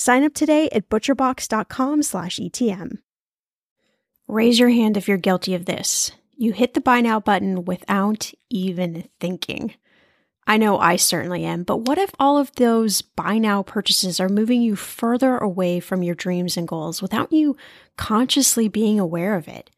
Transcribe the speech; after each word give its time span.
Sign 0.00 0.24
up 0.24 0.32
today 0.32 0.70
at 0.72 0.88
butcherbox.com/etm. 0.88 2.98
Raise 4.26 4.58
your 4.58 4.70
hand 4.70 4.96
if 4.96 5.06
you're 5.06 5.18
guilty 5.18 5.54
of 5.54 5.66
this. 5.66 6.12
You 6.34 6.54
hit 6.54 6.72
the 6.72 6.80
buy 6.80 7.02
now 7.02 7.20
button 7.20 7.66
without 7.66 8.32
even 8.48 9.10
thinking. 9.20 9.74
I 10.46 10.56
know 10.56 10.78
I 10.78 10.96
certainly 10.96 11.44
am, 11.44 11.64
but 11.64 11.86
what 11.86 11.98
if 11.98 12.12
all 12.18 12.38
of 12.38 12.50
those 12.54 13.02
buy 13.02 13.36
now 13.36 13.62
purchases 13.62 14.20
are 14.20 14.30
moving 14.30 14.62
you 14.62 14.74
further 14.74 15.36
away 15.36 15.80
from 15.80 16.02
your 16.02 16.14
dreams 16.14 16.56
and 16.56 16.66
goals 16.66 17.02
without 17.02 17.30
you 17.30 17.58
consciously 17.98 18.68
being 18.68 18.98
aware 18.98 19.36
of 19.36 19.48
it? 19.48 19.68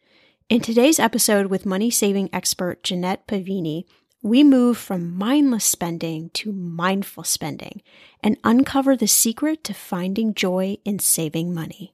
In 0.49 0.61
today's 0.61 1.01
episode 1.01 1.47
with 1.47 1.67
money 1.67 1.91
saving 1.91 2.31
expert 2.33 2.85
Jeanette 2.85 3.27
Pavini, 3.27 3.87
we 4.23 4.45
move 4.45 4.79
from 4.79 5.19
mindless 5.19 5.65
spending 5.65 6.31
to 6.31 6.53
mindful 6.53 7.25
spending 7.25 7.83
and 8.23 8.37
uncover 8.45 8.97
the 8.97 9.09
secret 9.09 9.65
to 9.65 9.75
finding 9.75 10.33
joy 10.33 10.77
in 10.85 11.01
saving 11.01 11.53
money. 11.53 11.93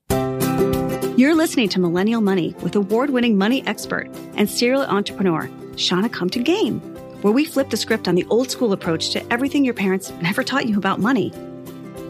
You're 1.16 1.34
listening 1.34 1.70
to 1.70 1.80
Millennial 1.80 2.20
Money 2.20 2.54
with 2.60 2.76
award 2.76 3.10
winning 3.10 3.38
money 3.38 3.66
expert 3.66 4.08
and 4.36 4.48
serial 4.48 4.82
entrepreneur, 4.82 5.50
Shannah 5.76 6.10
Compton 6.10 6.44
Game, 6.44 6.80
where 7.22 7.32
we 7.32 7.46
flip 7.46 7.70
the 7.70 7.78
script 7.78 8.06
on 8.06 8.14
the 8.14 8.26
old 8.26 8.50
school 8.50 8.74
approach 8.74 9.10
to 9.10 9.32
everything 9.32 9.64
your 9.64 9.74
parents 9.74 10.10
never 10.20 10.44
taught 10.44 10.66
you 10.66 10.76
about 10.76 11.00
money. 11.00 11.32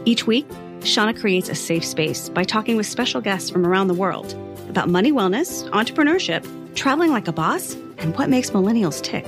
Each 0.03 0.27
week, 0.27 0.45
Shannah 0.83 1.17
creates 1.17 1.47
a 1.47 1.55
safe 1.55 1.85
space 1.85 2.27
by 2.27 2.43
talking 2.43 2.75
with 2.75 2.85
special 2.85 3.21
guests 3.21 3.49
from 3.49 3.65
around 3.65 3.87
the 3.87 3.93
world 3.93 4.33
about 4.67 4.89
money 4.89 5.13
wellness, 5.13 5.67
entrepreneurship, 5.71 6.45
traveling 6.75 7.11
like 7.11 7.27
a 7.27 7.33
boss, 7.33 7.73
and 7.97 8.15
what 8.17 8.29
makes 8.29 8.51
millennials 8.51 9.01
tick 9.01 9.25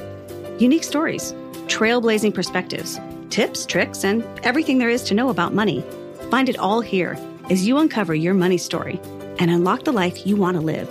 unique 0.62 0.84
stories, 0.84 1.34
trailblazing 1.66 2.34
perspectives, 2.34 3.00
tips, 3.32 3.66
tricks, 3.66 4.04
and 4.04 4.24
everything 4.44 4.78
there 4.78 4.90
is 4.90 5.02
to 5.02 5.16
know 5.16 5.30
about 5.30 5.54
money. 5.56 5.84
Find 6.30 6.48
it 6.48 6.58
all 6.60 6.82
here 6.82 7.18
as 7.50 7.68
you 7.68 7.80
uncover 7.80 8.14
your 8.14 8.36
money 8.36 8.60
story 8.60 9.00
and 9.40 9.50
unlock 9.50 9.86
the 9.86 9.92
life 9.92 10.28
you 10.28 10.36
want 10.36 10.56
to 10.56 10.62
live. 10.62 10.88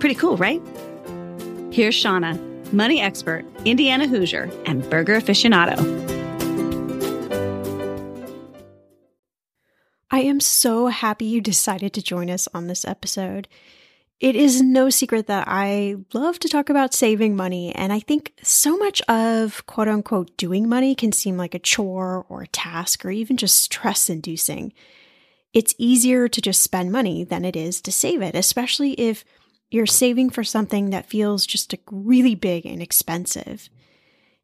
Pretty 0.00 0.16
cool, 0.16 0.36
right? 0.36 0.60
Here's 1.70 1.94
Shannah, 1.94 2.34
money 2.72 3.00
expert, 3.00 3.44
Indiana 3.64 4.08
Hoosier, 4.08 4.50
and 4.66 4.88
burger 4.90 5.20
aficionado. 5.20 5.78
I 10.10 10.18
am 10.18 10.40
so 10.40 10.88
happy 10.88 11.26
you 11.26 11.40
decided 11.40 11.92
to 11.94 12.02
join 12.02 12.28
us 12.28 12.48
on 12.52 12.66
this 12.66 12.84
episode. 12.84 13.48
It 14.22 14.36
is 14.36 14.62
no 14.62 14.88
secret 14.88 15.26
that 15.26 15.48
I 15.48 15.96
love 16.12 16.38
to 16.38 16.48
talk 16.48 16.70
about 16.70 16.94
saving 16.94 17.34
money, 17.34 17.74
and 17.74 17.92
I 17.92 17.98
think 17.98 18.32
so 18.40 18.78
much 18.78 19.02
of 19.08 19.66
quote 19.66 19.88
unquote 19.88 20.36
doing 20.36 20.68
money 20.68 20.94
can 20.94 21.10
seem 21.10 21.36
like 21.36 21.56
a 21.56 21.58
chore 21.58 22.24
or 22.28 22.42
a 22.42 22.46
task 22.46 23.04
or 23.04 23.10
even 23.10 23.36
just 23.36 23.58
stress 23.58 24.08
inducing. 24.08 24.74
It's 25.52 25.74
easier 25.76 26.28
to 26.28 26.40
just 26.40 26.62
spend 26.62 26.92
money 26.92 27.24
than 27.24 27.44
it 27.44 27.56
is 27.56 27.80
to 27.80 27.90
save 27.90 28.22
it, 28.22 28.36
especially 28.36 28.92
if 28.92 29.24
you're 29.72 29.86
saving 29.86 30.30
for 30.30 30.44
something 30.44 30.90
that 30.90 31.10
feels 31.10 31.44
just 31.44 31.74
really 31.90 32.36
big 32.36 32.64
and 32.64 32.80
expensive. 32.80 33.68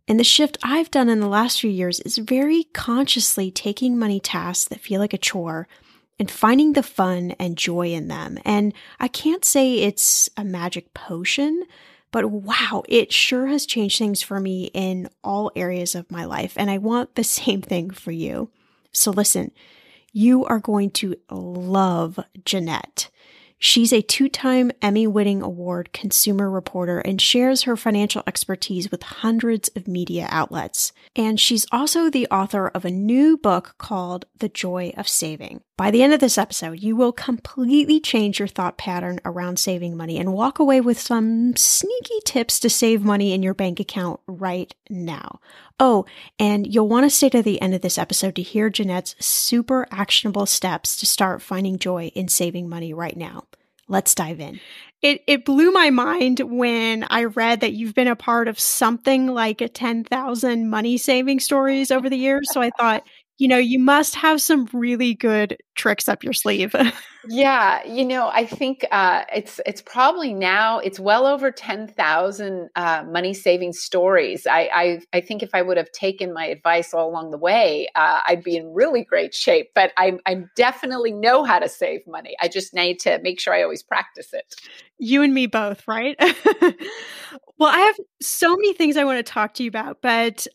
And 0.09 0.19
the 0.19 0.25
shift 0.25 0.59
I've 0.61 0.91
done 0.91 1.09
in 1.09 1.21
the 1.21 1.29
last 1.29 1.61
few 1.61 1.71
years 1.71 2.01
is 2.01 2.19
very 2.19 2.65
consciously 2.73 3.53
taking 3.53 3.97
money 3.97 4.19
tasks 4.19 4.67
that 4.71 4.81
feel 4.81 5.01
like 5.01 5.15
a 5.15 5.19
chore 5.19 5.69
and 6.19 6.31
finding 6.31 6.73
the 6.73 6.83
fun 6.83 7.33
and 7.39 7.57
joy 7.57 7.89
in 7.93 8.09
them. 8.09 8.39
And 8.45 8.75
I 8.99 9.09
can't 9.09 9.45
say 9.45 9.79
it's 9.79 10.29
a 10.37 10.45
magic 10.45 10.95
potion, 10.95 11.65
but 12.11 12.31
wow, 12.31 12.83
it 12.89 13.13
sure 13.13 13.47
has 13.47 13.67
changed 13.67 13.99
things 13.99 14.23
for 14.23 14.41
me 14.41 14.71
in 14.75 15.09
all 15.23 15.53
areas 15.55 15.95
of 15.95 16.11
my 16.11 16.25
life. 16.25 16.55
And 16.57 16.71
I 16.71 16.79
want 16.79 17.15
the 17.15 17.25
same 17.39 17.63
thing 17.63 17.91
for 17.91 18.11
you. 18.11 18.51
So 18.93 19.11
listen, 19.11 19.53
you 20.13 20.45
are 20.47 20.59
going 20.59 20.91
to 20.91 21.17
love 21.31 22.19
Jeanette. 22.45 23.11
She's 23.59 23.93
a 23.93 24.03
two 24.03 24.29
time 24.29 24.71
Emmy 24.81 25.07
winning 25.07 25.43
award 25.43 25.93
consumer 25.93 26.49
reporter 26.49 27.01
and 27.01 27.21
shares 27.21 27.63
her 27.63 27.77
financial 27.77 28.23
expertise 28.27 28.91
with 28.91 29.03
hundreds 29.03 29.69
of 29.75 29.89
media 29.89 30.29
outlets. 30.31 30.93
And 31.17 31.41
she's 31.41 31.67
also 31.73 32.09
the 32.09 32.29
author 32.29 32.69
of 32.69 32.85
a 32.85 32.91
new 32.91 33.37
book 33.37 33.75
called 33.79 34.27
The 34.39 34.49
Joy 34.49 34.93
of 34.97 35.09
Saving. 35.09 35.63
By 35.77 35.91
the 35.91 36.03
end 36.03 36.13
of 36.13 36.21
this 36.21 36.39
episode, 36.39 36.81
you 36.81 36.97
will 36.97 37.13
completely 37.13 38.01
change 38.01 38.39
your 38.39 38.49
thought 38.49 38.79
pattern 38.79 39.21
around 39.25 39.59
saving 39.59 39.97
money 39.97 40.19
and 40.19 40.33
walk 40.33 40.59
away 40.59 40.81
with 40.81 40.99
some 40.99 41.55
sneaky 41.57 42.21
tips 42.25 42.61
to 42.61 42.71
save 42.71 43.05
money 43.05 43.33
in 43.33 43.43
your 43.43 43.55
bank 43.55 43.81
account 43.81 44.21
right 44.27 44.73
now. 44.91 45.41
Oh, 45.81 46.07
and 46.39 46.73
you'll 46.73 46.89
want 46.89 47.07
to 47.07 47.11
stay 47.11 47.29
to 47.31 47.43
the 47.43 47.61
end 47.61 47.75
of 47.75 47.83
this 47.83 47.99
episode 47.99 48.35
to 48.37 48.43
hear 48.43 48.69
Jeanette's 48.69 49.15
super 49.25 49.87
actionable 49.93 50.47
steps 50.47 50.97
to 50.97 51.07
start 51.07 51.41
finding 51.41 51.79
joy 51.79 52.11
in 52.15 52.29
saving 52.29 52.69
money 52.69 52.93
right 52.93 53.17
now. 53.17 53.45
Let's 53.87 54.15
dive 54.15 54.41
in. 54.41 54.61
It 55.01 55.23
it 55.29 55.45
blew 55.45 55.71
my 55.71 55.91
mind 55.91 56.41
when 56.41 57.07
I 57.09 57.25
read 57.25 57.61
that 57.61 57.73
you've 57.73 57.95
been 57.95 58.09
a 58.09 58.17
part 58.17 58.49
of 58.49 58.59
something 58.59 59.29
like 59.29 59.61
a 59.61 59.69
10,000 59.69 60.69
money 60.69 60.99
saving 60.99 61.39
stories 61.41 61.91
over 61.93 62.11
the 62.11 62.17
years. 62.19 62.53
So 62.53 62.61
I 62.61 62.71
thought 62.71 63.05
you 63.39 63.47
know, 63.47 63.57
you 63.57 63.79
must 63.79 64.17
have 64.17 64.43
some 64.43 64.69
really 64.73 65.15
good 65.15 65.57
tricks 65.77 66.09
up 66.09 66.25
your 66.25 66.33
sleeve. 66.33 66.75
yeah, 67.29 67.85
you 67.85 68.05
know, 68.05 68.29
I 68.29 68.45
think 68.45 68.85
uh, 68.91 69.23
it's 69.33 69.61
it's 69.65 69.81
probably 69.81 70.35
now 70.35 70.81
it's 70.81 70.99
well 70.99 71.25
over 71.25 71.53
ten 71.53 71.87
thousand 71.87 72.69
uh, 72.75 73.05
money 73.09 73.33
saving 73.33 73.73
stories. 73.73 74.45
I, 74.45 74.69
I, 74.75 75.01
I 75.13 75.21
think 75.21 75.45
if 75.45 75.51
I 75.55 75.63
would 75.63 75.77
have 75.77 75.91
taken 75.93 76.35
my 76.35 76.47
advice 76.47 76.93
all 76.93 77.09
along 77.09 77.31
the 77.31 77.39
way, 77.39 77.87
uh, 77.95 78.21
I'd 78.27 78.43
be 78.43 78.57
in 78.57 78.75
really 78.75 79.05
great 79.05 79.33
shape. 79.33 79.69
But 79.73 79.93
I 79.97 80.19
I 80.27 80.43
definitely 80.57 81.13
know 81.13 81.45
how 81.45 81.61
to 81.61 81.69
save 81.69 82.01
money. 82.09 82.35
I 82.41 82.49
just 82.49 82.75
need 82.75 82.99
to 83.01 83.21
make 83.23 83.39
sure 83.39 83.55
I 83.55 83.63
always 83.63 83.85
practice 83.85 84.33
it. 84.33 84.57
You 84.99 85.23
and 85.23 85.33
me 85.33 85.47
both, 85.47 85.87
right? 85.87 86.17
well, 87.57 87.71
I 87.71 87.79
have 87.79 87.97
so 88.21 88.57
many 88.57 88.75
things 88.75 88.97
I 88.97 89.05
want 89.05 89.25
to 89.25 89.33
talk 89.33 89.55
to 89.55 89.63
you 89.63 89.69
about, 89.69 90.03
but 90.03 90.49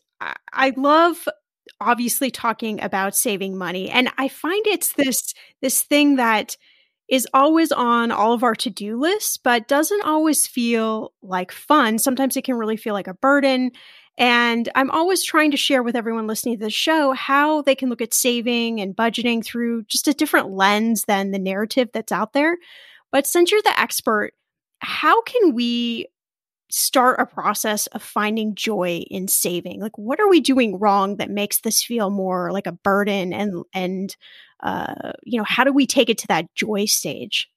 I 0.51 0.73
love 0.75 1.27
obviously 1.79 2.29
talking 2.31 2.81
about 2.81 3.15
saving 3.15 3.57
money 3.57 3.89
and 3.89 4.09
i 4.17 4.27
find 4.27 4.65
it's 4.67 4.93
this 4.93 5.33
this 5.61 5.81
thing 5.81 6.15
that 6.15 6.57
is 7.09 7.27
always 7.33 7.71
on 7.71 8.11
all 8.11 8.33
of 8.33 8.43
our 8.43 8.55
to-do 8.55 8.99
lists 8.99 9.37
but 9.37 9.67
doesn't 9.67 10.03
always 10.03 10.47
feel 10.47 11.13
like 11.21 11.51
fun. 11.51 11.99
Sometimes 11.99 12.37
it 12.37 12.43
can 12.43 12.55
really 12.55 12.77
feel 12.77 12.93
like 12.93 13.07
a 13.07 13.13
burden 13.13 13.71
and 14.17 14.69
i'm 14.75 14.91
always 14.91 15.23
trying 15.23 15.51
to 15.51 15.57
share 15.57 15.81
with 15.81 15.95
everyone 15.95 16.27
listening 16.27 16.57
to 16.57 16.63
the 16.63 16.69
show 16.69 17.13
how 17.13 17.63
they 17.63 17.73
can 17.75 17.89
look 17.89 18.01
at 18.01 18.13
saving 18.13 18.79
and 18.79 18.95
budgeting 18.95 19.43
through 19.43 19.83
just 19.83 20.07
a 20.07 20.13
different 20.13 20.51
lens 20.51 21.05
than 21.05 21.31
the 21.31 21.39
narrative 21.39 21.89
that's 21.93 22.11
out 22.11 22.33
there. 22.33 22.57
But 23.11 23.27
since 23.27 23.51
you're 23.51 23.61
the 23.63 23.79
expert 23.79 24.33
how 24.79 25.21
can 25.23 25.53
we 25.53 26.07
start 26.73 27.19
a 27.19 27.25
process 27.25 27.85
of 27.87 28.01
finding 28.01 28.55
joy 28.55 29.03
in 29.11 29.27
saving 29.27 29.79
like 29.79 29.95
what 29.95 30.19
are 30.19 30.27
we 30.27 30.39
doing 30.39 30.79
wrong 30.79 31.17
that 31.17 31.29
makes 31.29 31.61
this 31.61 31.83
feel 31.83 32.09
more 32.09 32.51
like 32.51 32.65
a 32.65 32.71
burden 32.71 33.31
and 33.31 33.63
and 33.75 34.17
uh, 34.63 35.11
you 35.21 35.37
know 35.37 35.43
how 35.43 35.63
do 35.63 35.71
we 35.71 35.85
take 35.85 36.09
it 36.09 36.17
to 36.17 36.25
that 36.25 36.51
joy 36.55 36.83
stage 36.85 37.47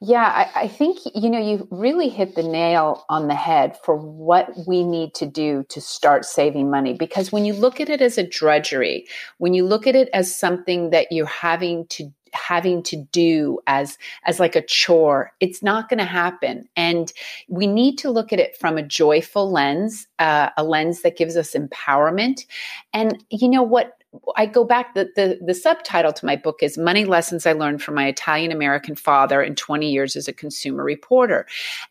yeah, 0.00 0.48
I, 0.54 0.62
I, 0.62 0.68
think 0.68 0.98
you 1.12 1.28
know 1.28 1.40
you 1.40 1.66
really 1.72 2.08
hit 2.08 2.36
the 2.36 2.42
nail 2.44 3.04
on 3.08 3.26
the 3.26 3.34
head 3.34 3.76
for 3.82 3.96
what 3.96 4.48
we 4.64 4.84
need 4.84 5.12
to 5.14 5.26
do 5.26 5.64
to 5.70 5.80
start 5.80 6.24
saving 6.24 6.70
money. 6.70 6.94
Because 6.94 7.32
when 7.32 7.44
you 7.44 7.52
look 7.52 7.80
at 7.80 7.88
it 7.88 8.00
as 8.00 8.16
a 8.16 8.22
drudgery, 8.22 9.08
when 9.38 9.54
you 9.54 9.66
look 9.66 9.88
at 9.88 9.96
it 9.96 10.08
as 10.12 10.32
something 10.32 10.90
that 10.90 11.10
you're 11.10 11.26
having 11.26 11.84
to 11.88 12.12
having 12.34 12.82
to 12.84 12.96
do 12.96 13.58
as 13.66 13.98
as 14.24 14.40
like 14.40 14.56
a 14.56 14.62
chore 14.62 15.32
it's 15.40 15.62
not 15.62 15.88
going 15.88 15.98
to 15.98 16.04
happen. 16.04 16.68
And 16.76 17.12
we 17.48 17.66
need 17.66 17.96
to 17.98 18.10
look 18.10 18.32
at 18.32 18.40
it 18.40 18.56
from 18.56 18.78
a 18.78 18.82
joyful 18.82 19.50
lens 19.50 20.06
uh, 20.18 20.50
a 20.56 20.64
lens 20.64 21.02
that 21.02 21.16
gives 21.16 21.36
us 21.36 21.54
empowerment. 21.54 22.44
And 22.92 23.22
you 23.30 23.48
know 23.48 23.62
what? 23.62 23.92
I 24.36 24.46
go 24.46 24.64
back 24.64 24.94
the, 24.94 25.10
the 25.16 25.38
the 25.44 25.54
subtitle 25.54 26.12
to 26.14 26.26
my 26.26 26.34
book 26.34 26.62
is 26.62 26.78
Money 26.78 27.04
Lessons 27.04 27.46
I 27.46 27.52
Learned 27.52 27.82
from 27.82 27.94
My 27.94 28.06
Italian 28.06 28.52
American 28.52 28.94
Father 28.94 29.42
in 29.42 29.54
20 29.54 29.90
Years 29.90 30.16
as 30.16 30.28
a 30.28 30.32
Consumer 30.32 30.82
Reporter. 30.82 31.46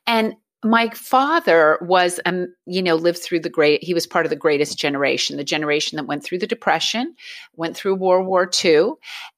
And 0.07 0.33
my 0.63 0.89
father 0.89 1.77
was 1.81 2.19
um 2.25 2.47
you 2.65 2.81
know 2.81 2.95
lived 2.95 3.19
through 3.19 3.39
the 3.39 3.49
great 3.49 3.83
he 3.83 3.93
was 3.93 4.07
part 4.07 4.25
of 4.25 4.31
the 4.31 4.35
greatest 4.35 4.77
generation 4.77 5.37
the 5.37 5.43
generation 5.43 5.95
that 5.95 6.07
went 6.07 6.23
through 6.23 6.39
the 6.39 6.47
depression 6.47 7.13
went 7.55 7.77
through 7.77 7.93
world 7.93 8.25
war 8.25 8.49
ii 8.65 8.89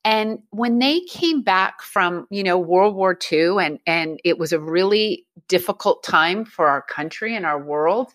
and 0.05 0.39
when 0.51 0.79
they 0.79 1.01
came 1.01 1.41
back 1.41 1.81
from 1.81 2.25
you 2.29 2.41
know 2.41 2.57
world 2.57 2.95
war 2.95 3.17
ii 3.33 3.57
and 3.59 3.79
and 3.85 4.19
it 4.23 4.37
was 4.37 4.53
a 4.53 4.59
really 4.59 5.25
difficult 5.49 6.03
time 6.03 6.45
for 6.45 6.67
our 6.67 6.81
country 6.83 7.35
and 7.35 7.45
our 7.45 7.61
world 7.61 8.13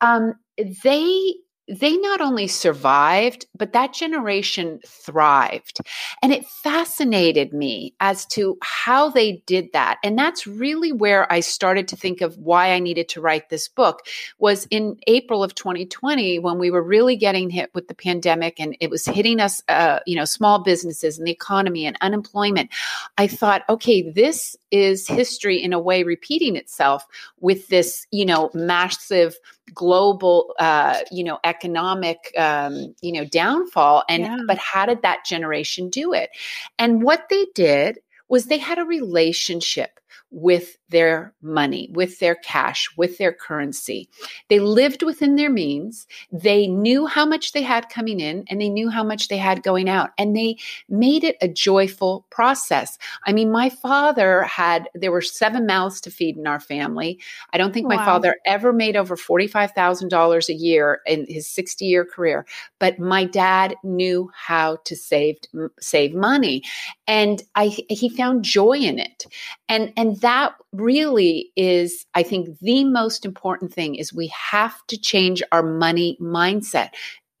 um 0.00 0.34
they 0.82 1.34
they 1.70 1.96
not 1.96 2.20
only 2.20 2.48
survived, 2.48 3.46
but 3.56 3.72
that 3.72 3.92
generation 3.92 4.80
thrived. 4.84 5.78
And 6.20 6.32
it 6.32 6.44
fascinated 6.44 7.52
me 7.52 7.94
as 8.00 8.26
to 8.26 8.58
how 8.60 9.08
they 9.08 9.42
did 9.46 9.72
that. 9.72 9.98
And 10.02 10.18
that's 10.18 10.48
really 10.48 10.90
where 10.90 11.32
I 11.32 11.40
started 11.40 11.86
to 11.88 11.96
think 11.96 12.22
of 12.22 12.36
why 12.38 12.72
I 12.72 12.80
needed 12.80 13.08
to 13.10 13.20
write 13.20 13.50
this 13.50 13.68
book 13.68 14.00
was 14.38 14.66
in 14.70 14.96
April 15.06 15.44
of 15.44 15.54
2020 15.54 16.40
when 16.40 16.58
we 16.58 16.72
were 16.72 16.82
really 16.82 17.14
getting 17.14 17.50
hit 17.50 17.70
with 17.72 17.86
the 17.86 17.94
pandemic 17.94 18.58
and 18.58 18.76
it 18.80 18.90
was 18.90 19.04
hitting 19.04 19.38
us, 19.38 19.62
uh, 19.68 20.00
you 20.06 20.16
know, 20.16 20.24
small 20.24 20.58
businesses 20.64 21.18
and 21.18 21.26
the 21.26 21.32
economy 21.32 21.86
and 21.86 21.96
unemployment. 22.00 22.70
I 23.16 23.28
thought, 23.28 23.62
okay, 23.68 24.10
this 24.10 24.56
is 24.72 25.06
history 25.06 25.62
in 25.62 25.72
a 25.72 25.78
way 25.78 26.02
repeating 26.02 26.56
itself 26.56 27.06
with 27.38 27.68
this, 27.68 28.06
you 28.10 28.24
know, 28.24 28.50
massive 28.54 29.36
global 29.74 30.54
uh, 30.58 30.98
you 31.10 31.24
know 31.24 31.38
economic 31.44 32.32
um, 32.36 32.94
you 33.00 33.12
know 33.12 33.24
downfall 33.24 34.04
and 34.08 34.22
yeah. 34.22 34.36
but 34.46 34.58
how 34.58 34.86
did 34.86 35.02
that 35.02 35.24
generation 35.24 35.88
do 35.88 36.12
it 36.12 36.30
and 36.78 37.02
what 37.02 37.28
they 37.30 37.46
did 37.54 37.98
was 38.28 38.46
they 38.46 38.58
had 38.58 38.78
a 38.78 38.84
relationship 38.84 39.99
with 40.30 40.76
their 40.90 41.32
money, 41.42 41.88
with 41.92 42.18
their 42.18 42.34
cash, 42.34 42.88
with 42.96 43.18
their 43.18 43.32
currency. 43.32 44.08
They 44.48 44.60
lived 44.60 45.02
within 45.02 45.36
their 45.36 45.50
means. 45.50 46.06
They 46.30 46.66
knew 46.66 47.06
how 47.06 47.24
much 47.24 47.52
they 47.52 47.62
had 47.62 47.88
coming 47.88 48.20
in 48.20 48.44
and 48.48 48.60
they 48.60 48.68
knew 48.68 48.90
how 48.90 49.04
much 49.04 49.28
they 49.28 49.38
had 49.38 49.62
going 49.62 49.88
out. 49.88 50.10
And 50.18 50.36
they 50.36 50.56
made 50.88 51.24
it 51.24 51.36
a 51.40 51.48
joyful 51.48 52.26
process. 52.30 52.98
I 53.26 53.32
mean, 53.32 53.50
my 53.50 53.70
father 53.70 54.42
had, 54.42 54.88
there 54.94 55.12
were 55.12 55.20
seven 55.20 55.66
mouths 55.66 56.00
to 56.02 56.10
feed 56.10 56.36
in 56.36 56.46
our 56.46 56.60
family. 56.60 57.20
I 57.52 57.58
don't 57.58 57.72
think 57.72 57.88
wow. 57.88 57.96
my 57.96 58.04
father 58.04 58.36
ever 58.44 58.72
made 58.72 58.96
over 58.96 59.16
$45,000 59.16 60.48
a 60.48 60.54
year 60.54 61.00
in 61.06 61.26
his 61.28 61.48
60 61.48 61.84
year 61.84 62.04
career, 62.04 62.46
but 62.78 62.98
my 62.98 63.24
dad 63.24 63.76
knew 63.82 64.30
how 64.34 64.78
to 64.84 64.96
save, 64.96 65.36
save 65.80 66.14
money. 66.14 66.62
And 67.06 67.42
I, 67.54 67.76
he 67.88 68.08
found 68.08 68.44
joy 68.44 68.78
in 68.78 68.98
it. 68.98 69.26
And, 69.68 69.92
and 69.96 70.19
that 70.20 70.54
really 70.72 71.50
is, 71.56 72.06
I 72.14 72.22
think, 72.22 72.58
the 72.60 72.84
most 72.84 73.24
important 73.24 73.72
thing 73.72 73.94
is 73.96 74.12
we 74.12 74.28
have 74.28 74.74
to 74.88 74.98
change 74.98 75.42
our 75.52 75.62
money 75.62 76.16
mindset. 76.20 76.90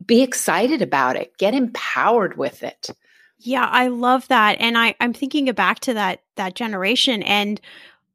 Be 0.04 0.22
excited 0.22 0.82
about 0.82 1.16
it. 1.16 1.36
Get 1.38 1.54
empowered 1.54 2.36
with 2.36 2.62
it. 2.62 2.90
Yeah, 3.38 3.66
I 3.66 3.88
love 3.88 4.28
that. 4.28 4.60
And 4.60 4.76
I, 4.76 4.94
I'm 5.00 5.12
thinking 5.12 5.50
back 5.52 5.80
to 5.80 5.94
that 5.94 6.22
that 6.36 6.54
generation 6.54 7.22
and 7.22 7.60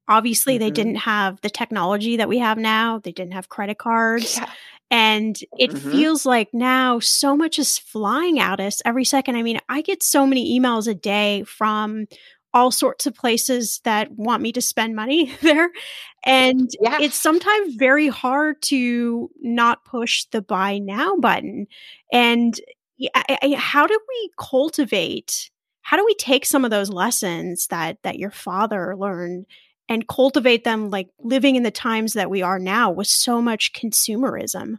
obviously 0.08 0.56
mm-hmm. 0.56 0.64
they 0.64 0.72
didn't 0.72 0.96
have 0.96 1.42
the 1.42 1.50
technology 1.50 2.18
that 2.18 2.30
we 2.30 2.40
have 2.40 2.58
now. 2.58 3.00
They 3.00 3.12
didn't 3.12 3.34
have 3.34 3.50
credit 3.50 3.78
cards. 3.78 4.38
Yeah. 4.38 4.50
And 4.92 5.36
it 5.58 5.72
mm-hmm. 5.72 5.92
feels 5.92 6.26
like 6.28 6.54
now 6.54 7.00
so 7.00 7.36
much 7.36 7.58
is 7.58 7.78
flying 7.78 8.40
at 8.40 8.60
us 8.60 8.84
every 8.86 9.04
second. 9.04 9.36
I 9.36 9.42
mean, 9.42 9.60
I 9.68 9.82
get 9.82 10.04
so 10.04 10.28
many 10.28 10.60
emails 10.60 10.88
a 10.88 10.94
day 10.94 11.44
from 11.44 12.06
all 12.56 12.72
sorts 12.72 13.06
of 13.06 13.14
places 13.14 13.82
that 13.84 14.10
want 14.14 14.42
me 14.42 14.54
to 14.54 14.62
spend 14.62 14.96
money 14.96 15.32
there. 15.42 15.70
And 16.26 16.72
yeah. 16.82 17.00
it's 17.02 17.18
sometimes 17.18 17.76
very 17.76 18.08
hard 18.08 18.62
to 18.64 19.30
not 19.42 19.86
push 19.86 20.26
the 20.32 20.42
buy 20.42 20.80
now 20.80 21.18
button. 21.18 21.68
And 22.12 22.60
I, 23.14 23.38
I, 23.44 23.56
how 23.56 23.86
do 23.86 24.00
we 24.08 24.32
cultivate? 24.40 25.52
How 25.82 25.98
do 25.98 26.06
we 26.06 26.16
take 26.16 26.46
some 26.46 26.66
of 26.66 26.72
those 26.72 26.90
lessons 26.90 27.68
that 27.68 27.98
that 28.04 28.18
your 28.18 28.32
father 28.32 28.96
learned 28.98 29.46
and 29.88 30.08
cultivate 30.08 30.64
them 30.64 30.90
like 30.90 31.10
living 31.20 31.58
in 31.58 31.64
the 31.64 31.70
times 31.70 32.14
that 32.14 32.30
we 32.30 32.42
are 32.42 32.58
now 32.58 32.90
with 32.90 33.08
so 33.08 33.42
much 33.42 33.74
consumerism? 33.74 34.78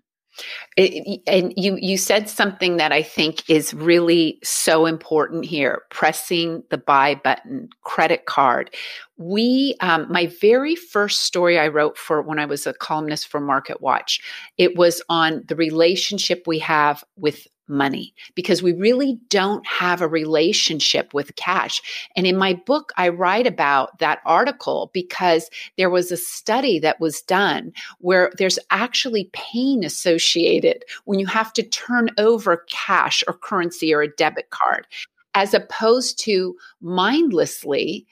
It, 0.77 1.21
and 1.27 1.53
you 1.57 1.77
you 1.81 1.97
said 1.97 2.29
something 2.29 2.77
that 2.77 2.93
I 2.93 3.03
think 3.03 3.49
is 3.49 3.73
really 3.73 4.39
so 4.43 4.87
important 4.87 5.45
here: 5.45 5.83
pressing 5.91 6.63
the 6.71 6.79
buy 6.79 7.15
button, 7.23 7.69
credit 7.83 8.27
card. 8.27 8.75
We, 9.19 9.77
um, 9.81 10.07
my 10.11 10.27
very 10.41 10.77
first 10.77 11.23
story 11.23 11.59
I 11.59 11.69
wrote 11.69 11.97
for 11.97 12.21
when 12.21 12.39
I 12.39 12.45
was 12.45 12.67
a 12.67 12.75
columnist 12.75 13.29
for 13.29 13.41
MarketWatch, 13.41 14.21
it 14.59 14.77
was 14.77 15.03
on 15.09 15.43
the 15.49 15.57
relationship 15.57 16.43
we 16.47 16.59
have 16.59 17.03
with 17.17 17.47
money 17.69 18.15
because 18.35 18.63
we 18.63 18.73
really 18.73 19.19
don't 19.29 19.67
have 19.67 20.01
a 20.01 20.09
relationship 20.09 21.13
with 21.13 21.37
cash. 21.37 21.81
And 22.17 22.27
in 22.27 22.37
my 22.37 22.55
book, 22.55 22.93
I 22.97 23.09
write 23.09 23.47
about 23.47 23.99
that 23.99 24.21
article 24.25 24.91
because 24.93 25.51
there 25.77 25.91
was 25.91 26.13
a 26.13 26.17
study 26.17 26.79
that 26.81 27.01
was 27.01 27.23
done 27.23 27.73
where 27.99 28.33
there's 28.39 28.59
actually 28.71 29.31
pain 29.33 29.85
associated 29.85 30.85
when 31.05 31.19
you 31.19 31.27
have 31.27 31.53
to 31.55 31.63
turn 31.63 32.11
over 32.19 32.65
cash 32.69 33.23
or 33.27 33.35
currency 33.35 33.93
or 33.93 34.03
a 34.03 34.09
debit 34.09 34.51
card 34.51 34.87
as 35.35 35.53
opposed 35.53 36.19
to 36.19 36.57
mindlessly 36.81 38.07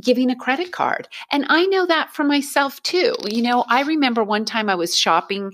giving 0.00 0.30
a 0.30 0.36
credit 0.36 0.72
card. 0.72 1.08
And 1.30 1.46
I 1.48 1.66
know 1.66 1.86
that 1.86 2.10
for 2.12 2.24
myself 2.24 2.82
too. 2.82 3.14
You 3.24 3.42
know, 3.42 3.64
I 3.68 3.82
remember 3.82 4.24
one 4.24 4.44
time 4.44 4.68
I 4.68 4.74
was 4.74 4.96
shopping 4.96 5.52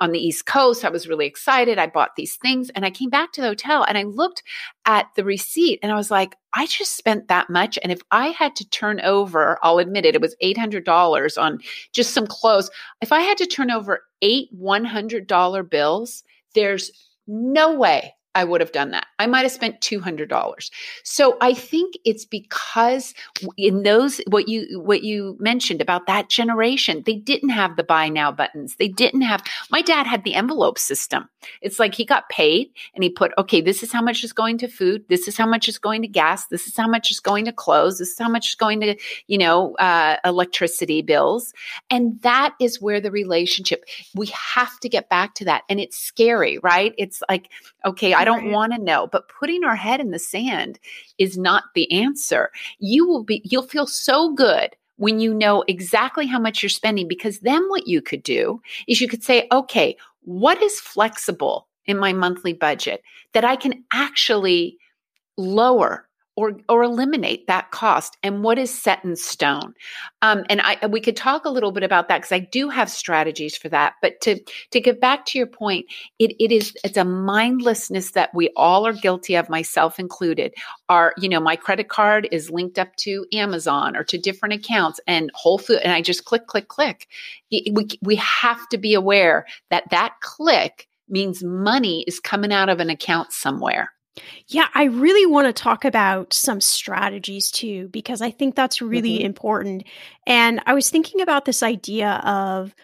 on 0.00 0.12
the 0.12 0.18
East 0.18 0.46
Coast. 0.46 0.84
I 0.84 0.90
was 0.90 1.08
really 1.08 1.26
excited. 1.26 1.78
I 1.78 1.86
bought 1.86 2.16
these 2.16 2.36
things 2.36 2.70
and 2.70 2.84
I 2.84 2.90
came 2.90 3.10
back 3.10 3.32
to 3.32 3.40
the 3.40 3.48
hotel 3.48 3.84
and 3.84 3.96
I 3.96 4.02
looked 4.02 4.42
at 4.86 5.06
the 5.16 5.24
receipt 5.24 5.78
and 5.82 5.92
I 5.92 5.96
was 5.96 6.10
like, 6.10 6.36
I 6.52 6.66
just 6.66 6.96
spent 6.96 7.28
that 7.28 7.48
much. 7.48 7.78
And 7.82 7.92
if 7.92 8.00
I 8.10 8.28
had 8.28 8.56
to 8.56 8.68
turn 8.68 9.00
over, 9.00 9.58
I'll 9.62 9.78
admit 9.78 10.04
it, 10.04 10.14
it 10.14 10.20
was 10.20 10.36
$800 10.42 11.40
on 11.40 11.60
just 11.92 12.12
some 12.12 12.26
clothes. 12.26 12.70
If 13.00 13.12
I 13.12 13.20
had 13.20 13.38
to 13.38 13.46
turn 13.46 13.70
over 13.70 14.02
eight 14.22 14.48
$100 14.58 15.70
bills, 15.70 16.24
there's 16.54 16.90
no 17.26 17.74
way 17.74 18.14
I 18.34 18.44
would 18.44 18.60
have 18.60 18.72
done 18.72 18.92
that. 18.92 19.06
I 19.18 19.26
might 19.26 19.42
have 19.42 19.52
spent 19.52 19.80
$200. 19.80 20.70
So 21.02 21.36
I 21.40 21.52
think 21.52 21.94
it's 22.04 22.24
because 22.24 23.12
in 23.56 23.82
those 23.82 24.20
what 24.28 24.48
you 24.48 24.80
what 24.80 25.02
you 25.02 25.36
mentioned 25.40 25.80
about 25.80 26.06
that 26.06 26.28
generation, 26.28 27.02
they 27.06 27.16
didn't 27.16 27.48
have 27.50 27.76
the 27.76 27.82
buy 27.82 28.08
now 28.08 28.30
buttons. 28.30 28.76
They 28.76 28.88
didn't 28.88 29.22
have 29.22 29.42
My 29.70 29.82
dad 29.82 30.06
had 30.06 30.24
the 30.24 30.34
envelope 30.34 30.78
system. 30.78 31.28
It's 31.62 31.78
like 31.78 31.94
he 31.94 32.04
got 32.04 32.28
paid 32.28 32.70
and 32.94 33.02
he 33.04 33.10
put, 33.10 33.32
"Okay, 33.38 33.60
this 33.60 33.82
is 33.82 33.92
how 33.92 34.02
much 34.02 34.24
is 34.24 34.32
going 34.32 34.58
to 34.58 34.68
food, 34.68 35.04
this 35.08 35.28
is 35.28 35.36
how 35.36 35.46
much 35.46 35.68
is 35.68 35.78
going 35.78 36.02
to 36.02 36.08
gas, 36.08 36.46
this 36.46 36.66
is 36.66 36.76
how 36.76 36.88
much 36.88 37.10
is 37.10 37.20
going 37.20 37.44
to 37.46 37.52
clothes, 37.52 37.98
this 37.98 38.10
is 38.10 38.18
how 38.18 38.28
much 38.28 38.48
is 38.48 38.54
going 38.54 38.80
to, 38.80 38.96
you 39.26 39.38
know, 39.38 39.74
uh, 39.76 40.16
electricity 40.24 41.02
bills." 41.02 41.52
And 41.90 42.20
that 42.22 42.54
is 42.60 42.80
where 42.80 43.00
the 43.00 43.10
relationship 43.10 43.84
we 44.14 44.26
have 44.28 44.78
to 44.80 44.88
get 44.88 45.08
back 45.08 45.34
to 45.36 45.44
that. 45.44 45.64
And 45.68 45.80
it's 45.80 45.96
scary, 45.98 46.58
right? 46.58 46.94
It's 46.98 47.22
like, 47.28 47.50
okay, 47.84 48.14
I 48.14 48.24
don't 48.24 48.50
want 48.50 48.72
to 48.72 48.78
know. 48.78 49.06
But 49.06 49.28
putting 49.28 49.64
our 49.64 49.76
head 49.76 50.00
in 50.00 50.10
the 50.10 50.18
sand 50.18 50.78
is 51.18 51.38
not 51.38 51.64
the 51.74 51.90
answer. 51.92 52.50
You 52.78 53.06
will 53.06 53.24
be, 53.24 53.42
you'll 53.44 53.62
feel 53.62 53.86
so 53.86 54.32
good 54.34 54.76
when 54.96 55.18
you 55.18 55.32
know 55.32 55.64
exactly 55.66 56.26
how 56.26 56.38
much 56.38 56.62
you're 56.62 56.68
spending, 56.68 57.08
because 57.08 57.38
then 57.38 57.66
what 57.70 57.86
you 57.86 58.02
could 58.02 58.22
do 58.22 58.60
is 58.86 59.00
you 59.00 59.08
could 59.08 59.24
say, 59.24 59.48
okay, 59.50 59.96
what 60.22 60.62
is 60.62 60.80
flexible 60.80 61.68
in 61.86 61.98
my 61.98 62.12
monthly 62.12 62.52
budget 62.52 63.02
that 63.32 63.44
I 63.44 63.56
can 63.56 63.84
actually 63.92 64.76
lower 65.36 66.08
or 66.40 66.52
or 66.70 66.82
eliminate 66.82 67.46
that 67.46 67.70
cost 67.70 68.16
and 68.22 68.42
what 68.42 68.58
is 68.58 68.70
set 68.70 69.04
in 69.04 69.14
stone. 69.14 69.74
Um, 70.22 70.44
and 70.48 70.62
i 70.62 70.86
we 70.86 71.00
could 71.00 71.16
talk 71.16 71.44
a 71.44 71.50
little 71.50 71.70
bit 71.70 71.82
about 71.82 72.08
that 72.08 72.18
because 72.18 72.32
i 72.32 72.38
do 72.38 72.70
have 72.70 72.88
strategies 72.88 73.56
for 73.56 73.68
that 73.68 73.94
but 74.00 74.20
to 74.22 74.40
to 74.70 74.80
get 74.80 75.00
back 75.00 75.26
to 75.26 75.38
your 75.38 75.46
point 75.46 75.84
it, 76.18 76.34
it 76.38 76.50
is 76.50 76.74
it's 76.82 76.96
a 76.96 77.04
mindlessness 77.04 78.12
that 78.12 78.34
we 78.34 78.48
all 78.56 78.86
are 78.86 78.94
guilty 78.94 79.34
of 79.36 79.50
myself 79.50 79.98
included. 79.98 80.54
Are 80.88 81.12
you 81.18 81.28
know 81.28 81.40
my 81.40 81.56
credit 81.56 81.88
card 81.88 82.26
is 82.32 82.50
linked 82.50 82.78
up 82.78 82.96
to 82.96 83.26
amazon 83.34 83.96
or 83.96 84.04
to 84.04 84.16
different 84.16 84.54
accounts 84.54 84.98
and 85.06 85.30
whole 85.34 85.58
food 85.58 85.80
and 85.82 85.92
i 85.92 86.00
just 86.00 86.24
click 86.24 86.46
click 86.46 86.68
click. 86.68 87.06
We, 87.50 87.88
we 88.00 88.16
have 88.16 88.66
to 88.70 88.78
be 88.78 88.94
aware 88.94 89.44
that 89.70 89.90
that 89.90 90.14
click 90.22 90.88
means 91.08 91.42
money 91.42 92.04
is 92.06 92.20
coming 92.20 92.52
out 92.52 92.68
of 92.68 92.80
an 92.80 92.88
account 92.88 93.32
somewhere 93.32 93.92
yeah, 94.48 94.68
I 94.74 94.84
really 94.84 95.26
want 95.26 95.46
to 95.46 95.52
talk 95.52 95.84
about 95.84 96.32
some 96.32 96.60
strategies 96.60 97.50
too, 97.50 97.88
because 97.88 98.20
I 98.20 98.30
think 98.30 98.54
that's 98.54 98.82
really 98.82 99.18
mm-hmm. 99.18 99.26
important. 99.26 99.84
And 100.26 100.60
I 100.66 100.74
was 100.74 100.90
thinking 100.90 101.20
about 101.20 101.44
this 101.44 101.62
idea 101.62 102.20
of 102.24 102.74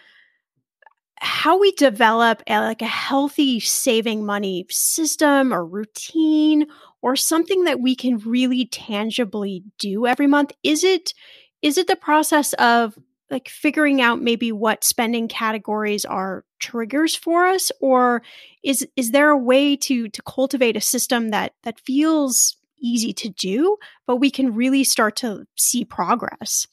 how 1.19 1.59
we 1.59 1.71
develop 1.71 2.43
a, 2.47 2.59
like 2.59 2.81
a 2.81 2.85
healthy 2.85 3.59
saving 3.59 4.25
money 4.25 4.65
system 4.69 5.53
or 5.53 5.65
routine 5.65 6.67
or 7.01 7.15
something 7.15 7.63
that 7.65 7.79
we 7.79 7.95
can 7.95 8.19
really 8.19 8.65
tangibly 8.65 9.63
do 9.79 10.05
every 10.05 10.27
month. 10.27 10.51
Is 10.63 10.83
it 10.83 11.13
is 11.61 11.77
it 11.77 11.87
the 11.87 11.95
process 11.95 12.53
of 12.53 12.97
like 13.29 13.49
figuring 13.49 14.01
out 14.01 14.21
maybe 14.21 14.51
what 14.51 14.83
spending 14.83 15.27
categories 15.27 16.05
are 16.05 16.43
triggers 16.59 17.15
for 17.15 17.45
us 17.45 17.71
or 17.81 18.21
is 18.63 18.87
is 18.95 19.11
there 19.11 19.29
a 19.29 19.37
way 19.37 19.75
to 19.75 20.09
to 20.09 20.21
cultivate 20.23 20.75
a 20.75 20.81
system 20.81 21.29
that 21.29 21.53
that 21.63 21.79
feels 21.79 22.57
easy 22.79 23.13
to 23.13 23.29
do 23.29 23.77
but 24.05 24.17
we 24.17 24.31
can 24.31 24.53
really 24.53 24.83
start 24.83 25.15
to 25.15 25.45
see 25.55 25.83
progress 25.83 26.67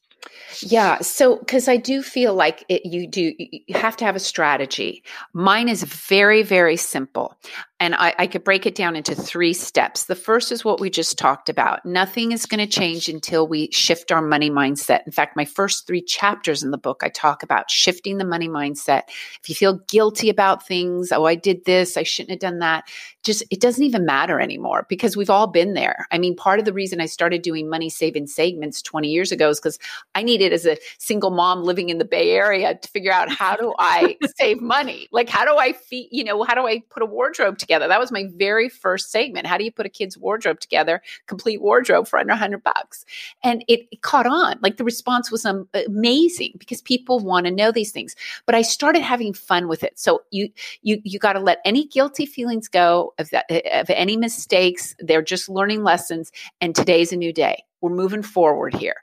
yeah. 0.61 1.01
So, 1.01 1.37
because 1.37 1.69
I 1.69 1.77
do 1.77 2.03
feel 2.03 2.35
like 2.35 2.65
it, 2.69 2.87
you 2.87 3.07
do, 3.07 3.35
you 3.39 3.75
have 3.75 3.97
to 3.99 4.05
have 4.05 4.17
a 4.17 4.21
strategy. 4.21 5.03
Mine 5.33 5.69
is 5.69 5.83
very, 5.83 6.43
very 6.43 6.77
simple. 6.77 7.37
And 7.81 7.95
I, 7.97 8.15
I 8.19 8.27
could 8.29 8.45
break 8.45 8.67
it 8.67 8.77
down 8.77 8.95
into 8.95 9.17
three 9.17 9.53
steps. 9.53 10.05
The 10.05 10.15
first 10.15 10.53
is 10.53 10.65
what 10.65 10.81
we 10.81 10.91
just 10.91 11.19
talked 11.19 11.49
about. 11.49 11.85
Nothing 11.85 12.31
is 12.31 12.47
going 12.47 12.65
to 12.65 12.73
change 12.73 13.09
until 13.09 13.49
we 13.49 13.69
shift 13.73 14.13
our 14.13 14.23
money 14.23 14.49
mindset. 14.49 15.01
In 15.07 15.13
fact, 15.13 15.37
my 15.37 15.45
first 15.45 15.87
three 15.87 16.01
chapters 16.01 16.63
in 16.63 16.71
the 16.71 16.79
book, 16.79 17.03
I 17.03 17.09
talk 17.09 17.43
about 17.43 17.71
shifting 17.71 18.19
the 18.19 18.25
money 18.25 18.49
mindset. 18.49 19.03
If 19.43 19.49
you 19.49 19.57
feel 19.57 19.81
guilty 19.89 20.31
about 20.31 20.67
things, 20.67 21.11
oh, 21.11 21.25
I 21.25 21.35
did 21.35 21.65
this, 21.65 21.97
I 21.97 22.05
shouldn't 22.05 22.31
have 22.31 22.39
done 22.39 22.61
that, 22.61 22.85
just 23.25 23.43
it 23.51 23.61
doesn't 23.61 23.83
even 23.83 24.05
matter 24.05 24.39
anymore 24.39 24.87
because 24.89 25.17
we've 25.17 25.31
all 25.31 25.47
been 25.47 25.75
there. 25.75 26.07
I 26.13 26.19
mean, 26.19 26.37
part 26.37 26.61
of 26.61 26.67
the 26.67 26.73
reason 26.73 27.01
I 27.01 27.07
started 27.07 27.43
doing 27.43 27.69
money 27.69 27.91
saving 27.91 28.29
segments 28.29 28.83
20 28.83 29.09
years 29.09 29.33
ago 29.33 29.49
is 29.49 29.59
because 29.59 29.79
I 30.15 30.23
needed 30.23 30.53
as 30.53 30.67
a 30.67 30.77
single 30.99 31.31
mom 31.31 31.65
living 31.65 31.89
in 31.89 31.99
the 31.99 32.05
Bay 32.05 32.33
Area 32.33 32.77
to 32.77 32.89
figure 32.89 33.13
out 33.13 33.31
how 33.31 33.57
do 33.57 33.75
I 33.79 34.17
save 34.37 34.61
money? 34.61 35.09
Like 35.11 35.29
how 35.29 35.45
do 35.45 35.57
I 35.57 35.73
feed, 35.73 36.09
you 36.13 36.23
know, 36.23 36.45
how 36.45 36.55
do 36.55 36.67
I 36.67 36.83
put 36.91 37.03
a 37.03 37.07
wardrobe 37.07 37.59
together? 37.65 37.89
That 37.89 38.01
was 38.01 38.13
my 38.13 38.27
very 38.37 38.69
first 38.69 39.11
segment. 39.11 39.47
How 39.47 39.59
do 39.59 39.65
you 39.65 39.73
put 39.73 39.87
a 39.87 39.89
kid's 39.89 40.19
wardrobe 40.19 40.61
together, 40.61 41.03
complete 41.27 41.63
wardrobe 41.63 42.07
for 42.07 42.19
under 42.19 42.33
100 42.33 42.63
bucks? 42.63 43.05
And 43.43 43.65
it, 43.69 43.87
it 43.91 44.03
caught 44.03 44.27
on. 44.27 44.59
Like 44.61 44.77
the 44.77 44.85
response 44.85 45.31
was 45.31 45.45
amazing 45.45 46.53
because 46.59 46.83
people 46.83 47.19
want 47.21 47.47
to 47.47 47.53
know 47.53 47.73
these 47.73 47.93
things. 47.93 48.15
But 48.47 48.55
I 48.55 48.63
started 48.63 49.03
having 49.03 49.33
fun 49.33 49.69
with 49.69 49.83
it. 49.83 49.99
So 49.99 50.23
you 50.31 50.51
you 50.83 51.01
you 51.05 51.19
got 51.19 51.33
to 51.33 51.41
let 51.41 51.59
any 51.65 51.87
guilty 51.87 52.27
feelings 52.27 52.69
go 52.69 53.15
of, 53.19 53.31
that, 53.31 53.47
of 53.73 53.89
any 53.91 54.17
mistakes. 54.17 54.95
They're 54.99 55.23
just 55.23 55.49
learning 55.49 55.83
lessons. 55.83 56.31
And 56.61 56.75
today's 56.75 57.13
a 57.13 57.17
new 57.17 57.33
day. 57.33 57.65
We're 57.81 57.91
moving 57.91 58.23
forward 58.23 58.75
here. 58.75 58.97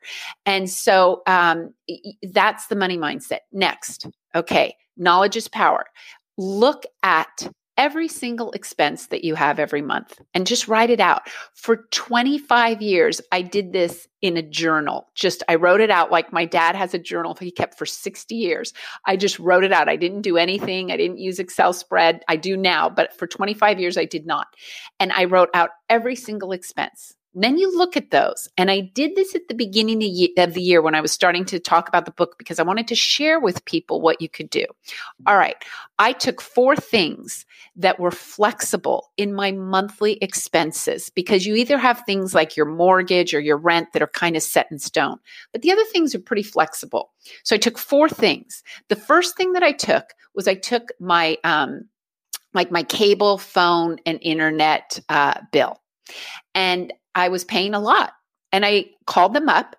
And 0.45 0.69
so 0.69 1.21
um, 1.27 1.73
that's 2.23 2.67
the 2.67 2.75
money 2.75 2.97
mindset. 2.97 3.39
Next, 3.51 4.07
okay, 4.33 4.75
knowledge 4.97 5.35
is 5.35 5.47
power. 5.47 5.85
Look 6.37 6.85
at 7.03 7.47
every 7.81 8.07
single 8.07 8.51
expense 8.51 9.07
that 9.07 9.23
you 9.23 9.33
have 9.33 9.57
every 9.57 9.81
month 9.81 10.21
and 10.35 10.45
just 10.45 10.67
write 10.67 10.91
it 10.91 10.99
out. 10.99 11.27
For 11.55 11.87
25 11.89 12.79
years, 12.79 13.19
I 13.31 13.41
did 13.41 13.73
this 13.73 14.07
in 14.21 14.37
a 14.37 14.43
journal. 14.43 15.07
Just 15.15 15.41
I 15.49 15.55
wrote 15.55 15.81
it 15.81 15.89
out 15.89 16.11
like 16.11 16.31
my 16.31 16.45
dad 16.45 16.75
has 16.75 16.93
a 16.93 16.99
journal 16.99 17.33
he 17.33 17.49
kept 17.49 17.79
for 17.79 17.87
60 17.87 18.35
years. 18.35 18.71
I 19.07 19.17
just 19.17 19.39
wrote 19.39 19.63
it 19.63 19.73
out. 19.73 19.89
I 19.89 19.95
didn't 19.95 20.21
do 20.21 20.37
anything. 20.37 20.91
I 20.91 20.97
didn't 20.97 21.17
use 21.17 21.39
Excel 21.39 21.73
spread. 21.73 22.23
I 22.27 22.35
do 22.35 22.55
now, 22.55 22.87
but 22.87 23.17
for 23.17 23.25
25 23.25 23.79
years 23.79 23.97
I 23.97 24.05
did 24.05 24.27
not. 24.27 24.45
And 24.99 25.11
I 25.11 25.23
wrote 25.23 25.49
out 25.55 25.71
every 25.89 26.15
single 26.15 26.51
expense. 26.51 27.15
Then 27.33 27.57
you 27.57 27.75
look 27.77 27.95
at 27.95 28.11
those. 28.11 28.49
And 28.57 28.69
I 28.69 28.81
did 28.81 29.15
this 29.15 29.35
at 29.35 29.47
the 29.47 29.53
beginning 29.53 30.03
of 30.37 30.53
the 30.53 30.61
year 30.61 30.81
when 30.81 30.95
I 30.95 31.01
was 31.01 31.11
starting 31.11 31.45
to 31.45 31.59
talk 31.59 31.87
about 31.87 32.05
the 32.05 32.11
book 32.11 32.35
because 32.37 32.59
I 32.59 32.63
wanted 32.63 32.87
to 32.89 32.95
share 32.95 33.39
with 33.39 33.63
people 33.65 34.01
what 34.01 34.21
you 34.21 34.27
could 34.27 34.49
do. 34.49 34.65
All 35.25 35.37
right. 35.37 35.55
I 35.97 36.11
took 36.13 36.41
four 36.41 36.75
things 36.75 37.45
that 37.75 37.99
were 37.99 38.11
flexible 38.11 39.11
in 39.15 39.33
my 39.33 39.51
monthly 39.51 40.17
expenses 40.21 41.09
because 41.09 41.45
you 41.45 41.55
either 41.55 41.77
have 41.77 42.03
things 42.05 42.35
like 42.35 42.57
your 42.57 42.65
mortgage 42.65 43.33
or 43.33 43.39
your 43.39 43.57
rent 43.57 43.93
that 43.93 44.01
are 44.01 44.07
kind 44.07 44.35
of 44.35 44.43
set 44.43 44.67
in 44.69 44.79
stone, 44.79 45.17
but 45.53 45.61
the 45.61 45.71
other 45.71 45.85
things 45.85 46.13
are 46.13 46.19
pretty 46.19 46.43
flexible. 46.43 47.11
So 47.43 47.55
I 47.55 47.59
took 47.59 47.77
four 47.77 48.09
things. 48.09 48.61
The 48.89 48.95
first 48.95 49.37
thing 49.37 49.53
that 49.53 49.63
I 49.63 49.71
took 49.71 50.13
was 50.35 50.47
I 50.47 50.55
took 50.55 50.89
my, 50.99 51.37
um, 51.43 51.87
like 52.53 52.71
my 52.71 52.83
cable, 52.83 53.37
phone, 53.37 53.97
and 54.05 54.19
internet 54.21 54.99
uh, 55.07 55.39
bill. 55.53 55.79
And 56.53 56.91
I 57.15 57.29
was 57.29 57.43
paying 57.43 57.73
a 57.73 57.79
lot. 57.79 58.13
And 58.51 58.65
I 58.65 58.85
called 59.05 59.33
them 59.33 59.47
up 59.47 59.75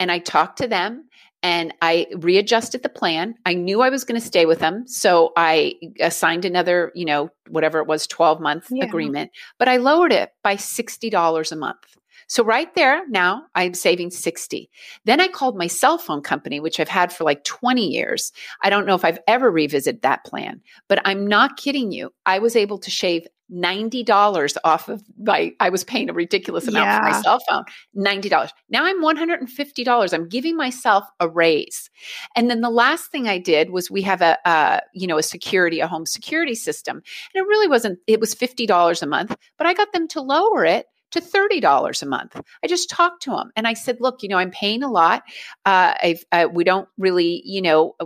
and 0.00 0.10
I 0.10 0.18
talked 0.18 0.58
to 0.58 0.68
them 0.68 1.08
and 1.42 1.72
I 1.80 2.06
readjusted 2.16 2.82
the 2.82 2.88
plan. 2.88 3.36
I 3.44 3.54
knew 3.54 3.80
I 3.80 3.90
was 3.90 4.04
going 4.04 4.20
to 4.20 4.26
stay 4.26 4.46
with 4.46 4.58
them. 4.58 4.88
So 4.88 5.32
I 5.36 5.74
assigned 6.00 6.44
another, 6.44 6.90
you 6.94 7.04
know, 7.04 7.30
whatever 7.48 7.78
it 7.78 7.86
was, 7.86 8.06
12 8.06 8.40
month 8.40 8.66
yeah. 8.70 8.84
agreement, 8.84 9.30
but 9.58 9.68
I 9.68 9.76
lowered 9.76 10.12
it 10.12 10.30
by 10.42 10.56
$60 10.56 11.52
a 11.52 11.56
month. 11.56 11.78
So 12.26 12.42
right 12.44 12.74
there 12.74 13.06
now 13.08 13.44
I'm 13.54 13.74
saving 13.74 14.10
60. 14.10 14.70
Then 15.04 15.20
I 15.20 15.28
called 15.28 15.56
my 15.56 15.66
cell 15.66 15.98
phone 15.98 16.22
company, 16.22 16.60
which 16.60 16.80
I've 16.80 16.88
had 16.88 17.12
for 17.12 17.24
like 17.24 17.44
20 17.44 17.86
years. 17.86 18.32
I 18.62 18.70
don't 18.70 18.86
know 18.86 18.94
if 18.94 19.04
I've 19.04 19.20
ever 19.26 19.50
revisited 19.50 20.02
that 20.02 20.24
plan, 20.24 20.60
but 20.88 21.00
I'm 21.04 21.26
not 21.26 21.56
kidding 21.56 21.92
you. 21.92 22.12
I 22.24 22.38
was 22.38 22.56
able 22.56 22.78
to 22.78 22.90
shave 22.90 23.26
$90 23.52 24.56
off 24.64 24.88
of 24.88 25.02
my 25.18 25.52
I 25.60 25.68
was 25.68 25.84
paying 25.84 26.10
a 26.10 26.12
ridiculous 26.12 26.66
amount 26.66 26.86
yeah. 26.86 26.98
for 26.98 27.04
my 27.04 27.20
cell 27.20 27.38
phone. 27.48 27.64
$90. 27.96 28.50
Now 28.70 28.84
I'm 28.84 29.02
$150. 29.02 30.12
I'm 30.12 30.28
giving 30.28 30.56
myself 30.56 31.04
a 31.20 31.28
raise. 31.28 31.88
And 32.34 32.50
then 32.50 32.60
the 32.60 32.70
last 32.70 33.12
thing 33.12 33.28
I 33.28 33.38
did 33.38 33.70
was 33.70 33.90
we 33.90 34.02
have 34.02 34.20
a 34.20 34.36
uh, 34.48 34.80
you 34.94 35.06
know 35.06 35.18
a 35.18 35.22
security 35.22 35.80
a 35.80 35.86
home 35.86 36.06
security 36.06 36.56
system. 36.56 36.96
And 36.96 37.44
it 37.44 37.46
really 37.46 37.68
wasn't 37.68 38.00
it 38.06 38.18
was 38.18 38.34
$50 38.34 39.02
a 39.02 39.06
month, 39.06 39.36
but 39.58 39.66
I 39.66 39.74
got 39.74 39.92
them 39.92 40.08
to 40.08 40.20
lower 40.20 40.64
it 40.64 40.86
to 41.16 41.22
$30 41.22 42.02
a 42.02 42.06
month. 42.06 42.40
I 42.62 42.66
just 42.66 42.90
talked 42.90 43.22
to 43.24 43.36
him 43.36 43.50
and 43.56 43.66
I 43.66 43.74
said, 43.74 44.00
look, 44.00 44.22
you 44.22 44.28
know, 44.28 44.38
I'm 44.38 44.50
paying 44.50 44.82
a 44.82 44.90
lot. 44.90 45.22
Uh, 45.64 45.94
uh, 46.32 46.48
we 46.52 46.64
don't 46.64 46.88
really, 46.98 47.42
you 47.44 47.62
know, 47.62 47.96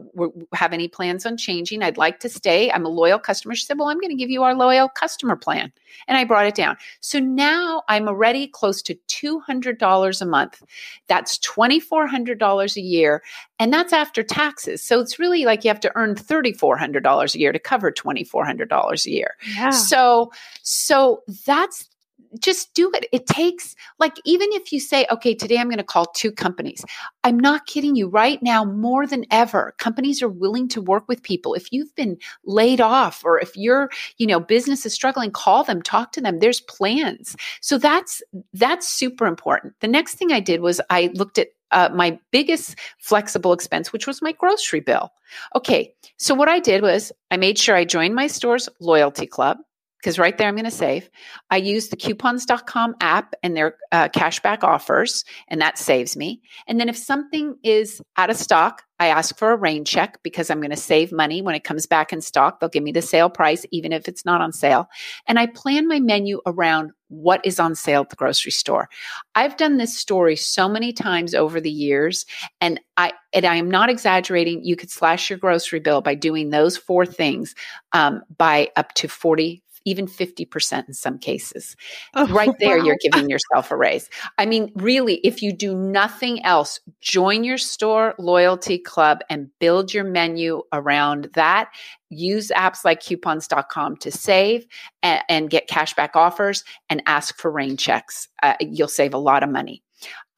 have 0.54 0.72
any 0.72 0.88
plans 0.88 1.26
on 1.26 1.36
changing. 1.36 1.82
I'd 1.82 1.98
like 1.98 2.20
to 2.20 2.28
stay. 2.28 2.70
I'm 2.70 2.86
a 2.86 2.88
loyal 2.88 3.18
customer. 3.18 3.54
She 3.54 3.66
said, 3.66 3.78
well, 3.78 3.88
I'm 3.88 3.98
going 3.98 4.10
to 4.10 4.16
give 4.16 4.30
you 4.30 4.42
our 4.42 4.54
loyal 4.54 4.88
customer 4.88 5.36
plan. 5.36 5.72
And 6.08 6.16
I 6.16 6.24
brought 6.24 6.46
it 6.46 6.54
down. 6.54 6.76
So 7.00 7.18
now 7.18 7.82
I'm 7.88 8.08
already 8.08 8.46
close 8.46 8.80
to 8.82 8.94
$200 9.08 10.20
a 10.20 10.26
month. 10.26 10.62
That's 11.08 11.38
$2,400 11.38 12.76
a 12.76 12.80
year. 12.80 13.22
And 13.58 13.72
that's 13.72 13.92
after 13.92 14.22
taxes. 14.22 14.82
So 14.82 15.00
it's 15.00 15.18
really 15.18 15.44
like 15.44 15.64
you 15.64 15.68
have 15.68 15.80
to 15.80 15.92
earn 15.94 16.14
$3,400 16.14 17.34
a 17.34 17.38
year 17.38 17.52
to 17.52 17.58
cover 17.58 17.92
$2,400 17.92 19.06
a 19.06 19.10
year. 19.10 19.36
Yeah. 19.54 19.70
So, 19.70 20.32
so 20.62 21.22
that's 21.44 21.89
just 22.38 22.72
do 22.75 22.90
it. 22.94 23.06
It 23.12 23.26
takes, 23.26 23.75
like, 23.99 24.16
even 24.25 24.49
if 24.52 24.72
you 24.72 24.80
say, 24.80 25.06
okay, 25.10 25.34
today 25.34 25.58
I'm 25.58 25.68
going 25.68 25.78
to 25.78 25.84
call 25.84 26.06
two 26.06 26.30
companies, 26.30 26.84
I'm 27.25 27.38
not 27.38 27.66
kidding 27.66 27.96
you. 27.96 28.08
Right 28.08 28.42
now, 28.42 28.64
more 28.64 29.06
than 29.06 29.26
ever, 29.30 29.75
companies 29.78 30.22
are 30.22 30.28
willing 30.28 30.68
to 30.68 30.80
work 30.80 31.08
with 31.08 31.22
people. 31.22 31.54
If 31.54 31.72
you've 31.72 31.94
been 31.96 32.18
laid 32.44 32.80
off 32.80 33.25
or 33.25 33.38
if 33.40 33.56
your, 33.56 33.90
you 34.18 34.26
know, 34.26 34.40
business 34.40 34.87
is 34.87 34.94
struggling, 34.94 35.30
call 35.30 35.64
them, 35.64 35.82
talk 35.82 36.12
to 36.12 36.20
them. 36.20 36.38
There's 36.38 36.60
plans. 36.60 37.37
So 37.60 37.78
that's, 37.78 38.22
that's 38.52 38.88
super 38.88 39.26
important. 39.26 39.75
The 39.80 39.88
next 39.88 40.14
thing 40.14 40.32
I 40.32 40.40
did 40.40 40.60
was 40.60 40.80
I 40.90 41.10
looked 41.14 41.38
at 41.38 41.49
uh, 41.72 41.88
my 41.94 42.18
biggest 42.30 42.76
flexible 42.99 43.52
expense, 43.52 43.92
which 43.92 44.06
was 44.06 44.22
my 44.22 44.32
grocery 44.32 44.80
bill. 44.80 45.12
Okay, 45.54 45.94
so 46.16 46.34
what 46.34 46.49
I 46.49 46.58
did 46.58 46.82
was 46.82 47.12
I 47.30 47.37
made 47.37 47.58
sure 47.58 47.76
I 47.76 47.84
joined 47.84 48.14
my 48.14 48.26
store's 48.26 48.68
loyalty 48.80 49.26
club 49.26 49.58
because 50.00 50.19
right 50.19 50.37
there 50.37 50.49
I'm 50.49 50.54
going 50.54 50.64
to 50.64 50.71
save. 50.71 51.11
I 51.50 51.59
use 51.59 51.88
the 51.88 51.97
coupons.com 51.97 52.97
app 53.00 53.35
and 53.42 53.57
their 53.57 53.76
uh, 53.92 54.09
cashback 54.09 54.64
offers, 54.64 55.25
and 55.49 55.61
that 55.61 55.78
saves 55.78 56.16
me. 56.16 56.40
And 56.66 56.80
then 56.80 56.88
if 56.88 56.97
something 56.97 57.57
is 57.62 58.00
out 58.16 58.30
of 58.30 58.37
stock, 58.37 58.83
I 58.99 59.07
ask 59.07 59.37
for 59.37 59.52
a 59.52 59.57
rain 59.57 59.85
check 59.85 60.23
because 60.23 60.50
I'm 60.50 60.61
going 60.61 60.71
to 60.71 60.76
save 60.76 61.11
money 61.11 61.40
when 61.40 61.54
it 61.54 61.64
comes 61.64 61.87
back 61.87 62.12
in 62.12 62.21
stock. 62.21 62.61
They'll 62.61 62.69
give 62.69 62.83
me 62.83 62.92
the 62.92 63.00
sale 63.00 63.30
price, 63.30 63.64
even 63.71 63.92
if 63.92 64.09
it's 64.09 64.26
not 64.26 64.42
on 64.42 64.52
sale. 64.52 64.88
And 65.26 65.38
I 65.38 65.47
plan 65.47 65.88
my 65.88 66.00
menu 66.00 66.40
around 66.45 66.92
what 67.09 67.45
is 67.45 67.59
on 67.59 67.75
sale 67.75 68.02
at 68.02 68.11
the 68.11 68.16
grocery 68.16 68.52
store. 68.52 68.88
I've 69.35 69.57
done 69.57 69.78
this 69.78 69.97
story 69.97 70.37
so 70.37 70.69
many 70.69 70.92
times 70.92 71.35
over 71.35 71.61
the 71.61 71.71
years, 71.71 72.26
and 72.61 72.78
I 72.97 73.12
and 73.33 73.47
I 73.47 73.57
am 73.57 73.71
not 73.71 73.88
exaggerating. 73.88 74.64
You 74.64 74.76
could 74.76 74.90
slash 74.90 75.30
your 75.30 75.38
grocery 75.38 75.80
bill 75.80 76.02
by 76.02 76.14
doing 76.14 76.50
those 76.50 76.76
four 76.76 77.07
things 77.07 77.54
um, 77.92 78.23
by 78.37 78.71
up 78.76 78.92
to 78.95 79.09
40 79.09 79.62
even 79.84 80.06
50% 80.06 80.88
in 80.88 80.94
some 80.94 81.18
cases. 81.18 81.76
Oh, 82.14 82.26
right 82.28 82.54
there, 82.58 82.78
wow. 82.78 82.84
you're 82.84 82.99
giving 83.00 83.28
yourself 83.28 83.70
a 83.70 83.76
raise. 83.76 84.08
I 84.38 84.46
mean, 84.46 84.72
really, 84.75 85.16
if 85.18 85.42
you 85.42 85.52
do 85.52 85.75
nothing 85.75 86.44
else, 86.44 86.80
join 87.00 87.44
your 87.44 87.58
store 87.58 88.14
loyalty 88.18 88.78
club 88.78 89.20
and 89.30 89.50
build 89.58 89.92
your 89.94 90.04
menu 90.04 90.62
around 90.72 91.30
that. 91.34 91.70
Use 92.10 92.49
apps 92.49 92.84
like 92.84 93.00
coupons.com 93.00 93.96
to 93.99 94.10
save 94.10 94.66
and, 95.02 95.22
and 95.28 95.50
get 95.50 95.68
cashback 95.68 96.10
offers 96.14 96.64
and 96.88 97.02
ask 97.06 97.38
for 97.38 97.50
rain 97.50 97.76
checks. 97.76 98.28
Uh, 98.42 98.54
you'll 98.60 98.88
save 98.88 99.14
a 99.14 99.18
lot 99.18 99.42
of 99.42 99.50
money. 99.50 99.82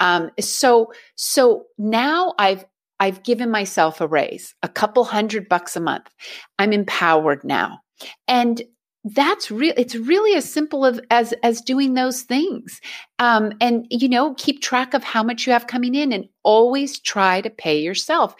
Um, 0.01 0.31
so, 0.41 0.93
so 1.15 1.67
now 1.79 2.35
I've 2.39 2.65
I've 3.03 3.25
given 3.25 3.51
myself 3.51 4.01
a 4.01 4.07
raise, 4.07 4.55
a 4.63 4.69
couple 4.69 5.03
hundred 5.03 5.49
bucks 5.49 5.75
a 5.75 5.81
month. 5.81 6.09
I'm 6.61 6.73
empowered 6.73 7.43
now. 7.43 7.81
And 8.29 8.63
that's 9.05 9.51
real 9.51 9.75
it's 9.77 9.95
really 9.95 10.37
as 10.37 10.51
simple 10.51 10.85
of, 10.85 11.01
as 11.11 11.33
as 11.43 11.61
doing 11.61 11.95
those 11.95 12.23
things. 12.23 12.81
Um, 13.19 13.53
and 13.61 13.87
you 13.91 14.09
know 14.09 14.35
keep 14.35 14.63
track 14.63 14.95
of 14.95 15.03
how 15.03 15.23
much 15.23 15.47
you 15.47 15.53
have 15.53 15.67
coming 15.67 15.95
in 15.95 16.13
and 16.13 16.29
always 16.43 17.01
try 17.01 17.41
to 17.41 17.51
pay 17.51 17.81
yourself. 17.81 18.35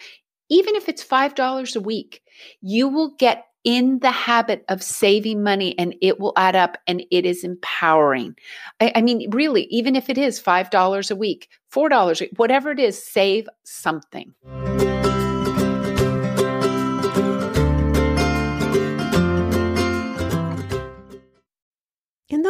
Even 0.49 0.75
if 0.75 0.87
it's 0.87 1.03
five 1.03 1.35
dollars 1.35 1.75
a 1.75 1.81
week 1.81 2.21
you 2.61 2.87
will 2.87 3.13
get 3.17 3.45
in 3.63 3.99
the 3.99 4.11
habit 4.11 4.65
of 4.67 4.83
saving 4.83 5.41
money 5.41 5.77
and 5.79 5.95
it 6.01 6.19
will 6.19 6.33
add 6.35 6.55
up 6.55 6.77
and 6.85 7.05
it 7.11 7.25
is 7.25 7.43
empowering. 7.43 8.35
I, 8.79 8.91
I 8.95 9.01
mean 9.01 9.29
really 9.31 9.63
even 9.65 9.95
if 9.95 10.09
it 10.09 10.17
is 10.17 10.39
five 10.39 10.69
dollars 10.69 11.11
a 11.11 11.15
week 11.15 11.49
four 11.69 11.89
dollars 11.89 12.21
whatever 12.37 12.71
it 12.71 12.79
is 12.79 13.03
save 13.03 13.49
something 13.63 14.33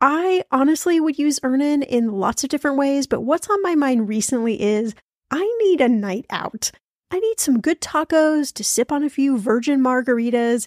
I 0.00 0.44
honestly 0.50 0.98
would 0.98 1.18
use 1.18 1.40
Earnin 1.42 1.82
in 1.82 2.12
lots 2.12 2.42
of 2.42 2.50
different 2.50 2.78
ways, 2.78 3.06
but 3.06 3.20
what's 3.20 3.50
on 3.50 3.60
my 3.62 3.74
mind 3.74 4.08
recently 4.08 4.60
is 4.60 4.94
I 5.30 5.44
need 5.62 5.80
a 5.80 5.88
night 5.88 6.24
out. 6.30 6.70
I 7.10 7.20
need 7.20 7.38
some 7.38 7.60
good 7.60 7.80
tacos 7.80 8.52
to 8.54 8.64
sip 8.64 8.90
on 8.92 9.02
a 9.04 9.10
few 9.10 9.36
virgin 9.36 9.80
margaritas 9.80 10.66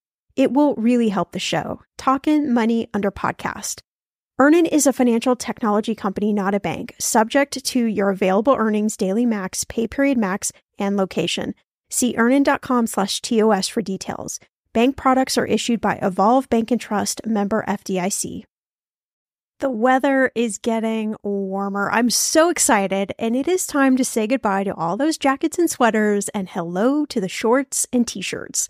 It 0.41 0.53
will 0.53 0.73
really 0.73 1.09
help 1.09 1.33
the 1.33 1.39
show. 1.39 1.83
Talkin' 1.99 2.51
Money 2.51 2.89
under 2.95 3.11
podcast. 3.11 3.81
Earnin 4.39 4.65
is 4.65 4.87
a 4.87 4.91
financial 4.91 5.35
technology 5.35 5.93
company, 5.93 6.33
not 6.33 6.55
a 6.55 6.59
bank, 6.59 6.95
subject 6.97 7.63
to 7.63 7.85
your 7.85 8.09
available 8.09 8.55
earnings, 8.57 8.97
daily 8.97 9.27
max, 9.27 9.63
pay 9.65 9.87
period 9.87 10.17
max, 10.17 10.51
and 10.79 10.97
location. 10.97 11.53
See 11.91 12.15
earnin.com 12.17 12.87
slash 12.87 13.21
TOS 13.21 13.67
for 13.67 13.83
details. 13.83 14.39
Bank 14.73 14.97
products 14.97 15.37
are 15.37 15.45
issued 15.45 15.79
by 15.79 15.99
Evolve 16.01 16.49
Bank 16.49 16.71
and 16.71 16.81
Trust, 16.81 17.21
member 17.23 17.63
FDIC. 17.67 18.43
The 19.59 19.69
weather 19.69 20.31
is 20.33 20.57
getting 20.57 21.15
warmer. 21.21 21.91
I'm 21.91 22.09
so 22.09 22.49
excited, 22.49 23.13
and 23.19 23.35
it 23.35 23.47
is 23.47 23.67
time 23.67 23.95
to 23.97 24.03
say 24.03 24.25
goodbye 24.25 24.63
to 24.63 24.73
all 24.73 24.97
those 24.97 25.19
jackets 25.19 25.59
and 25.59 25.69
sweaters 25.69 26.29
and 26.29 26.49
hello 26.49 27.05
to 27.05 27.21
the 27.21 27.29
shorts 27.29 27.85
and 27.93 28.07
t 28.07 28.21
shirts. 28.21 28.69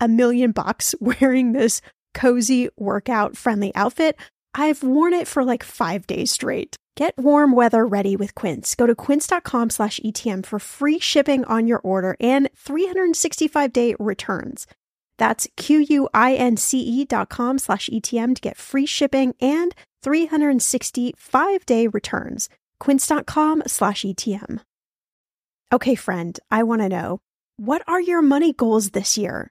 a 0.00 0.08
million 0.08 0.52
bucks 0.52 0.94
wearing 1.00 1.52
this 1.52 1.80
cozy 2.14 2.68
workout 2.76 3.36
friendly 3.36 3.74
outfit. 3.74 4.16
I've 4.54 4.82
worn 4.82 5.12
it 5.12 5.28
for 5.28 5.44
like 5.44 5.62
five 5.62 6.06
days 6.06 6.32
straight. 6.32 6.76
Get 6.96 7.18
warm 7.18 7.52
weather 7.52 7.86
ready 7.86 8.16
with 8.16 8.34
Quince. 8.34 8.74
Go 8.74 8.86
to 8.86 8.94
quince.com 8.94 9.68
slash 9.68 10.00
ETM 10.00 10.46
for 10.46 10.58
free 10.58 10.98
shipping 10.98 11.44
on 11.44 11.66
your 11.66 11.78
order 11.80 12.16
and 12.20 12.48
365 12.56 13.72
day 13.72 13.94
returns. 13.98 14.66
That's 15.18 15.46
Q-U-I-N-C-E 15.56 17.04
dot 17.04 17.28
com 17.28 17.58
slash 17.58 17.88
ETM 17.92 18.34
to 18.34 18.40
get 18.40 18.56
free 18.56 18.86
shipping 18.86 19.34
and 19.40 19.74
365 20.02 21.66
day 21.66 21.86
returns. 21.86 22.48
Quince.com 22.80 23.62
slash 23.66 24.02
ETM. 24.02 24.60
Okay, 25.72 25.94
friend, 25.94 26.38
I 26.50 26.62
want 26.62 26.82
to 26.82 26.88
know, 26.88 27.18
what 27.56 27.82
are 27.88 28.00
your 28.00 28.22
money 28.22 28.52
goals 28.52 28.90
this 28.90 29.18
year? 29.18 29.50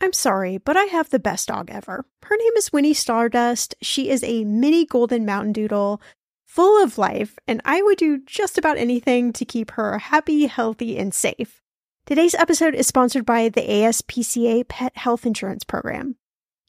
I'm 0.00 0.12
sorry, 0.14 0.58
but 0.58 0.76
I 0.76 0.84
have 0.84 1.10
the 1.10 1.18
best 1.18 1.48
dog 1.48 1.70
ever. 1.70 2.06
Her 2.22 2.36
name 2.36 2.52
is 2.56 2.72
Winnie 2.72 2.94
Stardust. 2.94 3.74
She 3.82 4.08
is 4.08 4.24
a 4.24 4.44
mini 4.44 4.86
golden 4.86 5.26
mountain 5.26 5.52
doodle 5.52 6.00
full 6.46 6.82
of 6.82 6.98
life, 6.98 7.38
and 7.46 7.60
I 7.64 7.82
would 7.82 7.98
do 7.98 8.18
just 8.24 8.56
about 8.56 8.78
anything 8.78 9.32
to 9.34 9.44
keep 9.44 9.72
her 9.72 9.98
happy, 9.98 10.46
healthy, 10.46 10.98
and 10.98 11.12
safe. 11.12 11.60
Today's 12.06 12.34
episode 12.34 12.74
is 12.74 12.86
sponsored 12.86 13.26
by 13.26 13.50
the 13.50 13.60
ASPCA 13.60 14.66
Pet 14.66 14.96
Health 14.96 15.26
Insurance 15.26 15.64
Program. 15.64 16.16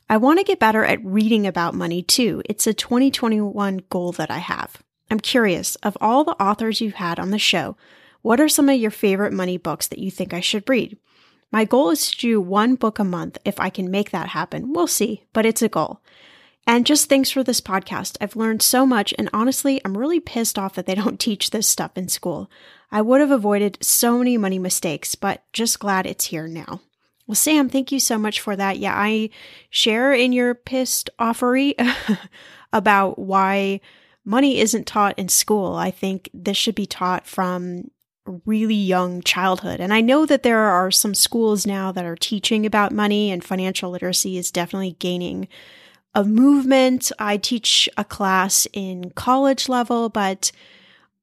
I 0.10 0.18
want 0.18 0.40
to 0.40 0.44
get 0.44 0.60
better 0.60 0.84
at 0.84 1.04
reading 1.06 1.48
about 1.48 1.76
money 1.76 2.02
too. 2.02 2.42
It's 2.46 2.68
a 2.68 2.74
2021 2.74 3.84
goal 3.90 4.12
that 4.14 4.30
I 4.30 4.40
have. 4.40 4.84
I'm 5.10 5.20
curious, 5.20 5.76
of 5.78 5.98
all 6.02 6.24
the 6.24 6.42
authors 6.44 6.82
you've 6.82 6.96
had 6.96 7.20
on 7.20 7.32
the 7.32 7.40
show, 7.40 7.78
What 8.22 8.42
are 8.42 8.50
some 8.50 8.68
of 8.68 8.78
your 8.78 8.92
favorite 8.92 9.32
money 9.32 9.58
books 9.58 9.88
that 9.88 10.00
you 10.00 10.12
think 10.12 10.34
I 10.34 10.42
should 10.42 10.68
read? 10.68 10.98
My 11.52 11.64
goal 11.64 11.90
is 11.90 12.12
to 12.12 12.18
do 12.18 12.42
one 12.42 12.76
book 12.76 13.00
a 13.00 13.04
month. 13.06 13.38
If 13.46 13.62
I 13.62 13.70
can 13.70 13.90
make 13.90 14.12
that 14.12 14.28
happen, 14.30 14.74
we'll 14.74 14.88
see, 14.88 15.24
but 15.32 15.46
it's 15.46 15.62
a 15.62 15.70
goal. 15.70 16.02
And 16.68 16.86
just 16.86 17.10
thanks 17.10 17.32
for 17.32 17.44
this 17.44 17.62
podcast. 17.62 18.18
I've 18.22 18.36
learned 18.36 18.62
so 18.62 18.86
much, 18.86 19.14
and 19.18 19.30
honestly, 19.34 19.82
I'm 19.84 19.98
really 19.98 20.20
pissed 20.20 20.60
off 20.60 20.76
that 20.76 20.86
they 20.86 20.96
don't 20.96 21.20
teach 21.20 21.50
this 21.50 21.68
stuff 21.68 21.92
in 21.96 22.08
school. 22.08 22.50
I 22.92 23.02
would 23.02 23.22
have 23.22 23.32
avoided 23.32 23.78
so 23.82 24.18
many 24.18 24.38
money 24.38 24.60
mistakes, 24.60 25.16
but 25.16 25.44
just 25.54 25.80
glad 25.80 26.06
it's 26.06 26.26
here 26.26 26.48
now. 26.48 26.82
Well, 27.28 27.36
Sam, 27.36 27.70
thank 27.70 27.92
you 27.92 28.00
so 28.00 28.18
much 28.18 28.40
for 28.40 28.56
that. 28.56 28.80
Yeah, 28.80 28.96
I 28.96 29.30
share 29.70 30.14
in 30.14 30.34
your 30.34 30.56
pissed 30.56 31.12
offery 31.20 31.76
about 32.74 33.20
why 33.20 33.82
money 34.26 34.60
isn't 34.60 34.88
taught 34.88 35.18
in 35.20 35.30
school. 35.30 35.76
I 35.76 35.92
think 35.92 36.30
this 36.34 36.58
should 36.58 36.74
be 36.74 36.88
taught 36.88 37.28
from 37.28 37.92
really 38.46 38.76
young 38.76 39.22
childhood. 39.22 39.80
And 39.80 39.94
I 39.94 40.02
know 40.02 40.26
that 40.26 40.44
there 40.44 40.60
are 40.60 40.92
some 40.92 41.14
schools 41.14 41.66
now 41.66 41.92
that 41.92 42.06
are 42.06 42.16
teaching 42.16 42.66
about 42.66 42.92
money 42.92 43.32
and 43.32 43.44
financial 43.44 43.92
literacy 43.92 44.38
is 44.38 44.52
definitely 44.52 44.96
gaining 45.00 45.48
a 46.20 46.26
movement. 46.26 47.14
I 47.18 47.38
teach 47.38 47.88
a 47.96 48.04
class 48.04 48.68
in 48.74 49.12
college 49.12 49.70
level, 49.70 50.10
but 50.10 50.52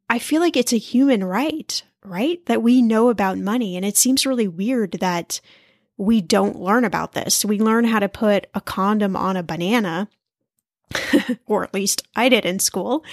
I 0.09 0.19
feel 0.19 0.41
like 0.41 0.57
it's 0.57 0.73
a 0.73 0.79
human 0.79 1.23
right, 1.23 1.83
right? 2.03 2.45
That 2.47 2.63
we 2.63 2.81
know 2.81 3.11
about 3.11 3.37
money. 3.37 3.77
And 3.77 3.85
it 3.85 3.99
seems 3.99 4.25
really 4.25 4.49
weird 4.49 4.93
that 4.93 5.43
we 5.99 6.23
don't 6.23 6.59
learn 6.59 6.83
about 6.83 7.13
this. 7.13 7.45
We 7.45 7.61
learn 7.61 7.85
how 7.85 7.99
to 7.99 8.09
put 8.09 8.47
a 8.55 8.63
condom 8.63 9.17
on 9.17 9.37
a 9.37 9.43
banana, 9.43 10.09
or 11.47 11.63
at 11.63 11.75
least 11.75 12.03
I 12.17 12.31
did 12.31 12.47
in 12.47 12.59
school, 12.59 13.05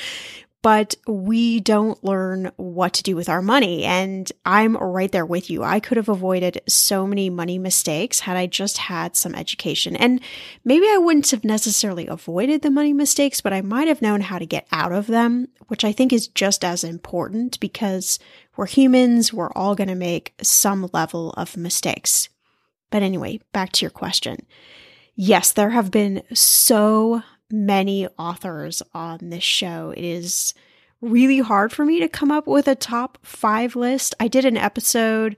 but 0.64 0.96
we 1.06 1.60
don't 1.60 2.02
learn 2.06 2.50
what 2.56 2.94
to 2.94 3.04
do 3.04 3.18
with 3.18 3.28
our 3.28 3.42
money. 3.42 3.84
And 3.84 4.32
I'm 4.46 4.78
right 4.78 5.12
there 5.12 5.26
with 5.26 5.50
you. 5.50 5.62
I 5.62 5.82
could 5.82 5.98
have 5.98 6.08
avoided 6.08 6.62
so 6.70 7.06
many 7.06 7.30
money 7.30 7.60
mistakes 7.60 8.22
had 8.22 8.38
I 8.38 8.48
just 8.48 8.78
had 8.78 9.18
some 9.18 9.36
education. 9.36 9.98
And 9.98 10.22
maybe 10.64 10.88
I 10.90 10.98
wouldn't 10.98 11.30
have 11.32 11.44
necessarily 11.44 12.08
avoided 12.08 12.62
the 12.62 12.72
money 12.72 12.94
mistakes, 12.94 13.42
but 13.42 13.52
I 13.52 13.62
might 13.62 13.90
have 13.90 14.02
known 14.02 14.22
how 14.22 14.40
to 14.40 14.46
get 14.46 14.66
out 14.72 14.94
of 14.94 15.08
them, 15.08 15.50
which 15.68 15.84
I 15.84 15.92
think 15.92 16.14
is 16.14 16.30
just 16.30 16.64
as 16.64 16.86
important 16.86 17.60
because 17.60 18.18
we're 18.56 18.66
humans. 18.66 19.34
We're 19.34 19.52
all 19.52 19.76
going 19.76 19.90
to 19.90 19.96
make 19.96 20.34
some 20.42 20.90
level 20.94 21.32
of 21.32 21.58
mistakes. 21.58 22.30
But 22.90 23.04
anyway, 23.04 23.42
back 23.52 23.74
to 23.74 23.82
your 23.82 23.92
question. 23.92 24.46
Yes, 25.16 25.52
there 25.52 25.72
have 25.72 25.92
been 25.92 26.24
so 26.34 27.22
many 27.52 28.08
authors 28.18 28.82
on 28.94 29.30
this 29.30 29.44
show. 29.44 29.94
It 29.96 30.04
is 30.04 30.54
really 31.02 31.40
hard 31.40 31.72
for 31.72 31.86
me 31.86 32.00
to 32.00 32.08
come 32.08 32.32
up 32.32 32.48
with 32.48 32.68
a 32.68 32.76
top 32.76 33.18
five 33.22 33.76
list. 33.76 34.16
I 34.20 34.28
did 34.28 34.46
an 34.46 34.58
episode, 34.58 35.36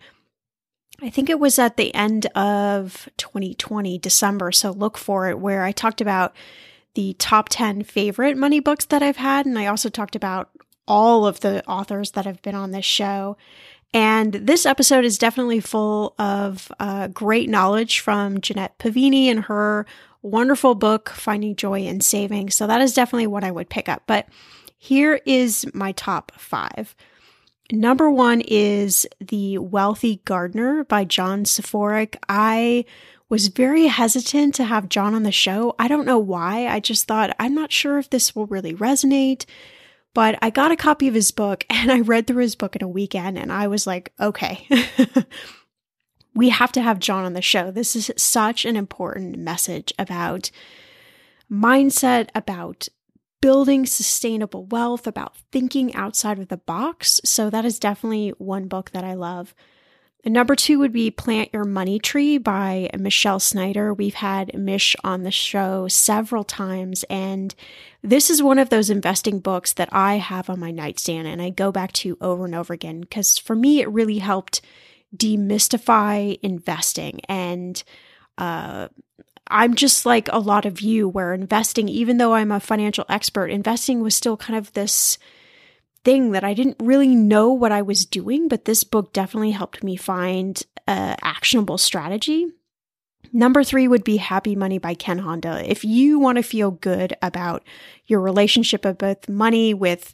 I 1.01 1.09
think 1.09 1.29
it 1.29 1.39
was 1.39 1.59
at 1.59 1.77
the 1.77 1.93
end 1.93 2.25
of 2.27 3.09
2020, 3.17 3.97
December. 3.97 4.51
So 4.51 4.71
look 4.71 4.97
for 4.97 5.29
it, 5.29 5.39
where 5.39 5.63
I 5.63 5.71
talked 5.71 6.01
about 6.01 6.33
the 6.93 7.13
top 7.19 7.49
10 7.49 7.83
favorite 7.83 8.37
money 8.37 8.59
books 8.59 8.85
that 8.85 9.03
I've 9.03 9.17
had. 9.17 9.45
And 9.45 9.59
I 9.59 9.65
also 9.65 9.89
talked 9.89 10.15
about 10.15 10.49
all 10.87 11.25
of 11.25 11.41
the 11.41 11.65
authors 11.67 12.11
that 12.11 12.25
have 12.25 12.41
been 12.41 12.55
on 12.55 12.71
this 12.71 12.85
show. 12.85 13.35
And 13.93 14.33
this 14.33 14.65
episode 14.65 15.05
is 15.05 15.17
definitely 15.17 15.59
full 15.59 16.15
of 16.17 16.71
uh, 16.79 17.07
great 17.07 17.49
knowledge 17.49 17.99
from 17.99 18.39
Jeanette 18.39 18.77
Pavini 18.77 19.25
and 19.25 19.45
her 19.45 19.85
wonderful 20.25 20.75
book, 20.75 21.09
Finding 21.09 21.55
Joy 21.55 21.81
in 21.81 22.01
Saving. 22.01 22.49
So 22.49 22.67
that 22.67 22.81
is 22.81 22.93
definitely 22.93 23.27
what 23.27 23.43
I 23.43 23.51
would 23.51 23.69
pick 23.69 23.87
up. 23.87 24.03
But 24.07 24.27
here 24.77 25.19
is 25.25 25.65
my 25.73 25.91
top 25.93 26.31
five. 26.37 26.95
Number 27.71 28.11
one 28.11 28.41
is 28.41 29.07
The 29.19 29.57
Wealthy 29.57 30.21
Gardener 30.25 30.83
by 30.83 31.03
John 31.03 31.45
Soforic. 31.45 32.15
I 32.29 32.85
was 33.27 33.47
very 33.47 33.87
hesitant 33.87 34.53
to 34.55 34.65
have 34.65 34.89
John 34.89 35.15
on 35.15 35.23
the 35.23 35.31
show. 35.31 35.73
I 35.79 35.87
don't 35.87 36.05
know 36.05 36.19
why. 36.19 36.67
I 36.67 36.79
just 36.79 37.07
thought, 37.07 37.35
I'm 37.39 37.55
not 37.55 37.71
sure 37.71 37.97
if 37.97 38.09
this 38.09 38.35
will 38.35 38.45
really 38.45 38.73
resonate. 38.73 39.45
But 40.13 40.39
I 40.41 40.49
got 40.49 40.71
a 40.71 40.77
copy 40.77 41.07
of 41.07 41.13
his 41.13 41.31
book 41.31 41.65
and 41.69 41.91
I 41.91 41.99
read 41.99 42.27
through 42.27 42.43
his 42.43 42.55
book 42.55 42.75
in 42.75 42.83
a 42.83 42.87
weekend 42.87 43.37
and 43.37 43.51
I 43.51 43.67
was 43.67 43.85
like, 43.85 44.13
okay, 44.19 44.67
we 46.35 46.49
have 46.49 46.71
to 46.73 46.81
have 46.81 46.99
John 46.99 47.25
on 47.25 47.33
the 47.33 47.41
show. 47.41 47.71
This 47.71 47.95
is 47.95 48.11
such 48.17 48.65
an 48.65 48.75
important 48.75 49.37
message 49.37 49.93
about 49.97 50.51
mindset, 51.49 52.29
about 52.35 52.89
building 53.41 53.85
sustainable 53.85 54.65
wealth, 54.65 55.07
about 55.07 55.37
thinking 55.51 55.95
outside 55.95 56.37
of 56.37 56.49
the 56.49 56.57
box. 56.57 57.21
So, 57.23 57.49
that 57.49 57.65
is 57.65 57.79
definitely 57.79 58.29
one 58.37 58.67
book 58.67 58.91
that 58.91 59.03
I 59.03 59.13
love. 59.13 59.55
And 60.25 60.33
number 60.33 60.55
two 60.55 60.79
would 60.79 60.91
be 60.91 61.11
Plant 61.11 61.51
Your 61.53 61.65
Money 61.65 61.99
Tree 61.99 62.39
by 62.39 62.89
Michelle 62.97 63.39
Snyder. 63.39 63.93
We've 63.93 64.15
had 64.15 64.57
Mish 64.57 64.95
on 65.03 65.21
the 65.21 65.29
show 65.29 65.87
several 65.87 66.43
times, 66.43 67.05
and 67.11 67.53
this 68.01 68.31
is 68.31 68.41
one 68.41 68.57
of 68.57 68.69
those 68.69 68.89
investing 68.89 69.39
books 69.39 69.73
that 69.73 69.89
I 69.91 70.15
have 70.15 70.49
on 70.49 70.59
my 70.59 70.71
nightstand 70.71 71.27
and 71.27 71.43
I 71.43 71.51
go 71.51 71.71
back 71.71 71.91
to 71.93 72.17
over 72.21 72.45
and 72.45 72.55
over 72.55 72.73
again 72.73 73.01
because 73.01 73.37
for 73.37 73.55
me, 73.55 73.81
it 73.81 73.89
really 73.89 74.17
helped 74.17 74.61
demystify 75.17 76.39
investing. 76.41 77.21
And 77.29 77.81
uh, 78.37 78.89
I'm 79.47 79.75
just 79.75 80.05
like 80.05 80.27
a 80.31 80.39
lot 80.39 80.65
of 80.65 80.81
you, 80.81 81.07
where 81.07 81.33
investing, 81.33 81.87
even 81.89 82.17
though 82.17 82.33
I'm 82.33 82.51
a 82.51 82.59
financial 82.59 83.05
expert, 83.09 83.47
investing 83.47 84.01
was 84.01 84.15
still 84.15 84.37
kind 84.37 84.57
of 84.57 84.73
this 84.73 85.17
thing 86.03 86.31
that 86.31 86.43
I 86.43 86.53
didn't 86.53 86.77
really 86.79 87.15
know 87.15 87.49
what 87.51 87.71
I 87.71 87.81
was 87.81 88.05
doing. 88.05 88.47
But 88.47 88.65
this 88.65 88.83
book 88.83 89.13
definitely 89.13 89.51
helped 89.51 89.83
me 89.83 89.95
find 89.95 90.61
actionable 90.87 91.77
strategy. 91.77 92.47
Number 93.33 93.63
three 93.63 93.87
would 93.87 94.03
be 94.03 94.17
Happy 94.17 94.55
Money 94.55 94.77
by 94.77 94.93
Ken 94.93 95.17
Honda. 95.17 95.69
If 95.69 95.83
you 95.83 96.19
want 96.19 96.37
to 96.37 96.43
feel 96.43 96.71
good 96.71 97.17
about 97.21 97.63
your 98.05 98.21
relationship 98.21 98.85
of 98.85 98.97
both 98.97 99.27
money 99.27 99.73
with 99.73 100.13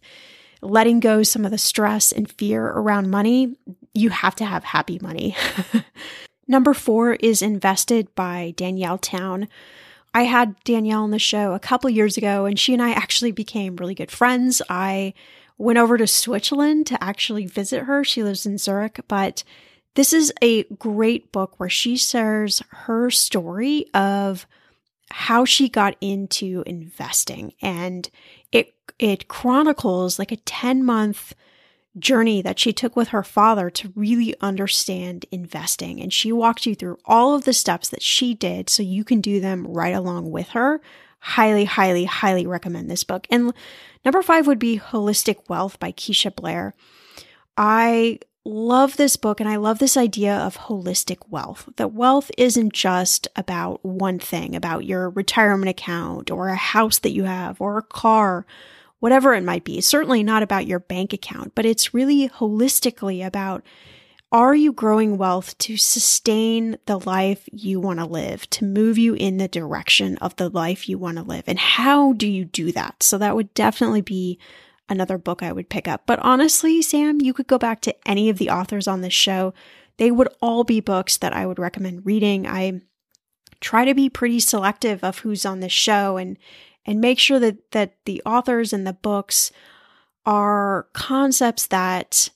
letting 0.61 1.01
go 1.01 1.21
some 1.21 1.43
of 1.43 1.51
the 1.51 1.57
stress 1.57 2.11
and 2.11 2.31
fear 2.31 2.65
around 2.65 3.11
money, 3.11 3.57
you 3.93 4.10
have 4.10 4.36
to 4.36 4.45
have 4.45 4.63
happy 4.63 4.99
money. 5.01 5.36
Number 6.47 6.73
four 6.73 7.13
is 7.13 7.41
Invested 7.41 8.13
by 8.15 8.54
Danielle 8.58 8.97
Town. 8.97 9.47
I 10.13 10.23
had 10.23 10.62
Danielle 10.63 11.04
on 11.04 11.12
the 11.12 11.19
show 11.19 11.54
a 11.54 11.60
couple 11.60 11.89
years 11.89 12.17
ago, 12.17 12.45
and 12.45 12.60
she 12.60 12.73
and 12.73 12.82
I 12.82 12.91
actually 12.91 13.32
became 13.32 13.77
really 13.77 13.95
good 13.95 14.12
friends. 14.12 14.62
I 14.69 15.13
went 15.58 15.80
over 15.80 15.97
to 15.97 16.08
Switzerland 16.08 16.88
to 16.88 17.01
actually 17.01 17.45
visit 17.45 17.84
her. 17.84 18.04
She 18.04 18.23
lives 18.23 18.45
in 18.45 18.58
Zurich, 18.58 18.99
but 19.08 19.43
this 19.95 20.13
is 20.13 20.34
a 20.41 20.63
great 20.63 21.32
book 21.32 21.60
where 21.60 21.69
she 21.69 21.97
shares 21.97 22.62
her 22.69 23.12
story 23.12 23.86
of 23.93 24.47
how 25.10 25.45
she 25.45 25.67
got 25.67 25.95
into 25.99 26.63
investing 26.65 27.54
and 27.62 28.10
it 28.51 28.73
it 28.97 29.27
chronicles 29.27 30.17
like 30.17 30.32
a 30.32 30.38
10 30.38 30.86
month 30.86 31.36
journey 31.99 32.41
that 32.41 32.60
she 32.60 32.71
took 32.71 32.95
with 32.95 33.10
her 33.10 33.23
father 33.23 33.69
to 33.69 33.91
really 33.95 34.34
understand 34.41 35.25
investing. 35.32 35.99
And 35.99 36.12
she 36.12 36.32
walked 36.32 36.65
you 36.65 36.75
through 36.75 36.97
all 37.06 37.36
of 37.36 37.43
the 37.43 37.54
steps 37.54 37.89
that 37.89 38.01
she 38.01 38.34
did 38.34 38.69
so 38.69 38.84
you 38.84 39.04
can 39.04 39.21
do 39.21 39.39
them 39.39 39.67
right 39.67 39.93
along 39.93 40.32
with 40.32 40.49
her. 40.49 40.82
Highly 41.19 41.65
highly 41.65 42.06
highly 42.06 42.47
recommend 42.47 42.89
this 42.89 43.04
book. 43.04 43.27
And 43.30 43.54
number 44.04 44.21
5 44.21 44.47
would 44.47 44.60
be 44.60 44.80
holistic 44.80 45.49
wealth 45.49 45.80
by 45.80 45.91
Keisha 45.91 46.36
Blair. 46.36 46.73
I 47.58 48.19
love 48.43 48.97
this 48.97 49.17
book 49.17 49.39
and 49.39 49.47
I 49.47 49.58
love 49.58 49.80
this 49.80 49.97
idea 49.97 50.36
of 50.36 50.58
holistic 50.58 51.17
wealth. 51.30 51.69
That 51.75 51.93
wealth 51.93 52.32
isn't 52.38 52.73
just 52.73 53.27
about 53.36 53.86
one 53.86 54.17
thing, 54.17 54.56
about 54.56 54.86
your 54.86 55.10
retirement 55.10 55.69
account 55.69 56.32
or 56.32 56.47
a 56.47 56.56
house 56.56 56.99
that 56.99 57.12
you 57.12 57.25
have 57.25 57.62
or 57.62 57.77
a 57.77 57.84
car, 57.84 58.45
whatever 59.01 59.33
it 59.33 59.43
might 59.43 59.63
be. 59.63 59.81
certainly 59.81 60.23
not 60.23 60.43
about 60.43 60.67
your 60.67 60.79
bank 60.79 61.11
account, 61.11 61.53
but 61.55 61.65
it's 61.65 61.93
really 61.93 62.29
holistically 62.29 63.25
about 63.25 63.63
are 64.31 64.55
you 64.55 64.71
growing 64.71 65.17
wealth 65.17 65.57
to 65.57 65.75
sustain 65.75 66.77
the 66.85 66.99
life 66.99 67.49
you 67.51 67.81
want 67.81 67.99
to 67.99 68.05
live, 68.05 68.49
to 68.51 68.63
move 68.63 68.97
you 68.97 69.13
in 69.15 69.37
the 69.37 69.49
direction 69.49 70.17
of 70.19 70.35
the 70.37 70.49
life 70.49 70.87
you 70.87 70.97
want 70.97 71.17
to 71.17 71.23
live? 71.23 71.43
And 71.47 71.59
how 71.59 72.13
do 72.13 72.27
you 72.27 72.45
do 72.45 72.71
that? 72.71 73.03
So 73.03 73.17
that 73.17 73.35
would 73.35 73.53
definitely 73.53 74.01
be 74.01 74.39
another 74.87 75.17
book 75.17 75.41
I 75.41 75.51
would 75.51 75.67
pick 75.67 75.87
up. 75.87 76.03
But 76.05 76.19
honestly, 76.19 76.81
Sam, 76.81 77.19
you 77.19 77.33
could 77.33 77.47
go 77.47 77.57
back 77.57 77.81
to 77.81 78.07
any 78.07 78.29
of 78.29 78.37
the 78.37 78.51
authors 78.51 78.87
on 78.87 79.01
this 79.01 79.13
show. 79.13 79.53
They 79.97 80.11
would 80.11 80.29
all 80.41 80.63
be 80.63 80.79
books 80.79 81.17
that 81.17 81.33
I 81.33 81.45
would 81.45 81.59
recommend 81.59 82.05
reading. 82.05 82.47
I 82.47 82.81
try 83.61 83.83
to 83.83 83.93
be 83.93 84.09
pretty 84.09 84.39
selective 84.39 85.03
of 85.03 85.19
who's 85.19 85.45
on 85.45 85.59
this 85.59 85.73
show 85.73 86.17
and 86.17 86.37
and 86.85 87.01
make 87.01 87.19
sure 87.19 87.39
that 87.39 87.71
that 87.71 87.95
the 88.05 88.21
authors 88.25 88.73
and 88.73 88.85
the 88.85 88.93
books 88.93 89.51
are 90.25 90.87
concepts 90.93 91.67
that 91.67 92.29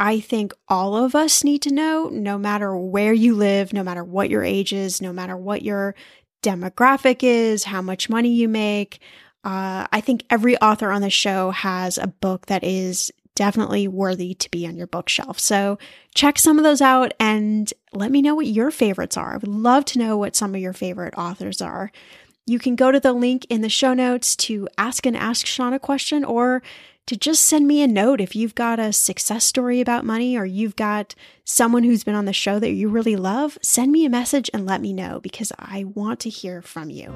I 0.00 0.20
think 0.20 0.52
all 0.68 0.96
of 0.96 1.14
us 1.14 1.42
need 1.42 1.62
to 1.62 1.74
know, 1.74 2.08
no 2.08 2.38
matter 2.38 2.76
where 2.76 3.12
you 3.12 3.34
live, 3.34 3.72
no 3.72 3.82
matter 3.82 4.04
what 4.04 4.30
your 4.30 4.44
age 4.44 4.72
is, 4.72 5.02
no 5.02 5.12
matter 5.12 5.36
what 5.36 5.62
your 5.62 5.94
demographic 6.42 7.22
is, 7.22 7.64
how 7.64 7.82
much 7.82 8.08
money 8.08 8.30
you 8.30 8.48
make. 8.48 9.00
Uh, 9.42 9.86
I 9.92 10.00
think 10.00 10.24
every 10.30 10.56
author 10.58 10.90
on 10.90 11.02
the 11.02 11.10
show 11.10 11.50
has 11.50 11.98
a 11.98 12.06
book 12.06 12.46
that 12.46 12.62
is 12.62 13.10
definitely 13.34 13.86
worthy 13.86 14.34
to 14.34 14.50
be 14.50 14.66
on 14.66 14.76
your 14.76 14.88
bookshelf. 14.88 15.38
So 15.38 15.78
check 16.14 16.38
some 16.38 16.58
of 16.58 16.64
those 16.64 16.80
out 16.80 17.12
and 17.20 17.72
let 17.92 18.10
me 18.10 18.20
know 18.20 18.34
what 18.34 18.46
your 18.46 18.70
favorites 18.70 19.16
are. 19.16 19.34
I 19.34 19.36
would 19.36 19.48
love 19.48 19.84
to 19.86 19.98
know 19.98 20.16
what 20.16 20.36
some 20.36 20.54
of 20.54 20.60
your 20.60 20.72
favorite 20.72 21.14
authors 21.16 21.62
are. 21.62 21.92
You 22.48 22.58
can 22.58 22.76
go 22.76 22.90
to 22.90 22.98
the 22.98 23.12
link 23.12 23.46
in 23.50 23.60
the 23.60 23.68
show 23.68 23.92
notes 23.92 24.34
to 24.36 24.66
ask 24.78 25.04
and 25.04 25.14
Ask 25.14 25.44
Sean 25.44 25.74
a 25.74 25.78
question 25.78 26.24
or 26.24 26.62
to 27.04 27.14
just 27.14 27.44
send 27.44 27.68
me 27.68 27.82
a 27.82 27.86
note 27.86 28.22
if 28.22 28.34
you've 28.34 28.54
got 28.54 28.80
a 28.80 28.90
success 28.90 29.44
story 29.44 29.82
about 29.82 30.06
money 30.06 30.34
or 30.34 30.46
you've 30.46 30.74
got 30.74 31.14
someone 31.44 31.84
who's 31.84 32.04
been 32.04 32.14
on 32.14 32.24
the 32.24 32.32
show 32.32 32.58
that 32.58 32.70
you 32.70 32.88
really 32.88 33.16
love. 33.16 33.58
Send 33.60 33.92
me 33.92 34.06
a 34.06 34.08
message 34.08 34.48
and 34.54 34.64
let 34.64 34.80
me 34.80 34.94
know 34.94 35.20
because 35.20 35.52
I 35.58 35.84
want 35.94 36.20
to 36.20 36.30
hear 36.30 36.62
from 36.62 36.88
you. 36.88 37.12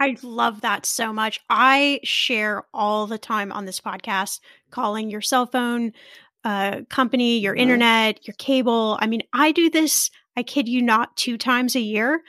I 0.00 0.16
love 0.22 0.60
that 0.60 0.86
so 0.86 1.12
much. 1.12 1.40
I 1.50 1.98
share 2.04 2.62
all 2.72 3.08
the 3.08 3.18
time 3.18 3.50
on 3.50 3.64
this 3.64 3.80
podcast, 3.80 4.38
calling 4.70 5.10
your 5.10 5.20
cell 5.20 5.44
phone 5.44 5.92
uh, 6.44 6.82
company, 6.88 7.38
your 7.38 7.54
internet, 7.54 8.26
your 8.26 8.34
cable. 8.38 8.98
I 9.00 9.06
mean, 9.06 9.22
I 9.32 9.52
do 9.52 9.70
this, 9.70 10.10
I 10.36 10.42
kid 10.42 10.68
you 10.68 10.82
not, 10.82 11.16
two 11.16 11.36
times 11.36 11.74
a 11.76 11.80
year. 11.80 12.22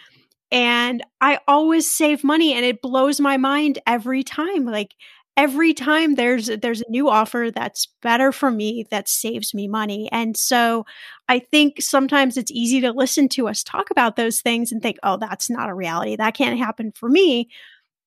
And 0.52 1.04
I 1.22 1.40
always 1.48 1.90
save 1.90 2.24
money 2.24 2.54
and 2.54 2.66
it 2.66 2.82
blows 2.82 3.20
my 3.20 3.38
mind 3.38 3.80
every 3.86 4.24
time. 4.24 4.66
Like 4.66 4.96
every 5.38 5.74
time 5.74 6.16
there's 6.16 6.48
there's 6.48 6.82
a 6.82 6.90
new 6.90 7.08
offer 7.08 7.50
that's 7.54 7.88
better 8.02 8.32
for 8.34 8.52
me 8.52 8.86
that 8.92 9.08
saves 9.08 9.54
me 9.54 9.70
money. 9.70 10.10
And 10.12 10.36
so 10.36 10.86
I 11.30 11.40
think 11.40 11.82
sometimes 11.82 12.36
it's 12.36 12.52
easy 12.52 12.82
to 12.82 12.92
listen 12.92 13.30
to 13.30 13.48
us 13.48 13.64
talk 13.64 13.90
about 13.90 14.18
those 14.18 14.42
things 14.42 14.72
and 14.72 14.82
think, 14.82 14.98
"Oh, 15.02 15.18
that's 15.18 15.50
not 15.50 15.70
a 15.70 15.74
reality. 15.74 16.18
That 16.18 16.34
can't 16.34 16.60
happen 16.60 16.92
for 16.94 17.08
me." 17.08 17.50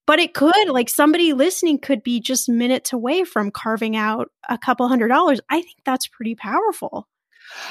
But 0.06 0.18
it 0.18 0.34
could, 0.34 0.68
like 0.68 0.88
somebody 0.88 1.32
listening 1.32 1.78
could 1.78 2.02
be 2.02 2.20
just 2.20 2.48
minutes 2.48 2.92
away 2.92 3.24
from 3.24 3.50
carving 3.50 3.96
out 3.96 4.30
a 4.48 4.58
couple 4.58 4.88
hundred 4.88 5.08
dollars. 5.08 5.40
I 5.48 5.62
think 5.62 5.76
that's 5.84 6.08
pretty 6.08 6.34
powerful. 6.34 7.08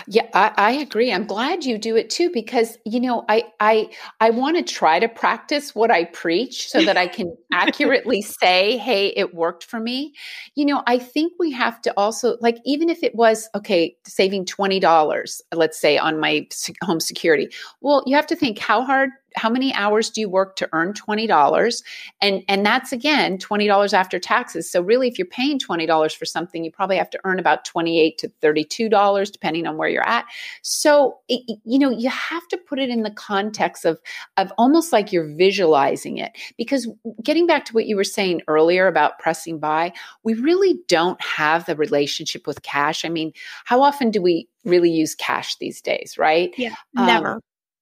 Yeah, 0.07 0.27
I, 0.33 0.51
I, 0.57 0.71
agree. 0.73 1.11
I'm 1.11 1.25
glad 1.25 1.65
you 1.65 1.77
do 1.77 1.95
it 1.95 2.09
too 2.09 2.29
because 2.31 2.77
you 2.85 2.99
know 2.99 3.23
I 3.29 3.43
I 3.59 3.89
I 4.19 4.29
want 4.31 4.57
to 4.57 4.63
try 4.63 4.99
to 4.99 5.07
practice 5.07 5.73
what 5.73 5.91
I 5.91 6.05
preach 6.05 6.69
so 6.69 6.83
that 6.83 6.97
I 6.97 7.07
can 7.07 7.35
accurately 7.53 8.21
say, 8.21 8.77
"Hey, 8.77 9.07
it 9.07 9.33
worked 9.33 9.63
for 9.63 9.79
me." 9.79 10.13
You 10.55 10.65
know, 10.65 10.83
I 10.87 10.99
think 10.99 11.33
we 11.39 11.51
have 11.51 11.81
to 11.83 11.93
also 11.97 12.37
like 12.41 12.57
even 12.65 12.89
if 12.89 13.03
it 13.03 13.15
was 13.15 13.49
okay, 13.55 13.95
saving 14.05 14.45
twenty 14.45 14.79
dollars, 14.79 15.41
let's 15.53 15.79
say 15.79 15.97
on 15.97 16.19
my 16.19 16.47
home 16.83 16.99
security. 16.99 17.49
Well, 17.81 18.03
you 18.05 18.15
have 18.15 18.27
to 18.27 18.35
think 18.35 18.59
how 18.59 18.83
hard 18.83 19.11
how 19.35 19.49
many 19.49 19.73
hours 19.73 20.09
do 20.09 20.21
you 20.21 20.29
work 20.29 20.55
to 20.57 20.69
earn 20.73 20.93
$20 20.93 21.83
and 22.21 22.43
and 22.47 22.65
that's 22.65 22.91
again 22.91 23.37
$20 23.37 23.93
after 23.93 24.19
taxes. 24.19 24.69
So 24.69 24.81
really 24.81 25.07
if 25.07 25.17
you're 25.17 25.27
paying 25.27 25.59
$20 25.59 26.15
for 26.15 26.25
something 26.25 26.63
you 26.63 26.71
probably 26.71 26.97
have 26.97 27.09
to 27.11 27.19
earn 27.23 27.39
about 27.39 27.65
28 27.65 28.17
to 28.19 28.29
$32 28.41 29.31
depending 29.31 29.67
on 29.67 29.77
where 29.77 29.89
you're 29.89 30.07
at. 30.07 30.25
So 30.61 31.19
it, 31.27 31.41
you 31.63 31.79
know 31.79 31.89
you 31.89 32.09
have 32.09 32.47
to 32.49 32.57
put 32.57 32.79
it 32.79 32.89
in 32.89 33.03
the 33.03 33.11
context 33.11 33.85
of 33.85 33.99
of 34.37 34.51
almost 34.57 34.91
like 34.91 35.11
you're 35.11 35.35
visualizing 35.35 36.17
it. 36.17 36.31
Because 36.57 36.87
getting 37.23 37.47
back 37.47 37.65
to 37.65 37.73
what 37.73 37.85
you 37.85 37.95
were 37.95 38.03
saying 38.03 38.41
earlier 38.47 38.87
about 38.87 39.19
pressing 39.19 39.59
buy 39.59 39.93
we 40.23 40.33
really 40.33 40.79
don't 40.87 41.21
have 41.23 41.65
the 41.65 41.75
relationship 41.75 42.47
with 42.47 42.61
cash. 42.63 43.05
I 43.05 43.09
mean 43.09 43.33
how 43.65 43.81
often 43.81 44.11
do 44.11 44.21
we 44.21 44.47
really 44.65 44.91
use 44.91 45.15
cash 45.15 45.57
these 45.57 45.81
days 45.81 46.17
right? 46.17 46.53
Yeah. 46.57 46.75
Never. 46.93 47.35
um, 47.35 47.39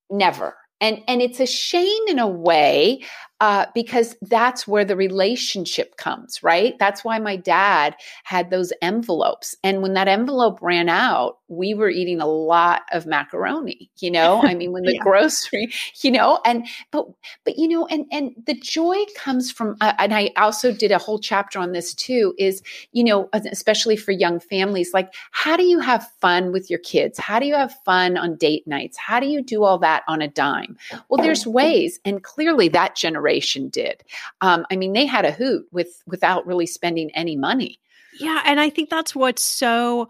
never 0.09 0.55
and 0.82 1.02
and 1.08 1.22
it's 1.22 1.39
a 1.39 1.46
shame 1.46 2.04
in 2.08 2.20
a 2.20 2.28
way 2.28 3.02
uh, 3.41 3.65
because 3.73 4.17
that's 4.23 4.67
where 4.67 4.84
the 4.84 4.97
relationship 4.97 5.95
comes, 5.95 6.43
right? 6.43 6.78
That's 6.78 7.06
why 7.06 7.19
my 7.19 7.38
dad 7.38 7.95
had 8.25 8.49
those 8.49 8.73
envelopes. 8.82 9.56
And 9.63 9.82
when 9.82 9.93
that 9.93 10.10
envelope 10.10 10.60
ran 10.62 10.89
out, 10.89 11.38
we 11.47 11.73
were 11.73 11.89
eating 11.89 12.19
a 12.19 12.28
lot 12.28 12.82
of 12.91 13.06
macaroni, 13.06 13.89
you 13.99 14.12
know? 14.12 14.41
I 14.43 14.56
mean, 14.56 14.73
when 14.73 14.84
the 14.86 14.95
yeah. 14.95 15.02
grocery, 15.02 15.71
you 16.02 16.12
know, 16.12 16.41
and, 16.45 16.67
but, 16.91 17.08
but, 17.45 17.58
you 17.58 17.69
know, 17.69 17.88
and, 17.88 18.06
and 18.12 18.32
the 18.45 18.56
joy 18.56 18.97
comes 19.15 19.52
from, 19.52 19.78
uh, 19.80 19.93
and 19.97 20.13
I 20.13 20.32
also 20.36 20.73
did 20.73 20.91
a 20.91 20.97
whole 20.97 21.19
chapter 21.19 21.60
on 21.60 21.71
this 21.71 21.93
too, 21.93 22.34
is, 22.38 22.62
you 22.91 23.06
know, 23.06 23.30
especially 23.34 23.95
for 23.95 24.12
young 24.12 24.41
families, 24.41 24.93
like, 24.93 25.13
how 25.32 25.56
do 25.56 25.63
you 25.63 25.80
have 25.80 26.10
fun 26.19 26.52
with 26.52 26.69
your 26.69 26.80
kids? 26.80 27.17
How 27.17 27.39
do 27.39 27.45
you 27.45 27.56
have 27.56 27.73
fun 27.86 28.17
on 28.17 28.36
date 28.36 28.67
nights? 28.67 28.97
How 28.97 29.21
do 29.21 29.28
you 29.28 29.41
do 29.41 29.63
all 29.63 29.78
that 29.80 30.04
on 30.10 30.21
a 30.21 30.28
dime? 30.28 30.78
Well, 31.10 31.23
there's 31.23 31.47
ways. 31.47 31.99
And 32.04 32.21
clearly 32.21 32.67
that 32.69 32.95
generation 32.97 33.29
generation 33.30 33.70
did. 33.70 34.04
Um, 34.42 34.65
I 34.72 34.76
mean, 34.76 34.94
they 34.94 35.06
had 35.06 35.26
a 35.26 35.32
hoot 35.32 35.68
with 35.72 36.02
without 36.06 36.46
really 36.46 36.65
spending 36.65 37.12
any 37.15 37.36
money. 37.36 37.80
Yeah, 38.20 38.42
and 38.46 38.60
I 38.60 38.70
think 38.70 38.89
that's 38.89 39.15
what's 39.15 39.44
so 39.44 40.10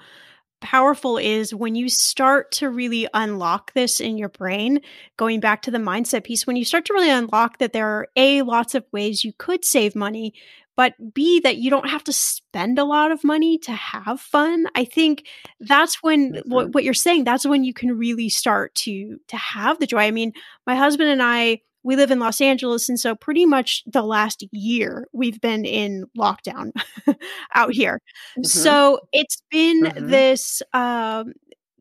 powerful 0.62 1.18
is 1.18 1.54
when 1.56 1.76
you 1.76 1.88
start 1.88 2.52
to 2.52 2.70
really 2.70 3.08
unlock 3.14 3.72
this 3.74 4.02
in 4.02 4.18
your 4.18 4.28
brain 4.28 4.82
going 5.16 5.40
back 5.40 5.62
to 5.62 5.72
the 5.72 5.78
mindset 5.78 6.26
piece 6.26 6.46
when 6.46 6.58
you 6.58 6.66
start 6.66 6.84
to 6.84 6.92
really 6.92 7.10
unlock 7.10 7.60
that 7.60 7.72
there 7.72 7.88
are 7.88 8.08
a 8.18 8.42
lots 8.42 8.76
of 8.76 8.84
ways 8.92 9.24
you 9.24 9.32
could 9.38 9.64
save 9.64 9.96
money 9.96 10.34
but 10.76 10.96
b 11.14 11.40
that 11.40 11.56
you 11.56 11.70
don't 11.70 11.90
have 11.90 12.04
to 12.04 12.12
spend 12.12 12.78
a 12.78 12.84
lot 12.84 13.10
of 13.10 13.24
money 13.24 13.58
to 13.58 13.72
have 13.72 14.20
fun 14.20 14.66
i 14.76 14.84
think 14.84 15.26
that's 15.62 16.04
when 16.04 16.34
mm-hmm. 16.34 16.52
what, 16.52 16.74
what 16.74 16.84
you're 16.84 16.94
saying 16.94 17.24
that's 17.24 17.46
when 17.46 17.64
you 17.64 17.74
can 17.74 17.98
really 17.98 18.28
start 18.28 18.76
to 18.76 19.18
to 19.30 19.38
have 19.38 19.80
the 19.80 19.88
joy 19.88 20.00
i 20.00 20.12
mean 20.12 20.34
my 20.68 20.76
husband 20.76 21.10
and 21.10 21.24
i 21.24 21.62
we 21.84 21.96
live 21.96 22.12
in 22.12 22.20
Los 22.20 22.42
Angeles. 22.42 22.90
And 22.90 23.00
so, 23.00 23.16
pretty 23.16 23.46
much 23.46 23.84
the 23.86 24.02
last 24.02 24.44
year, 24.52 25.08
we've 25.14 25.40
been 25.42 25.66
in 25.66 26.06
lockdown 26.18 26.72
out 27.54 27.74
here. 27.74 28.02
Mm-hmm. 28.32 28.44
So, 28.44 29.00
it's 29.14 29.42
been 29.50 29.84
mm-hmm. 29.84 30.08
this, 30.10 30.62
um, 30.74 31.34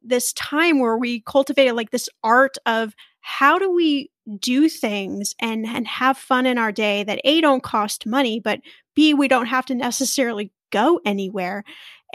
this 0.03 0.33
time 0.33 0.79
where 0.79 0.97
we 0.97 1.21
cultivated 1.21 1.75
like 1.75 1.91
this 1.91 2.09
art 2.23 2.57
of 2.67 2.95
how 3.21 3.59
do 3.59 3.71
we 3.71 4.11
do 4.39 4.69
things 4.69 5.35
and 5.41 5.67
and 5.67 5.87
have 5.87 6.17
fun 6.17 6.47
in 6.47 6.59
our 6.59 6.73
day 6.73 7.03
that 7.05 7.21
a 7.25 7.41
don't 7.41 7.63
cost 7.63 8.07
money 8.07 8.41
but 8.41 8.61
b 8.95 9.15
we 9.15 9.27
don't 9.27 9.47
have 9.47 9.65
to 9.65 9.75
necessarily 9.75 10.53
go 10.71 11.01
anywhere 11.05 11.65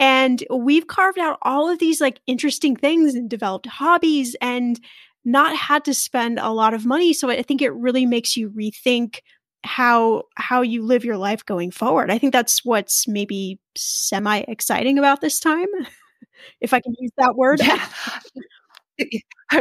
and 0.00 0.44
we've 0.50 0.86
carved 0.86 1.18
out 1.18 1.38
all 1.42 1.68
of 1.68 1.78
these 1.78 2.00
like 2.00 2.20
interesting 2.26 2.76
things 2.76 3.14
and 3.14 3.28
developed 3.28 3.66
hobbies 3.66 4.36
and 4.40 4.80
not 5.24 5.56
had 5.56 5.84
to 5.86 5.94
spend 5.94 6.38
a 6.38 6.50
lot 6.52 6.74
of 6.74 6.86
money. 6.86 7.12
So 7.12 7.30
I 7.30 7.42
think 7.42 7.62
it 7.62 7.72
really 7.74 8.06
makes 8.06 8.36
you 8.36 8.50
rethink 8.50 9.20
how 9.64 10.24
how 10.36 10.60
you 10.62 10.82
live 10.82 11.04
your 11.04 11.16
life 11.16 11.44
going 11.44 11.70
forward. 11.70 12.10
I 12.10 12.18
think 12.18 12.32
that's 12.32 12.64
what's 12.64 13.08
maybe 13.08 13.58
semi 13.76 14.40
exciting 14.48 14.98
about 14.98 15.20
this 15.20 15.40
time, 15.40 15.68
if 16.60 16.74
I 16.74 16.80
can 16.80 16.94
use 16.98 17.12
that 17.18 17.36
word. 17.36 17.60
Yeah. 17.62 17.88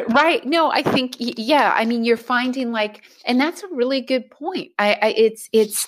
right 0.10 0.46
no 0.46 0.70
i 0.72 0.84
think 0.84 1.16
yeah 1.20 1.74
i 1.76 1.86
mean 1.86 2.04
you're 2.04 2.18
finding 2.18 2.72
like 2.72 3.02
and 3.26 3.40
that's 3.40 3.64
a 3.64 3.68
really 3.70 4.00
good 4.00 4.30
point 4.30 4.72
I, 4.78 4.94
I 5.02 5.08
it's 5.18 5.50
it's 5.52 5.88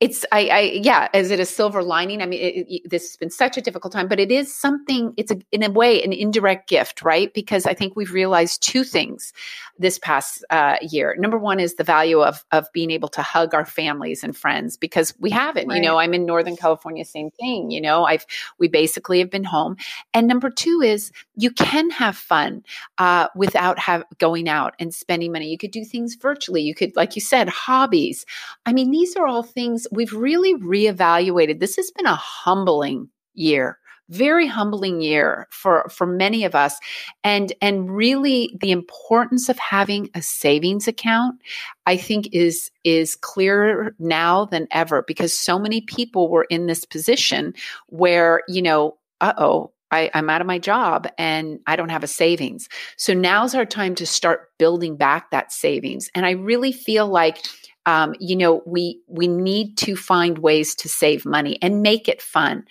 it's 0.00 0.24
I, 0.32 0.48
I 0.48 0.60
yeah 0.82 1.08
is 1.14 1.30
it 1.30 1.40
a 1.40 1.46
silver 1.46 1.82
lining? 1.82 2.22
I 2.22 2.26
mean 2.26 2.40
it, 2.40 2.66
it, 2.68 2.90
this 2.90 3.10
has 3.10 3.16
been 3.16 3.30
such 3.30 3.56
a 3.56 3.60
difficult 3.60 3.92
time 3.92 4.08
but 4.08 4.18
it 4.18 4.30
is 4.32 4.54
something 4.54 5.14
it's 5.16 5.30
a, 5.30 5.38
in 5.52 5.62
a 5.62 5.70
way 5.70 6.02
an 6.02 6.12
indirect 6.12 6.68
gift 6.68 7.02
right? 7.02 7.32
Because 7.32 7.66
i 7.66 7.74
think 7.74 7.96
we've 7.96 8.12
realized 8.12 8.62
two 8.62 8.84
things 8.84 9.32
this 9.78 9.98
past 9.98 10.44
uh, 10.50 10.76
year. 10.82 11.16
Number 11.18 11.38
one 11.38 11.60
is 11.60 11.74
the 11.74 11.84
value 11.84 12.20
of 12.20 12.44
of 12.52 12.66
being 12.72 12.90
able 12.90 13.08
to 13.08 13.22
hug 13.22 13.54
our 13.54 13.64
families 13.64 14.24
and 14.24 14.36
friends 14.36 14.76
because 14.76 15.14
we 15.18 15.30
haven't 15.30 15.68
right. 15.68 15.76
you 15.76 15.82
know 15.82 15.98
i'm 15.98 16.14
in 16.14 16.26
northern 16.26 16.56
california 16.56 17.04
same 17.04 17.30
thing 17.30 17.70
you 17.70 17.80
know 17.80 18.04
i've 18.04 18.26
we 18.58 18.68
basically 18.68 19.18
have 19.18 19.30
been 19.30 19.44
home. 19.44 19.76
And 20.14 20.26
number 20.26 20.50
two 20.50 20.80
is 20.82 21.12
you 21.36 21.50
can 21.50 21.90
have 21.90 22.16
fun 22.16 22.64
uh, 22.98 23.28
without 23.34 23.78
have 23.78 24.04
going 24.18 24.48
out 24.48 24.74
and 24.78 24.94
spending 24.94 25.32
money. 25.32 25.48
You 25.48 25.58
could 25.58 25.70
do 25.70 25.84
things 25.84 26.14
virtually. 26.14 26.62
You 26.62 26.74
could 26.74 26.94
like 26.96 27.16
you 27.16 27.22
said 27.22 27.48
hobbies. 27.48 28.26
I 28.66 28.72
mean 28.72 28.90
these 28.90 29.16
are 29.16 29.26
all 29.26 29.42
things 29.42 29.86
we've 29.90 30.12
really 30.12 30.54
reevaluated. 30.54 31.60
This 31.60 31.76
has 31.76 31.90
been 31.90 32.06
a 32.06 32.14
humbling 32.14 33.08
year 33.34 33.78
very 34.10 34.46
humbling 34.46 35.00
year 35.00 35.46
for 35.50 35.88
for 35.88 36.06
many 36.06 36.44
of 36.44 36.54
us 36.54 36.78
and 37.22 37.52
and 37.62 37.94
really 37.94 38.56
the 38.60 38.72
importance 38.72 39.48
of 39.48 39.56
having 39.58 40.10
a 40.14 40.20
savings 40.20 40.88
account 40.88 41.40
i 41.86 41.96
think 41.96 42.28
is 42.32 42.70
is 42.82 43.14
clearer 43.14 43.94
now 43.98 44.44
than 44.44 44.66
ever 44.72 45.02
because 45.06 45.32
so 45.32 45.58
many 45.58 45.80
people 45.80 46.28
were 46.28 46.46
in 46.50 46.66
this 46.66 46.84
position 46.84 47.54
where 47.86 48.42
you 48.48 48.60
know 48.60 48.98
uh-oh 49.20 49.72
I, 49.92 50.08
I'm 50.14 50.30
out 50.30 50.40
of 50.40 50.46
my 50.46 50.60
job 50.60 51.08
and 51.18 51.58
I 51.66 51.74
don't 51.74 51.88
have 51.88 52.04
a 52.04 52.06
savings. 52.06 52.68
So 52.96 53.12
now's 53.12 53.56
our 53.56 53.66
time 53.66 53.96
to 53.96 54.06
start 54.06 54.56
building 54.56 54.96
back 54.96 55.32
that 55.32 55.52
savings. 55.52 56.08
And 56.14 56.24
I 56.24 56.30
really 56.30 56.70
feel 56.70 57.08
like 57.08 57.38
um, 57.86 58.14
you 58.20 58.36
know 58.36 58.62
we 58.66 59.00
we 59.06 59.26
need 59.26 59.76
to 59.78 59.96
find 59.96 60.38
ways 60.38 60.74
to 60.76 60.88
save 60.88 61.24
money 61.24 61.58
and 61.62 61.82
make 61.82 62.08
it 62.08 62.20
fun. 62.20 62.64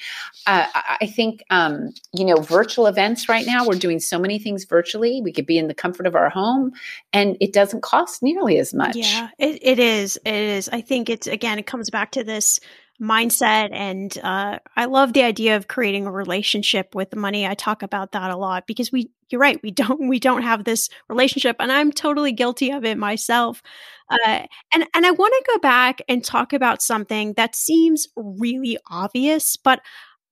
Uh, 0.46 0.66
i 0.74 1.06
think 1.06 1.44
um, 1.50 1.90
you 2.14 2.26
know 2.26 2.38
virtual 2.38 2.88
events 2.88 3.30
right 3.30 3.46
now 3.46 3.66
we're 3.66 3.76
doing 3.76 4.00
so 4.00 4.20
many 4.20 4.40
things 4.40 4.66
virtually. 4.66 5.22
We 5.22 5.32
could 5.32 5.46
be 5.46 5.58
in 5.58 5.68
the 5.68 5.74
comfort 5.74 6.08
of 6.08 6.16
our 6.16 6.30
home 6.30 6.72
and 7.14 7.38
it 7.40 7.54
doesn't 7.54 7.82
cost 7.82 8.22
nearly 8.22 8.58
as 8.58 8.74
much. 8.74 8.96
Yeah 8.96 9.30
it, 9.38 9.60
it 9.62 9.80
is 9.80 10.20
it 10.26 10.34
is. 10.34 10.70
I 10.70 10.82
think 10.82 11.10
it's 11.10 11.28
again 11.28 11.60
it 11.60 11.66
comes 11.66 11.90
back 11.90 12.12
to 12.12 12.24
this 12.24 12.60
mindset 13.02 13.70
and 13.72 14.18
uh, 14.24 14.60
i 14.76 14.86
love 14.86 15.14
the 15.14 15.24
idea 15.24 15.56
of 15.56 15.68
creating 15.68 16.06
a 16.06 16.12
relationship 16.12 16.94
with 16.94 17.16
money. 17.16 17.48
I 17.48 17.54
talk 17.54 17.82
about 17.82 18.12
that 18.12 18.32
a 18.32 18.38
lot 18.38 18.68
because 18.68 18.92
we 18.92 19.10
you're 19.30 19.42
right 19.42 19.60
we 19.64 19.72
don't 19.82 20.08
we 20.08 20.20
don't 20.20 20.44
have 20.44 20.64
this 20.64 20.90
relationship 21.08 21.56
and 21.60 21.72
i'm 21.72 21.92
totally 21.92 22.32
guilty 22.32 22.72
of 22.72 22.84
it 22.84 22.98
myself 22.98 23.62
uh, 24.10 24.46
and 24.74 24.86
and 24.94 25.06
i 25.06 25.12
want 25.12 25.34
to 25.34 25.54
go 25.54 25.60
back 25.60 26.02
and 26.10 26.24
talk 26.24 26.54
about 26.54 26.82
something 26.82 27.34
that 27.34 27.56
seems 27.56 28.08
really 28.16 28.78
obvious 28.90 29.56
but 29.56 29.82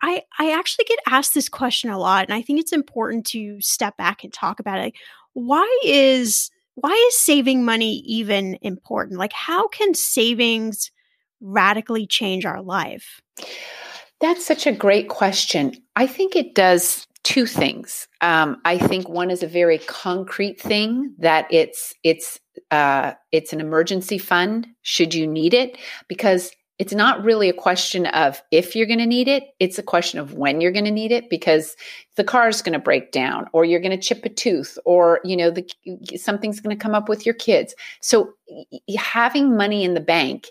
i 0.01 0.21
i 0.39 0.51
actually 0.51 0.85
get 0.85 0.99
asked 1.07 1.33
this 1.33 1.47
question 1.47 1.89
a 1.89 1.97
lot 1.97 2.25
and 2.25 2.33
i 2.33 2.41
think 2.41 2.59
it's 2.59 2.73
important 2.73 3.25
to 3.25 3.61
step 3.61 3.95
back 3.97 4.23
and 4.23 4.33
talk 4.33 4.59
about 4.59 4.79
it 4.79 4.93
why 5.33 5.79
is 5.85 6.49
why 6.79 6.91
is 7.09 7.19
saving 7.19 7.65
money 7.65 8.03
even 8.05 8.59
important? 8.61 9.17
Like 9.17 9.33
how 9.33 9.67
can 9.67 9.95
savings 9.95 10.91
radically 11.41 12.07
change 12.07 12.45
our 12.45 12.61
life? 12.61 13.21
That's 14.19 14.45
such 14.45 14.65
a 14.65 14.71
great 14.71 15.09
question. 15.09 15.73
I 15.95 16.07
think 16.07 16.35
it 16.35 16.55
does 16.55 17.07
two 17.23 17.45
things. 17.45 18.07
Um, 18.21 18.57
I 18.63 18.77
think 18.77 19.09
one 19.09 19.29
is 19.29 19.43
a 19.43 19.47
very 19.47 19.79
concrete 19.79 20.61
thing 20.61 21.13
that 21.19 21.45
it's 21.51 21.93
it's 22.03 22.39
uh, 22.71 23.13
it's 23.31 23.53
an 23.53 23.59
emergency 23.59 24.17
fund 24.17 24.67
should 24.81 25.13
you 25.13 25.27
need 25.27 25.53
it 25.53 25.77
because 26.07 26.51
it's 26.79 26.93
not 26.93 27.23
really 27.23 27.49
a 27.49 27.53
question 27.53 28.05
of 28.07 28.41
if 28.51 28.75
you're 28.75 28.87
going 28.87 28.99
to 28.99 29.05
need 29.05 29.27
it 29.27 29.43
it's 29.59 29.77
a 29.77 29.83
question 29.83 30.19
of 30.19 30.33
when 30.33 30.61
you're 30.61 30.71
going 30.71 30.85
to 30.85 30.91
need 30.91 31.11
it 31.11 31.29
because 31.29 31.75
the 32.15 32.23
car 32.23 32.47
is 32.47 32.61
going 32.61 32.73
to 32.73 32.79
break 32.79 33.11
down 33.11 33.47
or 33.51 33.65
you're 33.65 33.79
going 33.79 33.97
to 33.97 34.01
chip 34.01 34.23
a 34.25 34.29
tooth 34.29 34.77
or 34.85 35.19
you 35.23 35.35
know 35.35 35.51
the 35.51 35.67
something's 36.15 36.59
going 36.59 36.75
to 36.75 36.81
come 36.81 36.95
up 36.95 37.09
with 37.09 37.25
your 37.25 37.35
kids 37.35 37.75
so 38.01 38.31
having 38.97 39.55
money 39.57 39.83
in 39.83 39.93
the 39.93 39.99
bank 39.99 40.47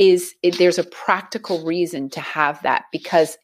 is 0.00 0.34
there's 0.56 0.78
a 0.78 0.84
practical 0.84 1.62
reason 1.62 2.08
to 2.08 2.20
have 2.20 2.60
that 2.62 2.86
because 2.90 3.36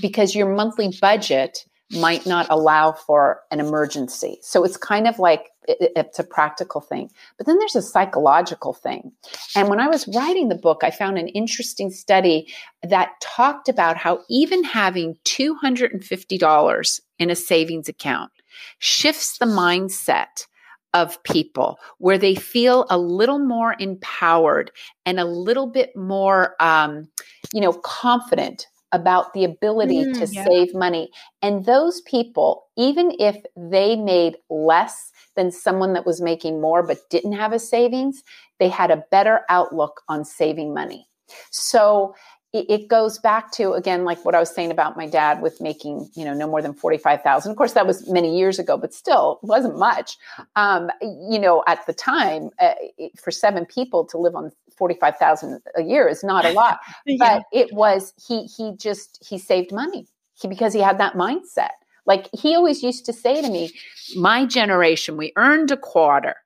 because 0.00 0.32
your 0.32 0.54
monthly 0.54 0.96
budget 1.00 1.66
might 1.90 2.24
not 2.24 2.46
allow 2.50 2.92
for 2.92 3.40
an 3.50 3.58
emergency. 3.58 4.38
So 4.40 4.64
it's 4.64 4.76
kind 4.76 5.08
of 5.08 5.18
like 5.18 5.50
it, 5.66 5.92
it's 5.96 6.20
a 6.20 6.24
practical 6.24 6.80
thing. 6.80 7.10
But 7.36 7.46
then 7.46 7.58
there's 7.58 7.74
a 7.74 7.82
psychological 7.82 8.72
thing. 8.72 9.10
And 9.56 9.68
when 9.68 9.80
I 9.80 9.88
was 9.88 10.08
writing 10.14 10.48
the 10.48 10.54
book, 10.54 10.82
I 10.84 10.92
found 10.92 11.18
an 11.18 11.28
interesting 11.28 11.90
study 11.90 12.46
that 12.84 13.10
talked 13.20 13.68
about 13.68 13.96
how 13.96 14.20
even 14.30 14.62
having 14.62 15.16
$250 15.24 17.00
in 17.18 17.30
a 17.30 17.36
savings 17.36 17.88
account 17.88 18.30
shifts 18.78 19.38
the 19.38 19.46
mindset 19.46 20.46
of 20.94 21.22
people 21.24 21.78
where 21.98 22.16
they 22.16 22.34
feel 22.34 22.86
a 22.88 22.96
little 22.96 23.38
more 23.38 23.76
empowered 23.78 24.70
and 25.04 25.20
a 25.20 25.24
little 25.24 25.66
bit 25.66 25.94
more, 25.96 26.54
um, 26.60 27.08
you 27.52 27.60
know, 27.60 27.72
confident 27.72 28.66
about 28.92 29.34
the 29.34 29.42
ability 29.42 30.04
mm, 30.04 30.14
to 30.14 30.32
yeah. 30.32 30.44
save 30.44 30.72
money. 30.72 31.10
And 31.42 31.66
those 31.66 32.00
people, 32.02 32.66
even 32.78 33.12
if 33.18 33.36
they 33.56 33.96
made 33.96 34.36
less 34.48 35.10
than 35.34 35.50
someone 35.50 35.94
that 35.94 36.06
was 36.06 36.22
making 36.22 36.60
more 36.60 36.86
but 36.86 36.98
didn't 37.10 37.32
have 37.32 37.52
a 37.52 37.58
savings, 37.58 38.22
they 38.60 38.68
had 38.68 38.92
a 38.92 39.04
better 39.10 39.40
outlook 39.48 40.02
on 40.08 40.24
saving 40.24 40.72
money. 40.72 41.08
So 41.50 42.14
it, 42.54 42.88
goes 42.88 43.18
back 43.18 43.50
to 43.52 43.72
again 43.72 44.04
like 44.04 44.24
what 44.24 44.34
i 44.34 44.38
was 44.38 44.54
saying 44.54 44.70
about 44.70 44.96
my 44.96 45.06
dad 45.06 45.42
with 45.42 45.60
making 45.60 46.08
you 46.14 46.24
know 46.24 46.34
no 46.34 46.46
more 46.46 46.62
than 46.62 46.72
45000 46.72 47.50
of 47.50 47.56
course 47.56 47.72
that 47.72 47.86
was 47.86 48.08
many 48.08 48.38
years 48.38 48.58
ago 48.58 48.76
but 48.76 48.94
still 48.94 49.40
wasn't 49.42 49.78
much. 49.78 50.16
Um, 50.56 50.90
you 51.00 51.38
know 51.38 51.64
at 51.66 51.84
the 51.86 51.92
time 51.92 52.50
uh, 52.60 52.74
for 53.20 53.30
seven 53.30 53.66
people 53.66 54.04
to 54.06 54.18
live 54.18 54.34
on 54.34 54.52
45000 54.76 55.60
a 55.76 55.82
year 55.82 56.08
is 56.08 56.22
not 56.22 56.44
a 56.44 56.52
lot. 56.62 56.78
Yeah. 57.06 57.16
but 57.18 57.42
it 57.52 57.72
was 57.72 58.12
he 58.26 58.44
he 58.44 58.72
just 58.76 59.24
he 59.26 59.38
saved 59.38 59.72
money. 59.72 60.06
He, 60.34 60.48
because 60.48 60.72
he 60.72 60.80
had 60.80 60.98
that 60.98 61.14
mindset. 61.14 61.70
Like 62.06 62.28
he 62.32 62.54
always 62.54 62.82
used 62.82 63.06
to 63.06 63.12
say 63.12 63.40
to 63.40 63.50
me 63.50 63.72
my 64.16 64.44
generation 64.46 65.16
we 65.16 65.32
earned 65.36 65.70
a 65.70 65.76
quarter 65.76 66.36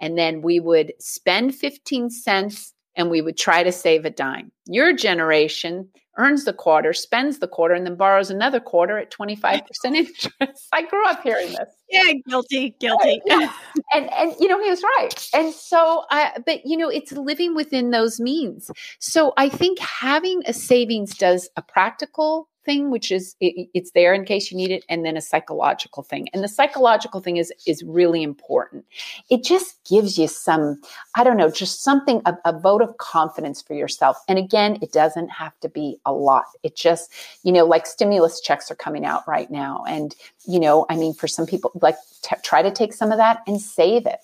and 0.00 0.16
then 0.16 0.42
we 0.42 0.60
would 0.60 0.92
spend 0.98 1.54
15 1.54 2.10
cents 2.10 2.72
and 2.96 3.10
we 3.10 3.22
would 3.22 3.36
try 3.36 3.62
to 3.62 3.72
save 3.72 4.04
a 4.04 4.10
dime. 4.10 4.50
Your 4.66 4.92
generation 4.92 5.88
earns 6.18 6.44
the 6.44 6.52
quarter, 6.52 6.92
spends 6.92 7.38
the 7.38 7.48
quarter, 7.48 7.74
and 7.74 7.86
then 7.86 7.94
borrows 7.94 8.30
another 8.30 8.60
quarter 8.60 8.98
at 8.98 9.12
25% 9.12 9.62
interest. 9.84 10.68
I 10.72 10.82
grew 10.82 11.06
up 11.06 11.22
hearing 11.22 11.48
this. 11.48 11.68
Yeah, 11.90 12.12
guilty, 12.26 12.74
guilty. 12.80 13.20
yeah. 13.26 13.52
And 13.94 14.12
and 14.12 14.34
you 14.40 14.48
know, 14.48 14.60
he 14.62 14.70
was 14.70 14.82
right. 14.98 15.28
And 15.34 15.54
so 15.54 16.04
uh, 16.10 16.30
but 16.44 16.64
you 16.64 16.76
know, 16.76 16.88
it's 16.88 17.12
living 17.12 17.54
within 17.54 17.90
those 17.90 18.18
means. 18.18 18.70
So 18.98 19.34
I 19.36 19.48
think 19.48 19.78
having 19.78 20.42
a 20.46 20.52
savings 20.52 21.16
does 21.16 21.48
a 21.56 21.62
practical 21.62 22.48
thing 22.66 22.90
which 22.90 23.10
is 23.10 23.34
it, 23.40 23.68
it's 23.72 23.92
there 23.92 24.12
in 24.12 24.24
case 24.24 24.50
you 24.50 24.56
need 24.56 24.70
it 24.70 24.84
and 24.88 25.06
then 25.06 25.16
a 25.16 25.20
psychological 25.22 26.02
thing. 26.02 26.28
And 26.34 26.44
the 26.44 26.48
psychological 26.48 27.20
thing 27.20 27.38
is 27.38 27.52
is 27.66 27.82
really 27.84 28.22
important. 28.22 28.84
It 29.30 29.44
just 29.44 29.82
gives 29.88 30.18
you 30.18 30.28
some 30.28 30.80
i 31.14 31.24
don't 31.24 31.38
know 31.38 31.50
just 31.50 31.82
something 31.82 32.20
a, 32.26 32.36
a 32.44 32.58
vote 32.58 32.82
of 32.82 32.98
confidence 32.98 33.62
for 33.62 33.74
yourself. 33.74 34.18
And 34.28 34.38
again 34.38 34.78
it 34.82 34.92
doesn't 34.92 35.28
have 35.30 35.58
to 35.60 35.68
be 35.68 35.98
a 36.04 36.12
lot. 36.12 36.44
It 36.62 36.76
just 36.76 37.12
you 37.42 37.52
know 37.52 37.64
like 37.64 37.86
stimulus 37.86 38.40
checks 38.40 38.70
are 38.70 38.76
coming 38.76 39.06
out 39.06 39.26
right 39.26 39.50
now. 39.50 39.84
And 39.88 40.14
you 40.46 40.60
know 40.60 40.84
i 40.90 40.96
mean 40.96 41.14
for 41.14 41.28
some 41.28 41.46
people 41.46 41.70
like 41.80 41.96
t- 42.22 42.36
try 42.42 42.62
to 42.62 42.70
take 42.70 42.92
some 42.92 43.12
of 43.12 43.18
that 43.18 43.40
and 43.46 43.60
save 43.60 44.06
it. 44.06 44.18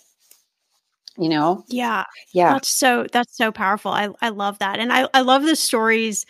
You 1.19 1.29
know? 1.29 1.65
Yeah. 1.69 2.05
Yeah. 2.33 2.55
That's 2.55 2.69
so 2.69 3.07
that's 3.13 3.37
so 3.37 3.53
powerful. 3.53 3.93
I 3.93 4.09
i 4.21 4.31
love 4.31 4.59
that. 4.59 4.79
And 4.79 4.93
i 4.93 5.09
i 5.15 5.21
love 5.21 5.43
the 5.43 5.57
stories 5.57 6.27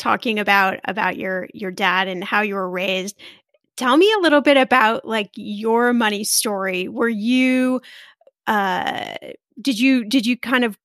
talking 0.00 0.40
about 0.40 0.80
about 0.86 1.16
your 1.16 1.48
your 1.54 1.70
dad 1.70 2.08
and 2.08 2.24
how 2.24 2.42
you 2.42 2.56
were 2.56 2.70
raised. 2.70 3.20
Tell 3.76 3.96
me 3.96 4.12
a 4.12 4.22
little 4.22 4.40
bit 4.40 4.56
about 4.56 5.04
like 5.06 5.30
your 5.36 5.92
money 5.92 6.24
story. 6.24 6.88
Were 6.88 7.08
you 7.08 7.80
uh 8.46 9.14
did 9.60 9.78
you 9.78 10.04
did 10.04 10.26
you 10.26 10.38
kind 10.38 10.64
of 10.64 10.78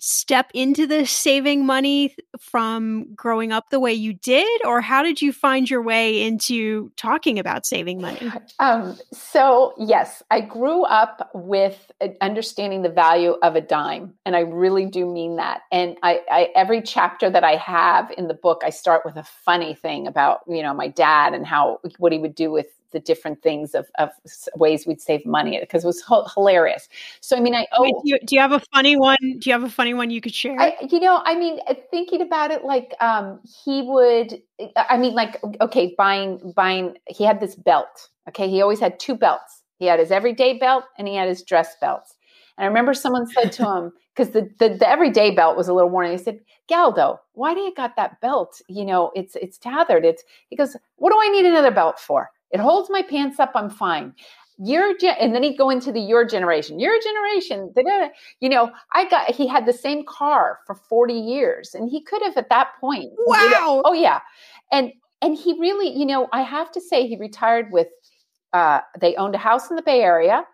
step 0.00 0.50
into 0.54 0.86
the 0.86 1.06
saving 1.06 1.66
money 1.66 2.16
from 2.38 3.12
growing 3.14 3.52
up 3.52 3.70
the 3.70 3.80
way 3.80 3.92
you 3.92 4.12
did? 4.14 4.64
Or 4.64 4.80
how 4.80 5.02
did 5.02 5.22
you 5.22 5.32
find 5.32 5.68
your 5.68 5.82
way 5.82 6.22
into 6.22 6.90
talking 6.96 7.38
about 7.38 7.66
saving 7.66 8.00
money? 8.00 8.30
Um, 8.58 8.98
so 9.12 9.74
yes 9.78 10.22
i 10.30 10.40
grew 10.40 10.84
up 10.84 11.30
with 11.34 11.90
understanding 12.20 12.82
the 12.82 12.88
value 12.88 13.36
of 13.42 13.56
a 13.56 13.60
dime 13.60 14.12
and 14.24 14.36
i 14.36 14.40
really 14.40 14.86
do 14.86 15.06
mean 15.06 15.36
that. 15.36 15.62
And 15.72 15.96
I, 16.02 16.20
I 16.30 16.48
every 16.54 16.82
chapter 16.82 17.30
that 17.30 17.44
i 17.44 17.56
have 17.56 18.10
in 18.16 18.28
the 18.28 18.34
book 18.34 18.62
i 18.64 18.70
start 18.70 19.02
with 19.04 19.16
a 19.16 19.22
funny 19.22 19.74
thing 19.74 20.06
about 20.06 20.40
you 20.46 20.62
know 20.62 20.74
my 20.74 20.88
dad 20.88 21.34
and 21.34 21.46
how 21.46 21.80
what 21.98 22.12
he 22.12 22.18
would 22.18 22.34
do 22.34 22.50
with 22.50 22.66
the 22.92 23.00
different 23.00 23.42
things 23.42 23.74
of, 23.74 23.90
of 23.98 24.10
ways 24.56 24.86
we'd 24.86 25.00
save 25.00 25.24
money 25.26 25.58
because 25.60 25.84
it 25.84 25.86
was 25.86 26.02
h- 26.10 26.32
hilarious. 26.34 26.88
So, 27.20 27.36
I 27.36 27.40
mean, 27.40 27.54
I 27.54 27.66
oh, 27.76 27.82
Wait, 27.82 27.92
do, 27.92 28.00
you, 28.04 28.18
do, 28.24 28.34
you, 28.34 28.40
have 28.40 28.52
a 28.52 28.62
funny 28.72 28.96
one? 28.96 29.16
Do 29.20 29.50
you 29.50 29.52
have 29.52 29.62
a 29.62 29.70
funny 29.70 29.94
one 29.94 30.10
you 30.10 30.20
could 30.20 30.34
share? 30.34 30.56
I, 30.58 30.76
you 30.90 31.00
know, 31.00 31.22
I 31.24 31.34
mean, 31.34 31.60
uh, 31.66 31.74
thinking 31.90 32.20
about 32.20 32.50
it, 32.50 32.64
like 32.64 32.94
um, 33.00 33.40
he 33.64 33.82
would. 33.82 34.40
I 34.76 34.96
mean, 34.98 35.14
like 35.14 35.40
okay, 35.60 35.94
buying 35.96 36.52
buying. 36.54 36.96
He 37.06 37.24
had 37.24 37.40
this 37.40 37.54
belt. 37.54 38.08
Okay, 38.28 38.48
he 38.48 38.62
always 38.62 38.80
had 38.80 38.98
two 39.00 39.16
belts. 39.16 39.62
He 39.80 39.86
had 39.86 39.98
his 39.98 40.10
everyday 40.10 40.58
belt 40.58 40.84
and 40.98 41.08
he 41.08 41.16
had 41.16 41.26
his 41.26 41.42
dress 41.42 41.74
belts. 41.80 42.14
And 42.58 42.64
I 42.64 42.68
remember 42.68 42.92
someone 42.92 43.26
said 43.26 43.50
to 43.52 43.64
him, 43.64 43.92
because 44.14 44.32
the, 44.32 44.50
the, 44.58 44.76
the 44.76 44.88
everyday 44.88 45.34
belt 45.34 45.56
was 45.56 45.68
a 45.68 45.72
little 45.72 45.88
worn. 45.88 46.10
He 46.10 46.18
said, 46.18 46.40
Galdo, 46.68 47.18
why 47.32 47.54
do 47.54 47.60
you 47.60 47.74
got 47.74 47.96
that 47.96 48.20
belt? 48.20 48.60
You 48.68 48.84
know, 48.84 49.10
it's 49.14 49.34
it's 49.36 49.56
tethered. 49.56 50.04
It's 50.04 50.22
he 50.48 50.56
goes, 50.56 50.76
What 50.96 51.10
do 51.10 51.18
I 51.20 51.28
need 51.28 51.46
another 51.46 51.70
belt 51.70 51.98
for? 51.98 52.30
It 52.50 52.60
holds 52.60 52.90
my 52.90 53.02
pants 53.02 53.38
up. 53.38 53.52
I'm 53.54 53.70
fine. 53.70 54.14
Your 54.62 54.96
gen- 54.98 55.16
and 55.18 55.34
then 55.34 55.42
he'd 55.42 55.56
go 55.56 55.70
into 55.70 55.90
the 55.90 56.00
your 56.00 56.24
generation, 56.24 56.78
your 56.78 57.00
generation. 57.00 57.72
Da-da-da. 57.74 58.08
You 58.40 58.50
know, 58.50 58.70
I 58.94 59.08
got 59.08 59.30
he 59.30 59.46
had 59.46 59.66
the 59.66 59.72
same 59.72 60.04
car 60.04 60.58
for 60.66 60.74
40 60.74 61.14
years, 61.14 61.74
and 61.74 61.88
he 61.88 62.02
could 62.02 62.22
have 62.22 62.36
at 62.36 62.50
that 62.50 62.68
point. 62.80 63.10
Wow. 63.26 63.42
You 63.42 63.50
know, 63.50 63.82
oh 63.84 63.92
yeah, 63.94 64.20
and 64.70 64.92
and 65.22 65.36
he 65.36 65.58
really, 65.58 65.88
you 65.88 66.04
know, 66.04 66.28
I 66.32 66.42
have 66.42 66.70
to 66.72 66.80
say 66.80 67.06
he 67.06 67.16
retired 67.16 67.68
with. 67.70 67.88
Uh, 68.52 68.80
they 69.00 69.14
owned 69.14 69.36
a 69.36 69.38
house 69.38 69.70
in 69.70 69.76
the 69.76 69.82
Bay 69.82 70.02
Area. 70.02 70.44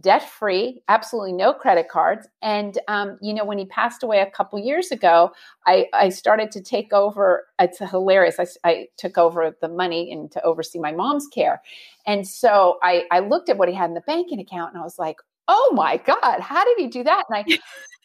Debt 0.00 0.28
free, 0.28 0.82
absolutely 0.88 1.32
no 1.32 1.52
credit 1.52 1.88
cards. 1.88 2.26
And, 2.42 2.78
um, 2.88 3.18
you 3.22 3.32
know, 3.32 3.44
when 3.44 3.58
he 3.58 3.64
passed 3.66 4.02
away 4.02 4.20
a 4.20 4.30
couple 4.30 4.58
years 4.58 4.90
ago, 4.90 5.30
I, 5.66 5.86
I 5.92 6.08
started 6.08 6.50
to 6.52 6.60
take 6.60 6.92
over. 6.92 7.46
It's 7.60 7.78
hilarious. 7.78 8.40
I, 8.40 8.46
I 8.68 8.86
took 8.98 9.18
over 9.18 9.56
the 9.60 9.68
money 9.68 10.10
and 10.10 10.30
to 10.32 10.42
oversee 10.42 10.80
my 10.80 10.92
mom's 10.92 11.28
care. 11.28 11.62
And 12.06 12.26
so 12.26 12.78
I, 12.82 13.04
I 13.10 13.20
looked 13.20 13.48
at 13.48 13.56
what 13.56 13.68
he 13.68 13.74
had 13.74 13.90
in 13.90 13.94
the 13.94 14.00
banking 14.00 14.40
account 14.40 14.72
and 14.72 14.80
I 14.80 14.84
was 14.84 14.98
like, 14.98 15.18
oh 15.48 15.72
my 15.74 15.98
God, 15.98 16.40
how 16.40 16.64
did 16.64 16.78
he 16.78 16.88
do 16.88 17.04
that? 17.04 17.24
And 17.28 17.44
I, 17.48 17.58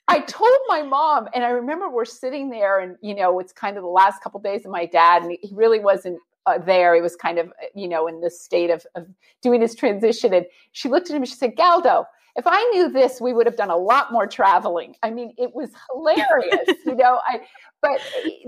I 0.09 0.21
told 0.21 0.51
my 0.67 0.81
mom, 0.81 1.27
and 1.35 1.43
I 1.43 1.49
remember 1.49 1.87
we're 1.87 2.03
sitting 2.03 2.49
there, 2.49 2.79
and 2.79 2.97
you 3.01 3.13
know, 3.13 3.39
it's 3.39 3.53
kind 3.53 3.77
of 3.77 3.83
the 3.83 3.89
last 3.89 4.23
couple 4.23 4.39
of 4.39 4.43
days 4.43 4.65
of 4.65 4.71
my 4.71 4.87
dad, 4.87 5.21
and 5.21 5.37
he 5.39 5.53
really 5.53 5.79
wasn't 5.79 6.17
uh, 6.45 6.57
there. 6.57 6.95
He 6.95 7.01
was 7.01 7.15
kind 7.15 7.39
of, 7.39 7.51
you 7.75 7.87
know, 7.87 8.07
in 8.07 8.21
this 8.21 8.41
state 8.41 8.69
of, 8.69 8.85
of 8.95 9.07
doing 9.41 9.61
his 9.61 9.75
transition. 9.75 10.33
And 10.33 10.45
she 10.71 10.89
looked 10.89 11.09
at 11.09 11.15
him 11.15 11.21
and 11.21 11.29
she 11.29 11.35
said, 11.35 11.55
Galdo, 11.55 12.05
if 12.35 12.45
I 12.47 12.63
knew 12.73 12.89
this, 12.89 13.19
we 13.19 13.33
would 13.33 13.45
have 13.45 13.57
done 13.57 13.69
a 13.69 13.77
lot 13.77 14.11
more 14.11 14.27
traveling. 14.27 14.95
I 15.03 15.09
mean, 15.09 15.33
it 15.37 15.53
was 15.53 15.69
hilarious, 15.91 16.69
you 16.85 16.95
know. 16.95 17.19
I, 17.27 17.41
but 17.81 17.99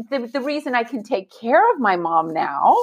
the, 0.09 0.27
the 0.27 0.41
reason 0.41 0.75
I 0.75 0.83
can 0.83 1.03
take 1.03 1.31
care 1.31 1.69
of 1.73 1.79
my 1.79 1.95
mom 1.95 2.33
now 2.33 2.75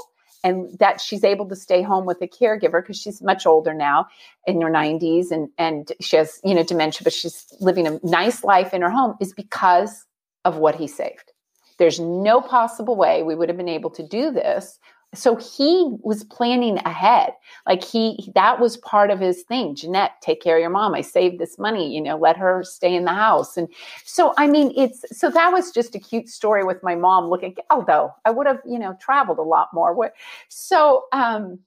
and 0.45 0.79
that 0.79 1.01
she's 1.01 1.25
able 1.25 1.49
to 1.49 1.57
stay 1.57 1.83
home 1.83 2.05
with 2.05 2.21
a 2.23 2.27
caregiver 2.27 2.83
because 2.83 2.99
she's 2.99 3.21
much 3.23 3.47
older 3.47 3.75
now 3.75 4.07
in 4.47 4.61
her 4.61 4.71
90s 4.71 5.31
and 5.31 5.49
and 5.59 5.93
she 6.01 6.17
has 6.17 6.41
you 6.45 6.55
know 6.55 6.63
dementia 6.63 7.03
but 7.05 7.13
she's 7.13 7.47
living 7.61 7.87
a 7.87 7.99
nice 8.03 8.45
life 8.45 8.73
in 8.73 8.83
her 8.83 8.91
home 8.91 9.17
is 9.21 9.33
because 9.33 10.05
of 10.45 10.57
what 10.57 10.75
he 10.75 10.87
saved 10.87 11.33
there's 11.79 11.99
no 11.99 12.41
possible 12.41 12.97
way 12.97 13.23
we 13.23 13.35
would 13.35 13.49
have 13.49 13.59
been 13.59 13.69
able 13.69 13.91
to 13.91 14.07
do 14.07 14.31
this 14.31 14.79
so 15.15 15.37
he 15.37 15.97
was 16.03 16.23
planning 16.25 16.79
ahead. 16.85 17.33
Like 17.67 17.83
he 17.83 18.31
that 18.35 18.61
was 18.61 18.77
part 18.77 19.11
of 19.11 19.19
his 19.21 19.43
thing. 19.43 19.75
Jeanette 19.75 20.13
take 20.21 20.43
care 20.43 20.57
of 20.57 20.61
your 20.61 20.71
mom. 20.71 20.95
I 20.95 21.01
saved 21.01 21.39
this 21.39 21.59
money 21.59 21.95
you 21.95 22.01
know 22.01 22.17
let 22.17 22.37
her 22.37 22.63
stay 22.63 22.95
in 22.95 23.05
the 23.05 23.13
house. 23.13 23.57
And 23.57 23.69
so 24.05 24.35
i 24.37 24.47
mean 24.47 24.73
it's 24.77 25.05
so 25.19 25.31
that 25.31 25.53
was 25.53 25.71
just 25.71 25.95
a 25.95 25.99
cute 25.99 26.29
story 26.29 26.63
with 26.65 26.83
my 26.83 26.95
mom 26.95 27.31
looking 27.31 27.57
although 27.71 28.15
i 28.25 28.31
would 28.31 28.47
have 28.47 28.61
you 28.67 28.79
know 28.79 28.97
traveled 29.01 29.39
a 29.39 29.43
lot 29.43 29.69
more. 29.73 30.13
So 30.49 31.05
um 31.13 31.59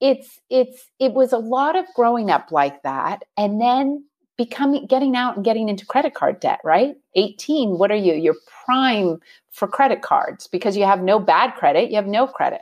it's 0.00 0.40
it's 0.50 0.90
it 0.98 1.12
was 1.12 1.32
a 1.32 1.38
lot 1.38 1.76
of 1.76 1.86
growing 1.94 2.30
up 2.30 2.52
like 2.52 2.82
that 2.82 3.24
and 3.36 3.60
then 3.60 4.04
becoming 4.36 4.86
getting 4.86 5.16
out 5.16 5.36
and 5.36 5.44
getting 5.44 5.68
into 5.68 5.84
credit 5.86 6.14
card 6.14 6.40
debt 6.40 6.60
right? 6.64 6.96
18 7.14 7.78
what 7.78 7.90
are 7.90 7.96
you? 7.96 8.12
You're 8.12 8.36
prime 8.64 9.20
for 9.50 9.66
credit 9.66 10.02
cards 10.02 10.46
because 10.46 10.76
you 10.76 10.84
have 10.84 11.02
no 11.02 11.18
bad 11.18 11.54
credit 11.54 11.90
you 11.90 11.96
have 11.96 12.06
no 12.06 12.26
credit 12.26 12.60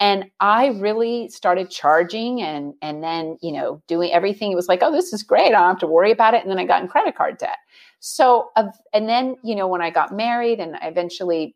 and 0.00 0.24
i 0.40 0.66
really 0.78 1.28
started 1.28 1.70
charging 1.70 2.42
and 2.42 2.74
and 2.82 3.02
then 3.02 3.36
you 3.42 3.52
know 3.52 3.82
doing 3.86 4.12
everything. 4.12 4.52
It 4.52 4.56
was 4.56 4.68
like 4.68 4.82
oh 4.82 4.92
this 4.92 5.12
is 5.12 5.22
great. 5.22 5.48
I 5.48 5.50
don't 5.50 5.68
have 5.68 5.78
to 5.80 5.86
worry 5.86 6.12
about 6.12 6.34
it. 6.34 6.42
And 6.42 6.50
then 6.50 6.58
i 6.58 6.64
got 6.64 6.82
in 6.82 6.88
credit 6.88 7.16
card 7.16 7.38
debt. 7.38 7.58
So 8.00 8.50
and 8.92 9.08
then 9.08 9.36
you 9.42 9.54
know 9.54 9.66
when 9.66 9.82
i 9.82 9.90
got 9.90 10.14
married 10.14 10.60
and 10.60 10.76
i 10.76 10.86
eventually 10.86 11.54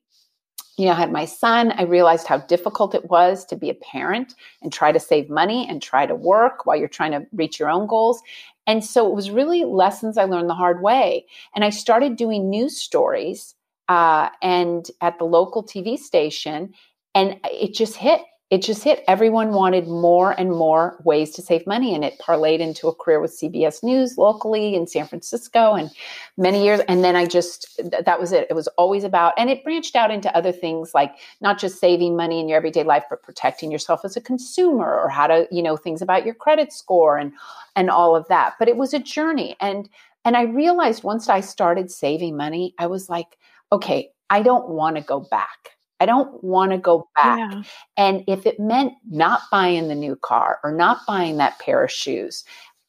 you 0.77 0.87
know 0.87 0.95
had 0.95 1.13
my 1.13 1.25
son 1.25 1.73
i 1.73 1.83
realized 1.83 2.27
how 2.27 2.39
difficult 2.39 2.95
it 2.95 3.11
was 3.11 3.45
to 3.45 3.57
be 3.57 3.69
a 3.71 3.75
parent 3.75 4.35
and 4.63 4.73
try 4.73 4.93
to 4.93 5.01
save 5.01 5.29
money 5.29 5.67
and 5.69 5.83
try 5.83 6.07
to 6.07 6.15
work 6.15 6.65
while 6.65 6.77
you're 6.77 6.89
trying 6.89 7.13
to 7.13 7.27
reach 7.33 7.59
your 7.59 7.69
own 7.71 7.87
goals. 7.87 8.23
And 8.67 8.85
so 8.85 9.07
it 9.09 9.15
was 9.15 9.31
really 9.31 9.65
lessons 9.65 10.17
i 10.17 10.25
learned 10.25 10.49
the 10.49 10.55
hard 10.55 10.83
way. 10.83 11.27
And 11.55 11.65
i 11.65 11.71
started 11.71 12.17
doing 12.17 12.49
news 12.49 12.77
stories 12.79 13.55
uh, 13.89 14.29
and 14.41 14.89
at 15.01 15.19
the 15.19 15.25
local 15.25 15.65
tv 15.65 15.99
station 15.99 16.73
and 17.15 17.39
it 17.45 17.75
just 17.75 17.97
hit 17.97 18.21
it 18.51 18.63
just 18.63 18.83
hit. 18.83 19.05
Everyone 19.07 19.53
wanted 19.53 19.87
more 19.87 20.33
and 20.33 20.51
more 20.51 21.01
ways 21.05 21.31
to 21.31 21.43
save 21.43 21.69
money, 21.69 21.95
and 21.95 22.05
it 22.05 22.19
parlayed 22.19 22.59
into 22.59 22.89
a 22.89 22.95
career 22.95 23.21
with 23.21 23.31
CBS 23.31 23.85
News 23.85 24.19
locally 24.19 24.75
in 24.75 24.89
San 24.89 25.07
Francisco 25.07 25.75
and 25.75 25.89
many 26.37 26.65
years. 26.65 26.81
And 26.89 27.05
then 27.05 27.15
I 27.15 27.27
just, 27.27 27.81
that 28.05 28.19
was 28.19 28.33
it. 28.33 28.49
It 28.51 28.55
was 28.55 28.67
always 28.77 29.05
about, 29.05 29.35
and 29.39 29.51
it 29.51 29.63
branched 29.63 29.95
out 29.95 30.11
into 30.11 30.37
other 30.37 30.51
things 30.51 30.95
like 30.95 31.15
not 31.41 31.61
just 31.61 31.79
saving 31.79 32.17
money 32.17 32.41
in 32.41 32.49
your 32.49 32.57
everyday 32.57 32.83
life, 32.83 33.05
but 33.09 33.23
protecting 33.23 33.71
yourself 33.71 34.01
as 34.05 34.17
a 34.17 34.21
consumer 34.21 34.99
or 35.01 35.09
how 35.09 35.29
to, 35.29 35.47
you 35.53 35.63
know, 35.63 35.77
things 35.77 36.03
about 36.03 36.25
your 36.25 36.35
credit 36.35 36.73
score 36.73 37.19
and, 37.19 37.33
and 37.77 37.89
all 37.89 38.17
of 38.17 38.27
that. 38.27 38.55
But 38.59 38.69
it 38.69 38.77
was 38.77 38.93
a 38.93 38.99
journey. 38.99 39.55
And, 39.61 39.89
and 40.25 40.37
I 40.37 40.43
realized 40.43 41.05
once 41.05 41.29
I 41.29 41.41
started 41.41 41.89
saving 41.89 42.37
money, 42.37 42.75
I 42.79 42.89
was 42.89 43.09
like, 43.09 43.39
okay, 43.71 44.11
I 44.29 44.43
don't 44.43 44.71
want 44.71 44.97
to 44.97 45.03
go 45.03 45.21
back. 45.21 45.77
I 46.01 46.07
don't 46.07 46.43
want 46.43 46.73
to 46.73 46.79
go 46.79 47.09
back. 47.15 47.53
Yeah. 47.53 47.63
And 47.97 48.25
if 48.27 48.47
it 48.47 48.59
meant 48.59 48.95
not 49.09 49.43
buying 49.53 49.89
the 49.89 49.95
new 49.95 50.17
car 50.17 50.59
or 50.65 50.73
not 50.73 51.01
buying 51.07 51.37
that 51.37 51.59
pair 51.59 51.85
of 51.85 51.91
shoes, 51.91 52.45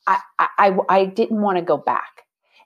I, 0.07 0.19
I, 0.39 0.77
I 0.89 1.05
didn't 1.05 1.41
want 1.41 1.57
to 1.57 1.63
go 1.63 1.77
back. 1.77 2.23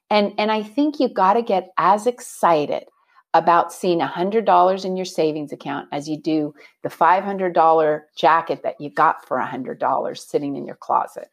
And, 0.10 0.34
and 0.38 0.52
I 0.52 0.62
think 0.62 1.00
you 1.00 1.10
got 1.10 1.34
to 1.34 1.42
get 1.42 1.72
as 1.78 2.06
excited 2.06 2.86
about 3.34 3.74
seeing 3.74 4.00
$100 4.00 4.86
in 4.86 4.96
your 4.96 5.06
savings 5.06 5.52
account 5.52 5.90
as 5.92 6.08
you 6.08 6.18
do 6.18 6.54
the 6.84 6.90
$500 6.90 8.02
jacket 8.16 8.64
that 8.64 8.80
you 8.80 8.90
got 8.90 9.28
for 9.28 9.38
$100 9.38 10.18
sitting 10.18 10.56
in 10.56 10.66
your 10.66 10.78
closet. 10.78 11.28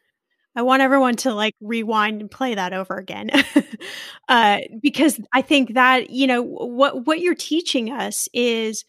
I 0.55 0.61
want 0.61 0.81
everyone 0.81 1.15
to 1.17 1.33
like 1.33 1.55
rewind 1.61 2.21
and 2.21 2.29
play 2.29 2.55
that 2.55 2.73
over 2.73 2.97
again. 2.97 3.31
uh, 4.27 4.59
because 4.81 5.19
I 5.33 5.41
think 5.41 5.73
that, 5.73 6.09
you 6.09 6.27
know, 6.27 6.43
what 6.43 7.07
what 7.07 7.19
you're 7.21 7.33
teaching 7.33 7.89
us 7.89 8.29
is 8.33 8.85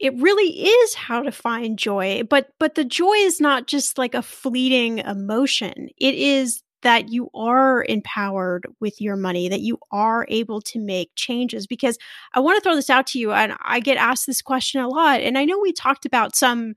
it 0.00 0.16
really 0.16 0.48
is 0.66 0.94
how 0.94 1.22
to 1.22 1.30
find 1.30 1.78
joy 1.78 2.22
but 2.28 2.48
but 2.58 2.74
the 2.74 2.84
joy 2.84 3.14
is 3.14 3.40
not 3.40 3.66
just 3.66 3.98
like 3.98 4.14
a 4.14 4.22
fleeting 4.22 4.98
emotion. 4.98 5.88
It 5.98 6.14
is 6.14 6.62
that 6.82 7.10
you 7.10 7.28
are 7.34 7.84
empowered 7.88 8.66
with 8.80 9.00
your 9.00 9.16
money 9.16 9.50
that 9.50 9.60
you 9.60 9.78
are 9.92 10.26
able 10.30 10.62
to 10.62 10.78
make 10.80 11.10
changes 11.14 11.66
because 11.66 11.98
i 12.34 12.40
want 12.40 12.56
to 12.56 12.62
throw 12.62 12.74
this 12.74 12.88
out 12.88 13.06
to 13.06 13.18
you 13.18 13.32
and 13.32 13.52
i 13.62 13.80
get 13.80 13.98
asked 13.98 14.26
this 14.26 14.40
question 14.40 14.80
a 14.80 14.88
lot 14.88 15.20
and 15.20 15.36
i 15.36 15.44
know 15.44 15.58
we 15.58 15.72
talked 15.72 16.06
about 16.06 16.34
some 16.34 16.74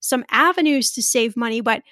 some 0.00 0.24
avenues 0.30 0.92
to 0.92 1.02
save 1.02 1.36
money 1.38 1.62
but 1.62 1.82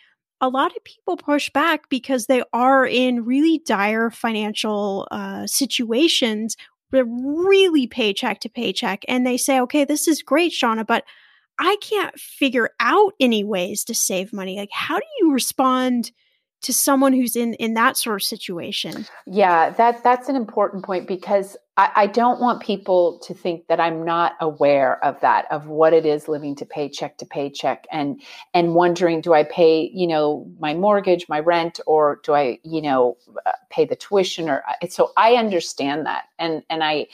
a 0.41 0.49
lot 0.49 0.77
of 0.77 0.85
people 0.85 1.17
push 1.17 1.49
back 1.51 1.89
because 1.89 2.27
they 2.27 2.43
are 2.53 2.85
in 2.85 3.25
really 3.25 3.63
dire 3.65 4.11
financial 4.11 5.09
uh, 5.11 5.47
situations 5.47 6.57
really 7.03 7.87
paycheck 7.87 8.41
to 8.41 8.49
paycheck 8.49 9.05
and 9.09 9.27
they 9.27 9.37
say, 9.37 9.61
okay, 9.61 9.85
this 9.85 10.07
is 10.07 10.23
great, 10.23 10.53
Shannah, 10.53 10.85
but 10.85 11.05
I 11.59 11.77
can't 11.81 12.19
figure 12.19 12.71
out 12.81 13.15
any 13.21 13.45
ways 13.45 13.85
to 13.85 13.95
save 13.95 14.33
money. 14.33 14.57
Like, 14.57 14.73
how 14.73 14.99
do 14.99 15.07
you 15.21 15.33
respond 15.33 16.13
to 16.65 16.73
someone 16.73 17.13
who's 17.13 17.37
in 17.37 17.55
in 17.55 17.75
that 17.75 17.97
sort 17.97 18.17
of 18.17 18.23
situation? 18.23 19.07
Yeah, 19.27 19.71
that 19.71 20.03
that's 20.03 20.29
an 20.29 20.37
important 20.37 20.85
point 20.85 21.07
because 21.07 21.57
I, 21.77 21.91
I, 21.95 22.07
don't 22.07 22.41
want 22.41 22.63
people 22.63 23.19
to 23.25 23.35
think 23.35 23.67
that 23.67 23.81
I'm 23.81 24.05
not 24.05 24.35
aware 24.41 25.03
of 25.05 25.21
that, 25.21 25.47
of 25.51 25.67
what 25.67 25.93
it 25.93 26.07
is 26.07 26.29
living 26.29 26.55
to 26.57 26.67
paycheck 26.67 27.19
to 27.19 27.27
paycheck 27.27 27.87
and 27.91 28.23
and 28.53 28.75
wondering, 28.75 29.21
do 29.21 29.35
I 29.35 29.43
pay, 29.45 29.91
you 29.93 30.07
know, 30.07 30.51
my 30.59 30.75
mortgage, 30.75 31.29
my 31.29 31.41
rent, 31.41 31.81
or 31.87 32.21
do 32.25 32.35
I, 32.35 32.59
you 32.63 32.81
know, 32.81 33.17
uh, 33.45 33.53
pay 33.71 33.85
the 33.85 33.97
tuition 33.97 34.49
or 34.49 34.63
uh, 34.69 34.87
so 34.89 35.13
I 35.17 35.35
understand 35.35 36.07
that. 36.07 36.25
And 36.39 36.63
and 36.71 36.85
I 36.85 37.07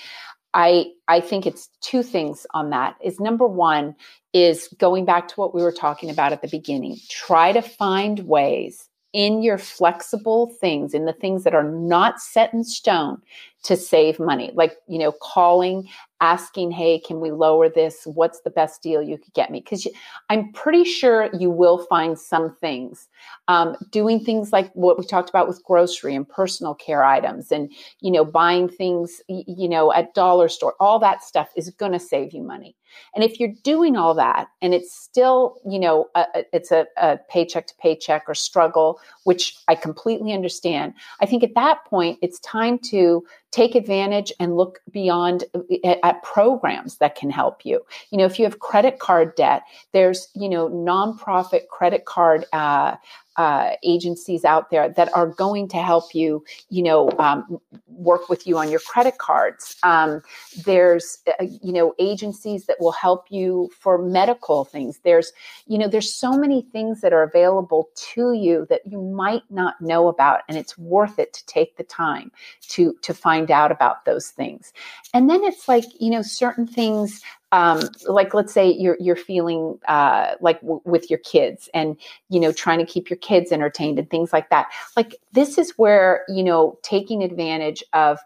I 0.52 0.92
I 1.08 1.20
think 1.20 1.46
it's 1.46 1.68
two 1.80 2.02
things 2.02 2.46
on 2.52 2.70
that. 2.70 2.96
Is 3.02 3.18
number 3.18 3.46
one 3.46 3.96
is 4.32 4.68
going 4.78 5.04
back 5.04 5.28
to 5.28 5.34
what 5.36 5.54
we 5.54 5.62
were 5.62 5.72
talking 5.72 6.10
about 6.10 6.32
at 6.32 6.42
the 6.42 6.48
beginning. 6.48 6.98
Try 7.08 7.52
to 7.52 7.62
find 7.62 8.20
ways 8.20 8.89
in 9.12 9.42
your 9.42 9.58
flexible 9.58 10.54
things, 10.60 10.94
in 10.94 11.04
the 11.04 11.12
things 11.12 11.44
that 11.44 11.54
are 11.54 11.68
not 11.68 12.20
set 12.20 12.52
in 12.54 12.62
stone 12.62 13.20
to 13.64 13.76
save 13.76 14.18
money, 14.18 14.50
like, 14.54 14.76
you 14.88 14.98
know, 14.98 15.12
calling, 15.20 15.86
asking, 16.20 16.70
hey, 16.70 16.98
can 16.98 17.20
we 17.20 17.30
lower 17.30 17.68
this? 17.68 18.02
What's 18.04 18.40
the 18.40 18.50
best 18.50 18.82
deal 18.82 19.02
you 19.02 19.18
could 19.18 19.34
get 19.34 19.50
me? 19.50 19.60
Because 19.60 19.86
I'm 20.30 20.52
pretty 20.52 20.84
sure 20.84 21.28
you 21.38 21.50
will 21.50 21.78
find 21.86 22.18
some 22.18 22.56
things. 22.60 23.08
Um, 23.48 23.76
doing 23.90 24.24
things 24.24 24.52
like 24.52 24.70
what 24.74 24.98
we 24.98 25.04
talked 25.04 25.28
about 25.28 25.48
with 25.48 25.62
grocery 25.64 26.14
and 26.14 26.28
personal 26.28 26.74
care 26.74 27.04
items 27.04 27.52
and, 27.52 27.70
you 28.00 28.10
know, 28.10 28.24
buying 28.24 28.68
things, 28.68 29.20
you 29.28 29.68
know, 29.68 29.92
at 29.92 30.14
dollar 30.14 30.48
store, 30.48 30.74
all 30.80 30.98
that 31.00 31.22
stuff 31.22 31.50
is 31.56 31.70
going 31.70 31.92
to 31.92 32.00
save 32.00 32.32
you 32.32 32.42
money. 32.42 32.76
And 33.14 33.24
if 33.24 33.40
you're 33.40 33.52
doing 33.62 33.96
all 33.96 34.14
that 34.14 34.48
and 34.62 34.74
it's 34.74 34.94
still, 34.94 35.56
you 35.68 35.78
know, 35.78 36.08
a, 36.14 36.24
it's 36.52 36.70
a, 36.70 36.86
a 36.96 37.18
paycheck 37.28 37.66
to 37.68 37.74
paycheck 37.80 38.24
or 38.28 38.34
struggle, 38.34 39.00
which 39.24 39.56
I 39.68 39.74
completely 39.74 40.32
understand, 40.32 40.94
I 41.20 41.26
think 41.26 41.42
at 41.42 41.54
that 41.54 41.84
point 41.84 42.18
it's 42.22 42.38
time 42.40 42.78
to 42.90 43.24
take 43.50 43.74
advantage 43.74 44.32
and 44.38 44.56
look 44.56 44.80
beyond 44.92 45.44
at, 45.84 45.98
at 46.02 46.22
programs 46.22 46.98
that 46.98 47.16
can 47.16 47.30
help 47.30 47.64
you. 47.64 47.80
You 48.10 48.18
know, 48.18 48.24
if 48.24 48.38
you 48.38 48.44
have 48.44 48.60
credit 48.60 49.00
card 49.00 49.34
debt, 49.34 49.62
there's, 49.92 50.28
you 50.34 50.48
know, 50.48 50.68
nonprofit 50.68 51.66
credit 51.68 52.04
card 52.04 52.44
uh, 52.52 52.96
uh, 53.36 53.70
agencies 53.82 54.44
out 54.44 54.70
there 54.70 54.88
that 54.90 55.12
are 55.14 55.26
going 55.26 55.66
to 55.68 55.78
help 55.78 56.14
you, 56.14 56.44
you 56.68 56.82
know, 56.82 57.10
um, 57.18 57.58
work 58.00 58.28
with 58.28 58.46
you 58.46 58.56
on 58.58 58.70
your 58.70 58.80
credit 58.80 59.18
cards. 59.18 59.76
Um, 59.82 60.22
there's, 60.64 61.18
uh, 61.26 61.44
you 61.62 61.72
know, 61.72 61.94
agencies 61.98 62.66
that 62.66 62.80
will 62.80 62.92
help 62.92 63.26
you 63.30 63.70
for 63.78 63.98
medical 63.98 64.64
things. 64.64 65.00
There's, 65.04 65.32
you 65.66 65.78
know, 65.78 65.88
there's 65.88 66.12
so 66.12 66.32
many 66.32 66.62
things 66.72 67.02
that 67.02 67.12
are 67.12 67.22
available 67.22 67.90
to 68.14 68.32
you 68.32 68.66
that 68.70 68.80
you 68.86 69.00
might 69.00 69.42
not 69.50 69.80
know 69.80 70.08
about, 70.08 70.40
and 70.48 70.56
it's 70.56 70.76
worth 70.78 71.18
it 71.18 71.32
to 71.34 71.46
take 71.46 71.76
the 71.76 71.84
time 71.84 72.32
to 72.68 72.94
to 73.02 73.14
find 73.14 73.50
out 73.50 73.70
about 73.70 74.04
those 74.04 74.30
things. 74.30 74.72
And 75.12 75.28
then 75.28 75.44
it's 75.44 75.68
like, 75.68 75.84
you 76.00 76.10
know, 76.10 76.22
certain 76.22 76.66
things 76.66 77.22
um, 77.52 77.80
like 78.06 78.32
let's 78.32 78.52
say 78.52 78.70
you're 78.70 78.96
you're 79.00 79.16
feeling 79.16 79.78
uh, 79.88 80.34
like 80.40 80.60
w- 80.60 80.80
with 80.84 81.10
your 81.10 81.18
kids 81.20 81.68
and 81.74 81.96
you 82.28 82.38
know 82.38 82.52
trying 82.52 82.78
to 82.78 82.86
keep 82.86 83.10
your 83.10 83.16
kids 83.18 83.50
entertained 83.50 83.98
and 83.98 84.08
things 84.08 84.32
like 84.32 84.50
that. 84.50 84.68
Like 84.96 85.16
this 85.32 85.58
is 85.58 85.72
where 85.76 86.24
you 86.28 86.44
know 86.44 86.78
taking 86.82 87.22
advantage 87.22 87.82
of 87.92 88.18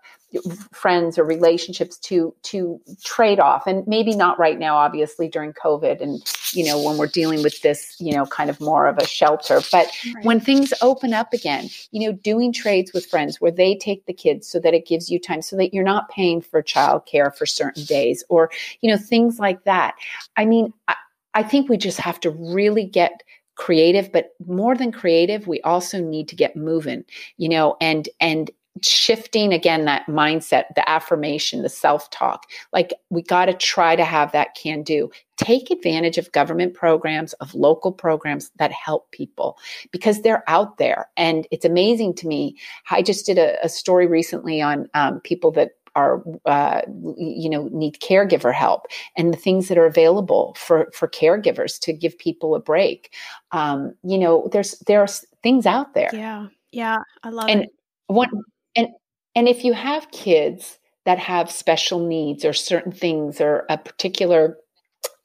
friends 0.72 1.18
or 1.18 1.24
relationships 1.24 1.98
to 1.98 2.34
to 2.42 2.80
trade 3.04 3.40
off. 3.40 3.66
And 3.66 3.86
maybe 3.86 4.14
not 4.14 4.38
right 4.38 4.58
now 4.58 4.76
obviously 4.76 5.28
during 5.28 5.52
covid 5.52 6.00
and 6.00 6.22
you 6.52 6.64
know 6.64 6.82
when 6.82 6.96
we're 6.96 7.06
dealing 7.06 7.42
with 7.42 7.60
this 7.62 7.96
you 7.98 8.14
know 8.14 8.26
kind 8.26 8.50
of 8.50 8.60
more 8.60 8.86
of 8.86 8.98
a 8.98 9.06
shelter. 9.06 9.60
But 9.72 9.88
right. 10.14 10.24
when 10.24 10.40
things 10.40 10.72
open 10.82 11.14
up 11.14 11.32
again 11.32 11.68
you 11.90 12.06
know 12.06 12.16
doing 12.16 12.52
trades 12.52 12.92
with 12.92 13.06
friends 13.06 13.40
where 13.40 13.50
they 13.50 13.76
take 13.76 14.06
the 14.06 14.12
kids 14.12 14.48
so 14.48 14.58
that 14.60 14.74
it 14.74 14.86
gives 14.86 15.10
you 15.10 15.18
time 15.18 15.42
so 15.42 15.56
that 15.56 15.74
you're 15.74 15.84
not 15.84 16.08
paying 16.08 16.40
for 16.40 16.62
childcare 16.62 17.34
for 17.34 17.46
certain 17.46 17.84
days 17.84 18.24
or 18.28 18.50
you 18.80 18.90
know 18.90 18.98
things 18.98 19.38
like 19.38 19.64
that. 19.64 19.94
I 20.36 20.44
mean 20.44 20.72
I, 20.88 20.96
I 21.34 21.42
think 21.42 21.68
we 21.68 21.76
just 21.76 21.98
have 21.98 22.20
to 22.20 22.30
really 22.30 22.84
get 22.84 23.22
creative 23.56 24.10
but 24.12 24.30
more 24.46 24.74
than 24.74 24.90
creative 24.90 25.46
we 25.46 25.60
also 25.60 26.00
need 26.00 26.26
to 26.28 26.34
get 26.34 26.56
moving 26.56 27.04
you 27.36 27.48
know 27.48 27.76
and 27.80 28.08
and 28.20 28.50
shifting 28.82 29.52
again 29.52 29.84
that 29.84 30.06
mindset 30.06 30.64
the 30.74 30.88
affirmation 30.88 31.62
the 31.62 31.68
self-talk 31.68 32.44
like 32.72 32.92
we 33.10 33.22
got 33.22 33.46
to 33.46 33.54
try 33.54 33.94
to 33.94 34.04
have 34.04 34.32
that 34.32 34.54
can 34.56 34.82
do 34.82 35.08
take 35.36 35.70
advantage 35.70 36.18
of 36.18 36.30
government 36.32 36.74
programs 36.74 37.32
of 37.34 37.54
local 37.54 37.92
programs 37.92 38.50
that 38.58 38.72
help 38.72 39.10
people 39.10 39.58
because 39.90 40.22
they're 40.22 40.44
out 40.48 40.78
there. 40.78 41.08
And 41.16 41.46
it's 41.50 41.64
amazing 41.64 42.14
to 42.14 42.26
me 42.26 42.56
i 42.90 43.02
just 43.02 43.26
did 43.26 43.38
a, 43.38 43.56
a 43.64 43.68
story 43.68 44.06
recently 44.06 44.60
on 44.60 44.88
um, 44.94 45.20
people 45.20 45.50
that 45.52 45.72
are 45.96 46.22
uh, 46.46 46.82
you 47.16 47.48
know 47.48 47.68
need 47.72 48.00
caregiver 48.00 48.52
help 48.52 48.86
and 49.16 49.32
the 49.32 49.38
things 49.38 49.68
that 49.68 49.78
are 49.78 49.86
available 49.86 50.56
for 50.58 50.90
for 50.92 51.06
caregivers 51.08 51.78
to 51.78 51.92
give 51.92 52.18
people 52.18 52.54
a 52.54 52.60
break. 52.60 53.14
Um, 53.52 53.94
you 54.02 54.18
know 54.18 54.48
there's 54.52 54.78
there's 54.86 55.24
things 55.42 55.66
out 55.66 55.94
there. 55.94 56.10
Yeah. 56.12 56.48
Yeah. 56.72 56.98
I 57.22 57.30
love 57.30 57.48
and 57.48 57.64
it. 57.64 57.70
one 58.08 58.28
and 58.76 58.88
and 59.34 59.48
if 59.48 59.64
you 59.64 59.72
have 59.72 60.10
kids 60.10 60.78
that 61.04 61.18
have 61.18 61.50
special 61.50 62.06
needs 62.06 62.44
or 62.44 62.52
certain 62.52 62.92
things 62.92 63.40
or 63.40 63.66
a 63.68 63.76
particular 63.76 64.56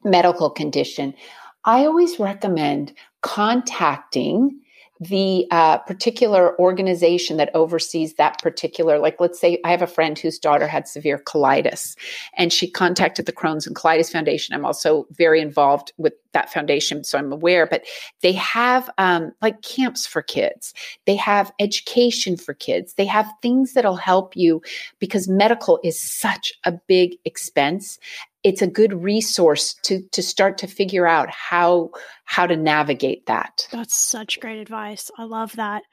medical 0.03 0.49
condition, 0.49 1.13
I 1.65 1.85
always 1.85 2.19
recommend 2.19 2.93
contacting 3.21 4.59
the 4.99 5.47
uh, 5.49 5.77
particular 5.79 6.59
organization 6.59 7.37
that 7.37 7.51
oversees 7.53 8.15
that 8.15 8.41
particular, 8.41 8.99
like 8.99 9.19
let's 9.19 9.39
say 9.39 9.59
I 9.63 9.71
have 9.71 9.81
a 9.81 9.87
friend 9.87 10.19
whose 10.19 10.37
daughter 10.37 10.67
had 10.67 10.87
severe 10.87 11.17
colitis 11.17 11.95
and 12.33 12.51
she 12.51 12.69
contacted 12.69 13.25
the 13.25 13.31
Crohn's 13.31 13.65
and 13.65 13.75
Colitis 13.75 14.11
Foundation. 14.11 14.53
I'm 14.53 14.65
also 14.65 15.07
very 15.11 15.39
involved 15.39 15.93
with 15.97 16.13
that 16.33 16.51
foundation, 16.51 17.03
so 17.03 17.17
I'm 17.17 17.31
aware, 17.31 17.65
but 17.65 17.85
they 18.21 18.33
have 18.33 18.89
um, 18.97 19.31
like 19.41 19.61
camps 19.61 20.05
for 20.05 20.21
kids, 20.21 20.73
they 21.05 21.15
have 21.15 21.51
education 21.59 22.35
for 22.35 22.53
kids, 22.53 22.93
they 22.95 23.05
have 23.05 23.31
things 23.41 23.73
that'll 23.73 23.95
help 23.95 24.35
you 24.35 24.61
because 24.99 25.27
medical 25.29 25.79
is 25.83 25.99
such 25.99 26.53
a 26.65 26.73
big 26.87 27.15
expense 27.25 27.99
it's 28.43 28.61
a 28.61 28.67
good 28.67 28.93
resource 28.93 29.75
to 29.83 30.01
to 30.11 30.21
start 30.21 30.57
to 30.59 30.67
figure 30.67 31.07
out 31.07 31.29
how 31.29 31.91
how 32.25 32.47
to 32.47 32.55
navigate 32.55 33.25
that. 33.25 33.67
That's 33.71 33.95
such 33.95 34.39
great 34.39 34.59
advice. 34.59 35.11
I 35.17 35.23
love 35.23 35.55
that. 35.55 35.83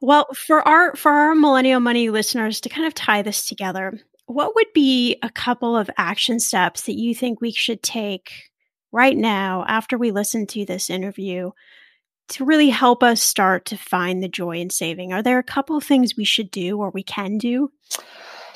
Well, 0.00 0.26
for 0.34 0.66
our 0.66 0.96
for 0.96 1.12
our 1.12 1.34
millennial 1.34 1.80
money 1.80 2.10
listeners 2.10 2.60
to 2.62 2.68
kind 2.68 2.86
of 2.86 2.94
tie 2.94 3.22
this 3.22 3.46
together, 3.46 3.98
what 4.26 4.54
would 4.54 4.72
be 4.74 5.16
a 5.22 5.30
couple 5.30 5.76
of 5.76 5.90
action 5.96 6.40
steps 6.40 6.82
that 6.82 6.98
you 6.98 7.14
think 7.14 7.40
we 7.40 7.52
should 7.52 7.82
take 7.82 8.32
right 8.90 9.16
now 9.16 9.64
after 9.68 9.96
we 9.96 10.10
listen 10.10 10.46
to 10.48 10.64
this 10.64 10.90
interview 10.90 11.50
to 12.28 12.44
really 12.44 12.70
help 12.70 13.02
us 13.02 13.22
start 13.22 13.66
to 13.66 13.76
find 13.76 14.22
the 14.22 14.28
joy 14.28 14.58
in 14.58 14.70
saving? 14.70 15.12
Are 15.12 15.22
there 15.22 15.38
a 15.38 15.44
couple 15.44 15.76
of 15.76 15.84
things 15.84 16.16
we 16.16 16.24
should 16.24 16.50
do 16.50 16.78
or 16.78 16.90
we 16.90 17.02
can 17.02 17.38
do? 17.38 17.70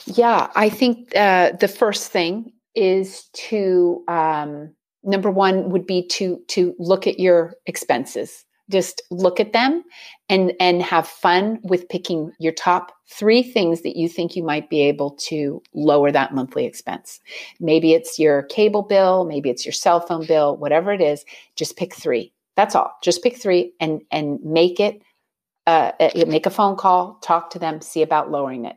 Yeah, 0.07 0.49
I 0.55 0.69
think 0.69 1.15
uh, 1.17 1.53
the 1.53 1.69
first 1.69 2.11
thing 2.11 2.53
is 2.77 3.25
to 3.35 4.05
um, 4.09 4.75
number 5.07 5.31
one 5.31 5.71
would 5.71 5.87
be 5.87 6.07
to 6.09 6.41
to 6.49 6.75
look 6.79 7.07
at 7.07 7.19
your 7.19 7.55
expenses. 7.65 8.45
Just 8.69 9.01
look 9.11 9.39
at 9.39 9.53
them 9.53 9.85
and 10.29 10.53
and 10.59 10.83
have 10.83 11.07
fun 11.07 11.61
with 11.63 11.89
picking 11.89 12.33
your 12.41 12.53
top 12.53 12.93
three 13.09 13.43
things 13.43 13.83
that 13.83 13.97
you 13.97 14.09
think 14.09 14.35
you 14.35 14.43
might 14.43 14.69
be 14.69 14.83
able 14.83 15.13
to 15.13 15.63
lower 15.73 16.11
that 16.11 16.35
monthly 16.35 16.67
expense. 16.67 17.21
Maybe 17.61 17.93
it's 17.93 18.19
your 18.19 18.43
cable 18.43 18.83
bill 18.83 19.25
maybe 19.25 19.51
it's 19.51 19.65
your 19.65 19.73
cell 19.73 20.01
phone 20.01 20.27
bill 20.27 20.57
whatever 20.57 20.93
it 20.93 21.01
is 21.01 21.25
just 21.55 21.77
pick 21.77 21.95
three. 21.95 22.33
That's 22.57 22.75
all. 22.75 22.93
Just 23.03 23.23
pick 23.23 23.37
three 23.37 23.73
and 23.81 24.03
and 24.11 24.41
make 24.43 24.81
it 24.81 25.01
uh, 25.69 25.93
make 26.27 26.47
a 26.47 26.51
phone 26.51 26.77
call 26.77 27.19
talk 27.23 27.51
to 27.51 27.59
them 27.59 27.81
see 27.81 28.03
about 28.03 28.31
lowering 28.33 28.65
it. 28.65 28.77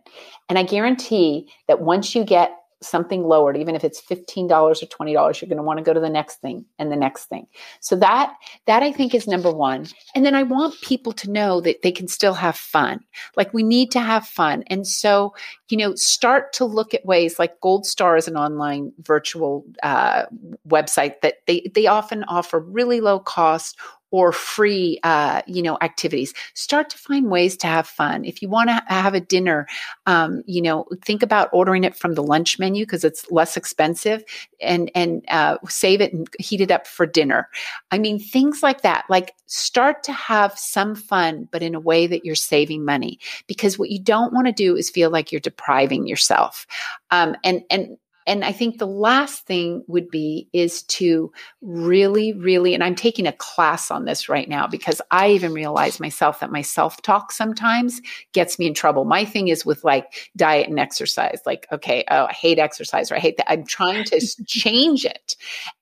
And 0.50 0.60
i 0.60 0.64
guarantee 0.64 1.52
that 1.68 1.82
once 1.82 2.14
you 2.14 2.24
get 2.24 2.59
something 2.82 3.24
lowered, 3.24 3.58
even 3.58 3.76
if 3.76 3.84
it's 3.84 4.02
$15 4.02 4.50
or 4.50 4.74
$20, 4.74 5.42
you're 5.42 5.50
going 5.50 5.58
to 5.58 5.64
want 5.64 5.78
to 5.78 5.84
go 5.84 5.94
to 5.94 6.00
the 6.00 6.10
next 6.10 6.42
thing 6.42 6.66
and 6.78 6.92
the 6.92 6.96
next 6.96 7.26
thing. 7.26 7.48
So 7.82 7.96
that, 7.98 8.34
that 8.68 8.84
I 8.84 8.92
think 8.92 9.14
is 9.14 9.28
number 9.28 9.52
one. 9.52 9.88
And 10.16 10.26
then 10.26 10.36
I 10.36 10.44
want 10.44 10.80
people 10.82 11.12
to 11.14 11.30
know 11.30 11.62
that 11.62 11.82
they 11.82 11.92
can 11.92 12.08
still 12.08 12.34
have 12.34 12.56
fun. 12.56 13.02
Like 13.36 13.54
we 13.54 13.64
need 13.64 13.92
to 13.92 14.00
have 14.00 14.26
fun. 14.26 14.64
And 14.68 14.88
so, 14.88 15.34
you 15.70 15.78
know, 15.78 15.96
start 15.96 16.54
to 16.54 16.66
look 16.66 16.94
at 16.94 17.06
ways 17.06 17.38
like 17.38 17.60
Goldstar 17.60 18.18
is 18.18 18.28
an 18.28 18.38
online 18.38 18.94
virtual 19.00 19.66
uh, 19.84 20.26
website 20.68 21.22
that 21.22 21.36
they, 21.48 21.70
they 21.74 21.88
often 21.88 22.24
offer 22.26 22.60
really 22.60 23.02
low 23.02 23.20
cost 23.20 23.78
or 24.12 24.32
free 24.32 24.99
uh, 25.03 25.41
you 25.47 25.62
know 25.62 25.78
activities. 25.82 26.34
Start 26.53 26.89
to 26.89 26.97
find 26.97 27.30
ways 27.30 27.57
to 27.57 27.68
have 27.68 27.88
fun. 27.88 28.26
If 28.26 28.41
you 28.41 28.49
want 28.49 28.70
to 28.70 28.84
have 28.88 29.14
a 29.14 29.20
dinner 29.20 29.68
um, 30.05 30.43
you 30.45 30.62
know 30.62 30.86
think 31.05 31.24
about 31.24 31.49
ordering 31.53 31.84
it 31.84 31.95
from 31.95 32.14
the 32.16 32.24
lunch 32.24 32.60
menu 32.60 32.86
because 32.86 33.03
it's 33.03 33.30
less 33.32 33.57
expensive 33.57 34.24
and 34.62 34.91
and 34.95 35.24
uh, 35.30 35.57
save 35.68 36.01
it 36.01 36.14
and 36.14 36.28
heat 36.39 36.62
it 36.62 36.72
up 36.72 36.88
for 36.88 37.05
dinner. 37.05 37.49
I 37.91 37.97
mean 37.97 38.20
things 38.20 38.64
like 38.64 38.82
that. 38.82 39.05
Like 39.10 39.34
start 39.45 40.03
to 40.03 40.14
have 40.14 40.57
some 40.57 40.95
fun 40.95 41.47
but 41.51 41.64
in 41.64 41.76
a 41.76 41.80
way 41.80 42.07
that 42.07 42.26
you're 42.26 42.36
saving 42.36 42.86
money. 42.86 43.20
Because 43.47 43.78
what 43.78 43.89
you 43.89 43.99
don't 43.99 44.34
want 44.34 44.47
to 44.47 44.53
do 44.53 44.76
is 44.76 44.89
feel 44.89 45.10
like 45.10 45.32
you're 45.32 45.39
depriving 45.39 46.07
yourself. 46.07 46.66
Um, 47.12 47.36
and 47.43 47.64
and 47.70 47.97
and 48.30 48.46
I 48.46 48.52
think 48.52 48.78
the 48.78 48.86
last 48.86 49.48
thing 49.48 49.84
would 49.88 50.08
be 50.08 50.50
is 50.54 50.84
to 50.84 51.32
really, 51.62 52.32
really, 52.34 52.76
and 52.76 52.84
I'm 52.84 52.94
taking 52.94 53.26
a 53.26 53.34
class 53.34 53.90
on 53.90 54.06
this 54.06 54.30
right 54.30 54.48
now 54.48 54.68
because 54.68 55.02
I 55.10 55.32
even 55.32 55.52
realize 55.52 56.00
myself 56.00 56.40
that 56.40 56.52
my 56.52 56.62
self 56.62 57.02
talk 57.02 57.32
sometimes 57.32 58.00
gets 58.34 58.60
me 58.60 58.68
in 58.68 58.76
trouble. 58.76 59.04
My 59.04 59.26
thing 59.26 59.48
is 59.48 59.66
with 59.66 59.84
like 59.84 60.30
diet 60.38 60.70
and 60.70 60.80
exercise, 60.80 61.42
like, 61.48 61.66
okay, 61.72 62.06
oh, 62.12 62.26
I 62.26 62.34
hate 62.34 62.60
exercise 62.60 63.12
or 63.12 63.16
I 63.16 63.20
hate 63.20 63.38
that. 63.38 63.52
I'm 63.52 63.66
trying 63.66 64.04
to 64.06 64.20
change 64.46 65.06
it. 65.06 65.36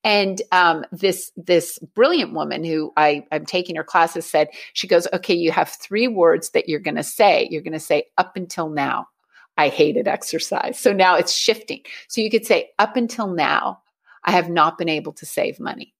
And 0.05 0.41
um, 0.53 0.85
this, 0.93 1.33
this 1.35 1.79
brilliant 1.95 2.31
woman 2.31 2.63
who 2.63 2.93
I, 2.95 3.25
I'm 3.29 3.45
taking 3.45 3.75
her 3.75 3.83
classes 3.83 4.25
said, 4.25 4.47
she 4.71 4.87
goes, 4.87 5.05
okay, 5.11 5.35
you 5.35 5.51
have 5.51 5.67
three 5.67 6.07
words 6.07 6.51
that 6.51 6.69
you're 6.69 6.79
going 6.79 6.95
to 6.95 7.03
say. 7.03 7.49
You're 7.51 7.61
going 7.61 7.73
to 7.73 7.79
say 7.79 8.05
up 8.17 8.37
until 8.37 8.69
now 8.69 9.07
I 9.57 9.69
hated 9.69 10.07
exercise. 10.07 10.79
So 10.79 10.93
now 10.93 11.15
it's 11.15 11.33
shifting. 11.33 11.81
So 12.07 12.21
you 12.21 12.29
could 12.29 12.45
say, 12.45 12.69
up 12.77 12.95
until 12.95 13.27
now, 13.27 13.81
I 14.23 14.31
have 14.31 14.49
not 14.49 14.77
been 14.77 14.89
able 14.89 15.13
to 15.13 15.25
save 15.25 15.59
money. 15.59 15.93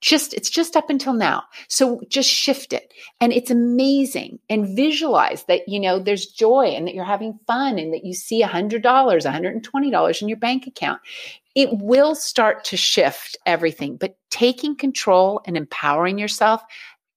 Just, 0.00 0.34
it's 0.34 0.50
just 0.50 0.76
up 0.76 0.90
until 0.90 1.12
now. 1.12 1.44
So 1.68 2.00
just 2.08 2.28
shift 2.28 2.72
it. 2.72 2.92
And 3.20 3.32
it's 3.32 3.52
amazing. 3.52 4.40
And 4.50 4.76
visualize 4.76 5.44
that, 5.44 5.68
you 5.68 5.78
know, 5.78 6.00
there's 6.00 6.26
joy 6.26 6.66
and 6.66 6.86
that 6.86 6.94
you're 6.94 7.04
having 7.04 7.38
fun 7.46 7.78
and 7.78 7.94
that 7.94 8.04
you 8.04 8.12
see 8.12 8.42
$100, 8.42 8.82
$120 8.82 10.22
in 10.22 10.28
your 10.28 10.38
bank 10.38 10.66
account. 10.66 11.00
It 11.54 11.68
will 11.72 12.14
start 12.14 12.64
to 12.64 12.76
shift 12.76 13.36
everything, 13.46 13.96
but 13.96 14.16
taking 14.30 14.74
control 14.74 15.40
and 15.46 15.56
empowering 15.56 16.18
yourself, 16.18 16.62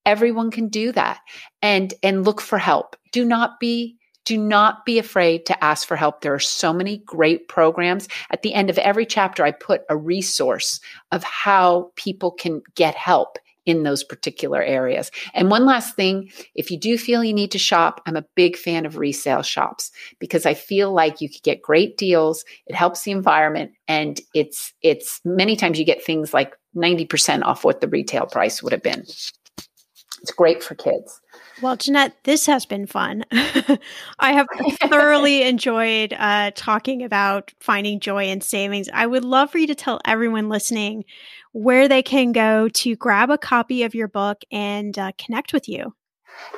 everyone 0.06 0.52
can 0.52 0.68
do 0.68 0.92
that. 0.92 1.22
And, 1.64 1.92
and 2.04 2.24
look 2.24 2.40
for 2.40 2.60
help. 2.60 2.96
Do 3.12 3.26
not 3.26 3.60
be 3.60 3.98
do 4.26 4.38
not 4.38 4.86
be 4.86 5.00
afraid 5.00 5.46
to 5.46 5.64
ask 5.64 5.88
for 5.88 5.96
help. 5.96 6.22
There 6.22 6.34
are 6.34 6.40
so 6.40 6.74
many 6.74 6.98
great 6.98 7.48
programs. 7.48 8.08
At 8.32 8.42
the 8.42 8.54
end 8.54 8.70
of 8.70 8.78
every 8.80 9.06
chapter, 9.06 9.46
I 9.46 9.52
put 9.52 9.82
a 9.90 9.96
resource 9.96 10.80
of 11.12 11.24
how 11.24 11.92
people 11.96 12.32
can 12.32 12.62
get 12.76 12.96
help 12.96 13.38
in 13.66 13.84
those 13.84 14.04
particular 14.04 14.62
areas. 14.62 15.10
And 15.34 15.50
one 15.50 15.66
last 15.66 15.96
thing, 15.96 16.32
if 16.54 16.70
you 16.70 16.80
do 16.80 16.98
feel 16.98 17.24
you 17.24 17.34
need 17.34 17.52
to 17.52 17.60
shop, 17.60 18.02
I'm 18.06 18.16
a 18.16 18.26
big 18.36 18.56
fan 18.56 18.86
of 18.86 18.98
resale 18.98 19.42
shops 19.42 19.92
because 20.20 20.46
I 20.46 20.54
feel 20.54 20.94
like 20.94 21.20
you 21.20 21.30
could 21.30 21.44
get 21.44 21.62
great 21.62 21.98
deals. 21.98 22.46
It 22.68 22.76
helps 22.76 23.04
the 23.04 23.12
environment 23.12 23.72
and 23.88 24.22
it's 24.34 24.74
it's 24.82 25.20
many 25.26 25.56
times 25.56 25.80
you 25.80 25.86
get 25.86 26.04
things 26.04 26.34
like 26.34 26.56
90% 26.76 27.44
off 27.44 27.64
what 27.64 27.82
the 27.82 27.88
retail 27.88 28.28
price 28.28 28.62
would 28.62 28.74
have 28.74 28.84
been. 28.84 29.02
It's 29.02 30.32
great 30.36 30.64
for 30.64 30.76
kids. 30.76 31.22
Well, 31.62 31.78
Jeanette, 31.78 32.18
this 32.24 32.45
has 32.47 32.66
been 32.66 32.86
fun. 32.86 33.24
I 33.32 34.34
have 34.34 34.47
thoroughly 34.89 35.43
enjoyed 35.47 36.14
uh, 36.14 36.51
talking 36.53 37.03
about 37.03 37.53
finding 37.60 37.99
joy 37.99 38.26
in 38.26 38.41
savings. 38.41 38.89
I 38.93 39.06
would 39.06 39.24
love 39.24 39.51
for 39.51 39.58
you 39.58 39.68
to 39.68 39.76
tell 39.76 40.01
everyone 40.06 40.49
listening 40.49 41.06
where 41.53 41.88
they 41.88 42.03
can 42.03 42.34
go 42.34 42.68
to 42.68 42.95
grab 42.97 43.30
a 43.30 43.38
copy 43.38 43.84
of 43.84 43.95
your 43.95 44.10
book 44.10 44.41
and 44.51 44.97
uh, 44.99 45.14
connect 45.18 45.53
with 45.53 45.70
you. 45.70 45.95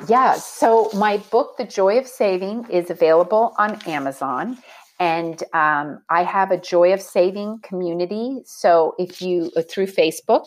Yeah, 0.08 0.34
so 0.34 0.90
my 0.94 1.18
book, 1.18 1.56
The 1.56 1.64
Joy 1.64 1.98
of 1.98 2.08
Saving, 2.08 2.66
is 2.68 2.90
available 2.90 3.54
on 3.58 3.80
Amazon. 3.86 4.58
And 4.98 5.42
um, 5.52 6.02
I 6.10 6.24
have 6.24 6.50
a 6.50 6.58
Joy 6.58 6.92
of 6.92 7.00
Saving 7.00 7.60
community. 7.62 8.40
So 8.44 8.94
if 8.98 9.22
you, 9.22 9.52
uh, 9.56 9.62
through 9.62 9.86
Facebook. 9.86 10.46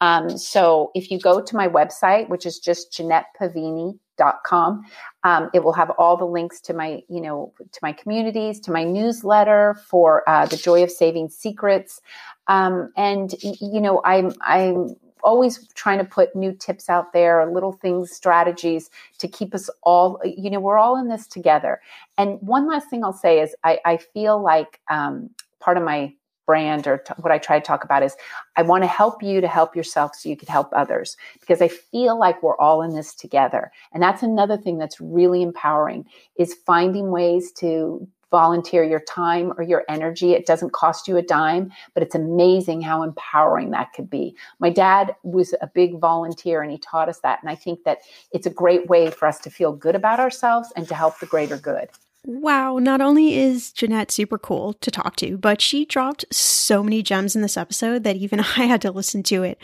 Um, 0.00 0.36
so 0.36 0.90
if 0.94 1.10
you 1.10 1.20
go 1.20 1.40
to 1.40 1.56
my 1.56 1.68
website, 1.68 2.28
which 2.28 2.44
is 2.44 2.58
just 2.58 2.92
JeanettePavini.com, 2.92 4.82
um, 5.24 5.50
it 5.54 5.62
will 5.62 5.72
have 5.72 5.90
all 5.98 6.16
the 6.16 6.24
links 6.24 6.60
to 6.62 6.74
my, 6.74 7.02
you 7.08 7.20
know, 7.20 7.52
to 7.58 7.78
my 7.80 7.92
communities, 7.92 8.58
to 8.60 8.72
my 8.72 8.82
newsletter 8.82 9.76
for 9.88 10.28
uh, 10.28 10.46
the 10.46 10.56
Joy 10.56 10.82
of 10.82 10.90
Saving 10.90 11.28
Secrets. 11.28 12.00
Um, 12.48 12.92
and 12.96 13.32
you 13.42 13.80
know, 13.80 14.02
I'm 14.04 14.32
I'm 14.40 14.96
always 15.22 15.68
trying 15.74 15.98
to 15.98 16.04
put 16.04 16.34
new 16.34 16.52
tips 16.52 16.88
out 16.88 17.12
there, 17.12 17.50
little 17.50 17.72
things, 17.72 18.10
strategies 18.10 18.90
to 19.18 19.28
keep 19.28 19.54
us 19.54 19.70
all. 19.82 20.20
You 20.24 20.50
know, 20.50 20.60
we're 20.60 20.78
all 20.78 20.96
in 20.96 21.08
this 21.08 21.26
together. 21.26 21.80
And 22.18 22.38
one 22.40 22.68
last 22.68 22.88
thing 22.88 23.04
I'll 23.04 23.12
say 23.12 23.40
is, 23.40 23.54
I, 23.64 23.78
I 23.84 23.96
feel 23.96 24.42
like 24.42 24.80
um, 24.90 25.30
part 25.60 25.76
of 25.76 25.84
my 25.84 26.14
brand 26.46 26.86
or 26.86 26.98
t- 26.98 27.14
what 27.18 27.32
I 27.32 27.38
try 27.38 27.58
to 27.58 27.64
talk 27.64 27.84
about 27.84 28.02
is 28.02 28.16
I 28.56 28.62
want 28.62 28.82
to 28.82 28.88
help 28.88 29.22
you 29.22 29.40
to 29.40 29.48
help 29.48 29.76
yourself 29.76 30.14
so 30.14 30.28
you 30.28 30.36
can 30.36 30.48
help 30.48 30.70
others 30.72 31.16
because 31.40 31.62
I 31.62 31.68
feel 31.68 32.18
like 32.18 32.42
we're 32.42 32.58
all 32.58 32.82
in 32.82 32.94
this 32.94 33.14
together. 33.14 33.70
And 33.92 34.02
that's 34.02 34.22
another 34.22 34.56
thing 34.56 34.78
that's 34.78 35.00
really 35.00 35.42
empowering 35.42 36.04
is 36.36 36.54
finding 36.66 37.10
ways 37.10 37.52
to 37.52 38.08
volunteer 38.32 38.82
your 38.82 39.00
time 39.00 39.52
or 39.56 39.62
your 39.62 39.84
energy. 39.88 40.32
It 40.32 40.46
doesn't 40.46 40.72
cost 40.72 41.06
you 41.06 41.16
a 41.16 41.22
dime, 41.22 41.70
but 41.94 42.02
it's 42.02 42.16
amazing 42.16 42.80
how 42.80 43.04
empowering 43.04 43.70
that 43.70 43.92
could 43.92 44.10
be. 44.10 44.34
My 44.58 44.70
dad 44.70 45.14
was 45.22 45.54
a 45.60 45.68
big 45.68 46.00
volunteer 46.00 46.62
and 46.62 46.72
he 46.72 46.78
taught 46.78 47.08
us 47.08 47.20
that. 47.20 47.38
And 47.42 47.50
I 47.50 47.54
think 47.54 47.84
that 47.84 47.98
it's 48.32 48.46
a 48.46 48.50
great 48.50 48.88
way 48.88 49.10
for 49.10 49.28
us 49.28 49.38
to 49.40 49.50
feel 49.50 49.72
good 49.72 49.94
about 49.94 50.18
ourselves 50.18 50.72
and 50.74 50.88
to 50.88 50.94
help 50.96 51.20
the 51.20 51.26
greater 51.26 51.56
good. 51.56 51.88
Wow, 52.24 52.78
not 52.78 53.00
only 53.00 53.34
is 53.36 53.72
Jeanette 53.72 54.10
super 54.10 54.38
cool 54.38 54.74
to 54.74 54.90
talk 54.90 55.16
to, 55.16 55.36
but 55.36 55.60
she 55.60 55.84
dropped 55.84 56.24
so 56.32 56.82
many 56.82 57.02
gems 57.02 57.36
in 57.36 57.42
this 57.42 57.56
episode 57.56 58.04
that 58.04 58.16
even 58.16 58.40
I 58.56 58.64
had 58.64 58.82
to 58.82 58.90
listen 58.90 59.22
to 59.24 59.42
it 59.42 59.58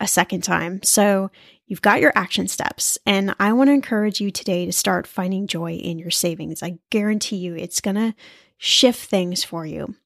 a 0.00 0.08
second 0.08 0.42
time. 0.42 0.82
So 0.82 1.30
You've 1.66 1.82
got 1.82 2.00
your 2.00 2.12
action 2.14 2.46
steps, 2.46 2.96
and 3.04 3.34
I 3.40 3.52
want 3.52 3.68
to 3.68 3.74
encourage 3.74 4.20
you 4.20 4.30
today 4.30 4.66
to 4.66 4.72
start 4.72 5.06
finding 5.06 5.48
joy 5.48 5.72
in 5.72 5.98
your 5.98 6.12
savings. 6.12 6.62
I 6.62 6.78
guarantee 6.90 7.36
you 7.36 7.56
it's 7.56 7.80
going 7.80 7.96
to 7.96 8.14
shift 8.56 9.08
things 9.08 9.42
for 9.42 9.66
you. 9.66 9.96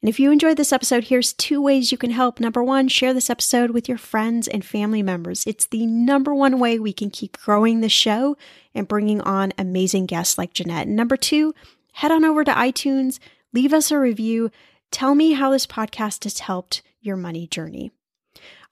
And 0.00 0.08
if 0.08 0.20
you 0.20 0.30
enjoyed 0.30 0.56
this 0.56 0.72
episode, 0.72 1.04
here's 1.04 1.32
two 1.32 1.60
ways 1.60 1.90
you 1.90 1.98
can 1.98 2.12
help. 2.12 2.38
Number 2.38 2.62
one, 2.62 2.86
share 2.86 3.12
this 3.12 3.30
episode 3.30 3.72
with 3.72 3.88
your 3.88 3.98
friends 3.98 4.46
and 4.46 4.64
family 4.64 5.02
members. 5.02 5.44
It's 5.44 5.66
the 5.66 5.86
number 5.86 6.32
one 6.32 6.60
way 6.60 6.78
we 6.78 6.92
can 6.92 7.10
keep 7.10 7.36
growing 7.38 7.80
the 7.80 7.88
show 7.88 8.36
and 8.74 8.86
bringing 8.86 9.20
on 9.22 9.52
amazing 9.58 10.06
guests 10.06 10.38
like 10.38 10.54
Jeanette. 10.54 10.86
And 10.86 10.96
number 10.96 11.16
two, 11.16 11.52
head 11.94 12.12
on 12.12 12.24
over 12.24 12.44
to 12.44 12.52
iTunes, 12.52 13.18
leave 13.52 13.72
us 13.72 13.90
a 13.90 13.98
review, 13.98 14.52
tell 14.92 15.16
me 15.16 15.32
how 15.32 15.50
this 15.50 15.66
podcast 15.66 16.22
has 16.24 16.38
helped 16.38 16.82
your 17.00 17.16
money 17.16 17.48
journey. 17.48 17.90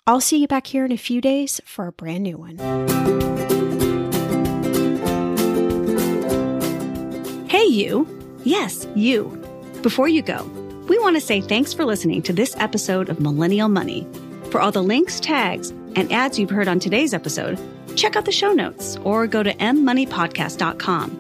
I'll 0.09 0.21
see 0.21 0.39
you 0.39 0.47
back 0.47 0.69
here 0.69 0.85
in 0.85 0.93
a 0.93 0.97
few 0.97 1.21
days 1.21 1.61
for 1.65 1.89
a 1.89 1.93
brand 1.93 2.23
new 2.23 2.37
one. 2.37 2.59
Hey, 7.49 7.65
you. 7.65 8.07
Yes, 8.45 8.87
you. 8.95 9.25
Before 9.83 10.07
you 10.07 10.23
go, 10.23 10.45
we 10.89 10.97
want 11.01 11.17
to 11.17 11.21
say 11.21 11.41
thanks 11.41 11.73
for 11.73 11.85
listening 11.85 12.23
to 12.23 12.33
this 12.33 12.55
episode 12.59 13.09
of 13.09 13.19
Millennial 13.19 13.69
Money. 13.69 14.07
For 14.53 14.61
all 14.61 14.71
the 14.71 14.81
links, 14.81 15.19
tags, 15.19 15.71
and 15.97 16.13
ads 16.13 16.39
you've 16.39 16.51
heard 16.51 16.69
on 16.69 16.79
today's 16.79 17.13
episode, 17.13 17.59
check 17.97 18.15
out 18.15 18.27
the 18.27 18.31
show 18.33 18.53
notes 18.53 18.97
or 19.03 19.27
go 19.27 19.43
to 19.43 19.53
mmoneypodcast.com, 19.55 21.11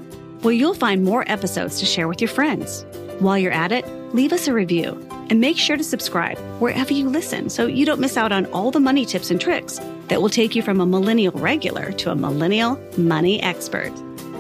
where 0.43 0.55
you'll 0.55 0.75
find 0.75 1.03
more 1.03 1.25
episodes 1.29 1.81
to 1.81 1.87
share 1.87 2.07
with 2.07 2.21
your 2.21 2.31
friends. 2.31 2.87
While 3.19 3.39
you're 3.39 3.53
at 3.53 3.73
it, 3.73 3.87
leave 4.15 4.33
us 4.33 4.47
a 4.47 4.53
review 4.53 4.93
and 5.31 5.41
make 5.41 5.57
sure 5.57 5.77
to 5.77 5.83
subscribe 5.83 6.39
wherever 6.61 6.93
you 6.93 7.09
listen 7.09 7.49
so 7.49 7.67
you 7.67 7.87
don't 7.87 8.01
miss 8.01 8.17
out 8.17 8.31
on 8.31 8.45
all 8.47 8.71
the 8.71 8.79
money 8.79 9.07
tips 9.07 9.31
and 9.31 9.41
tricks 9.41 9.81
that 10.09 10.21
will 10.21 10.29
take 10.29 10.55
you 10.55 10.63
from 10.63 10.81
a 10.81 10.87
millennial 10.87 11.33
regular 11.33 11.93
to 11.93 12.11
a 12.11 12.15
millennial 12.15 12.79
money 12.99 13.43
expert. 13.43 13.93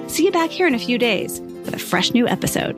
See 0.08 0.26
you 0.26 0.30
back 0.30 0.50
here 0.50 0.66
in 0.66 0.74
a 0.74 0.78
few 0.78 0.98
days 0.98 1.40
with 1.40 1.74
a 1.74 1.78
fresh 1.78 2.12
new 2.12 2.28
episode. 2.28 2.76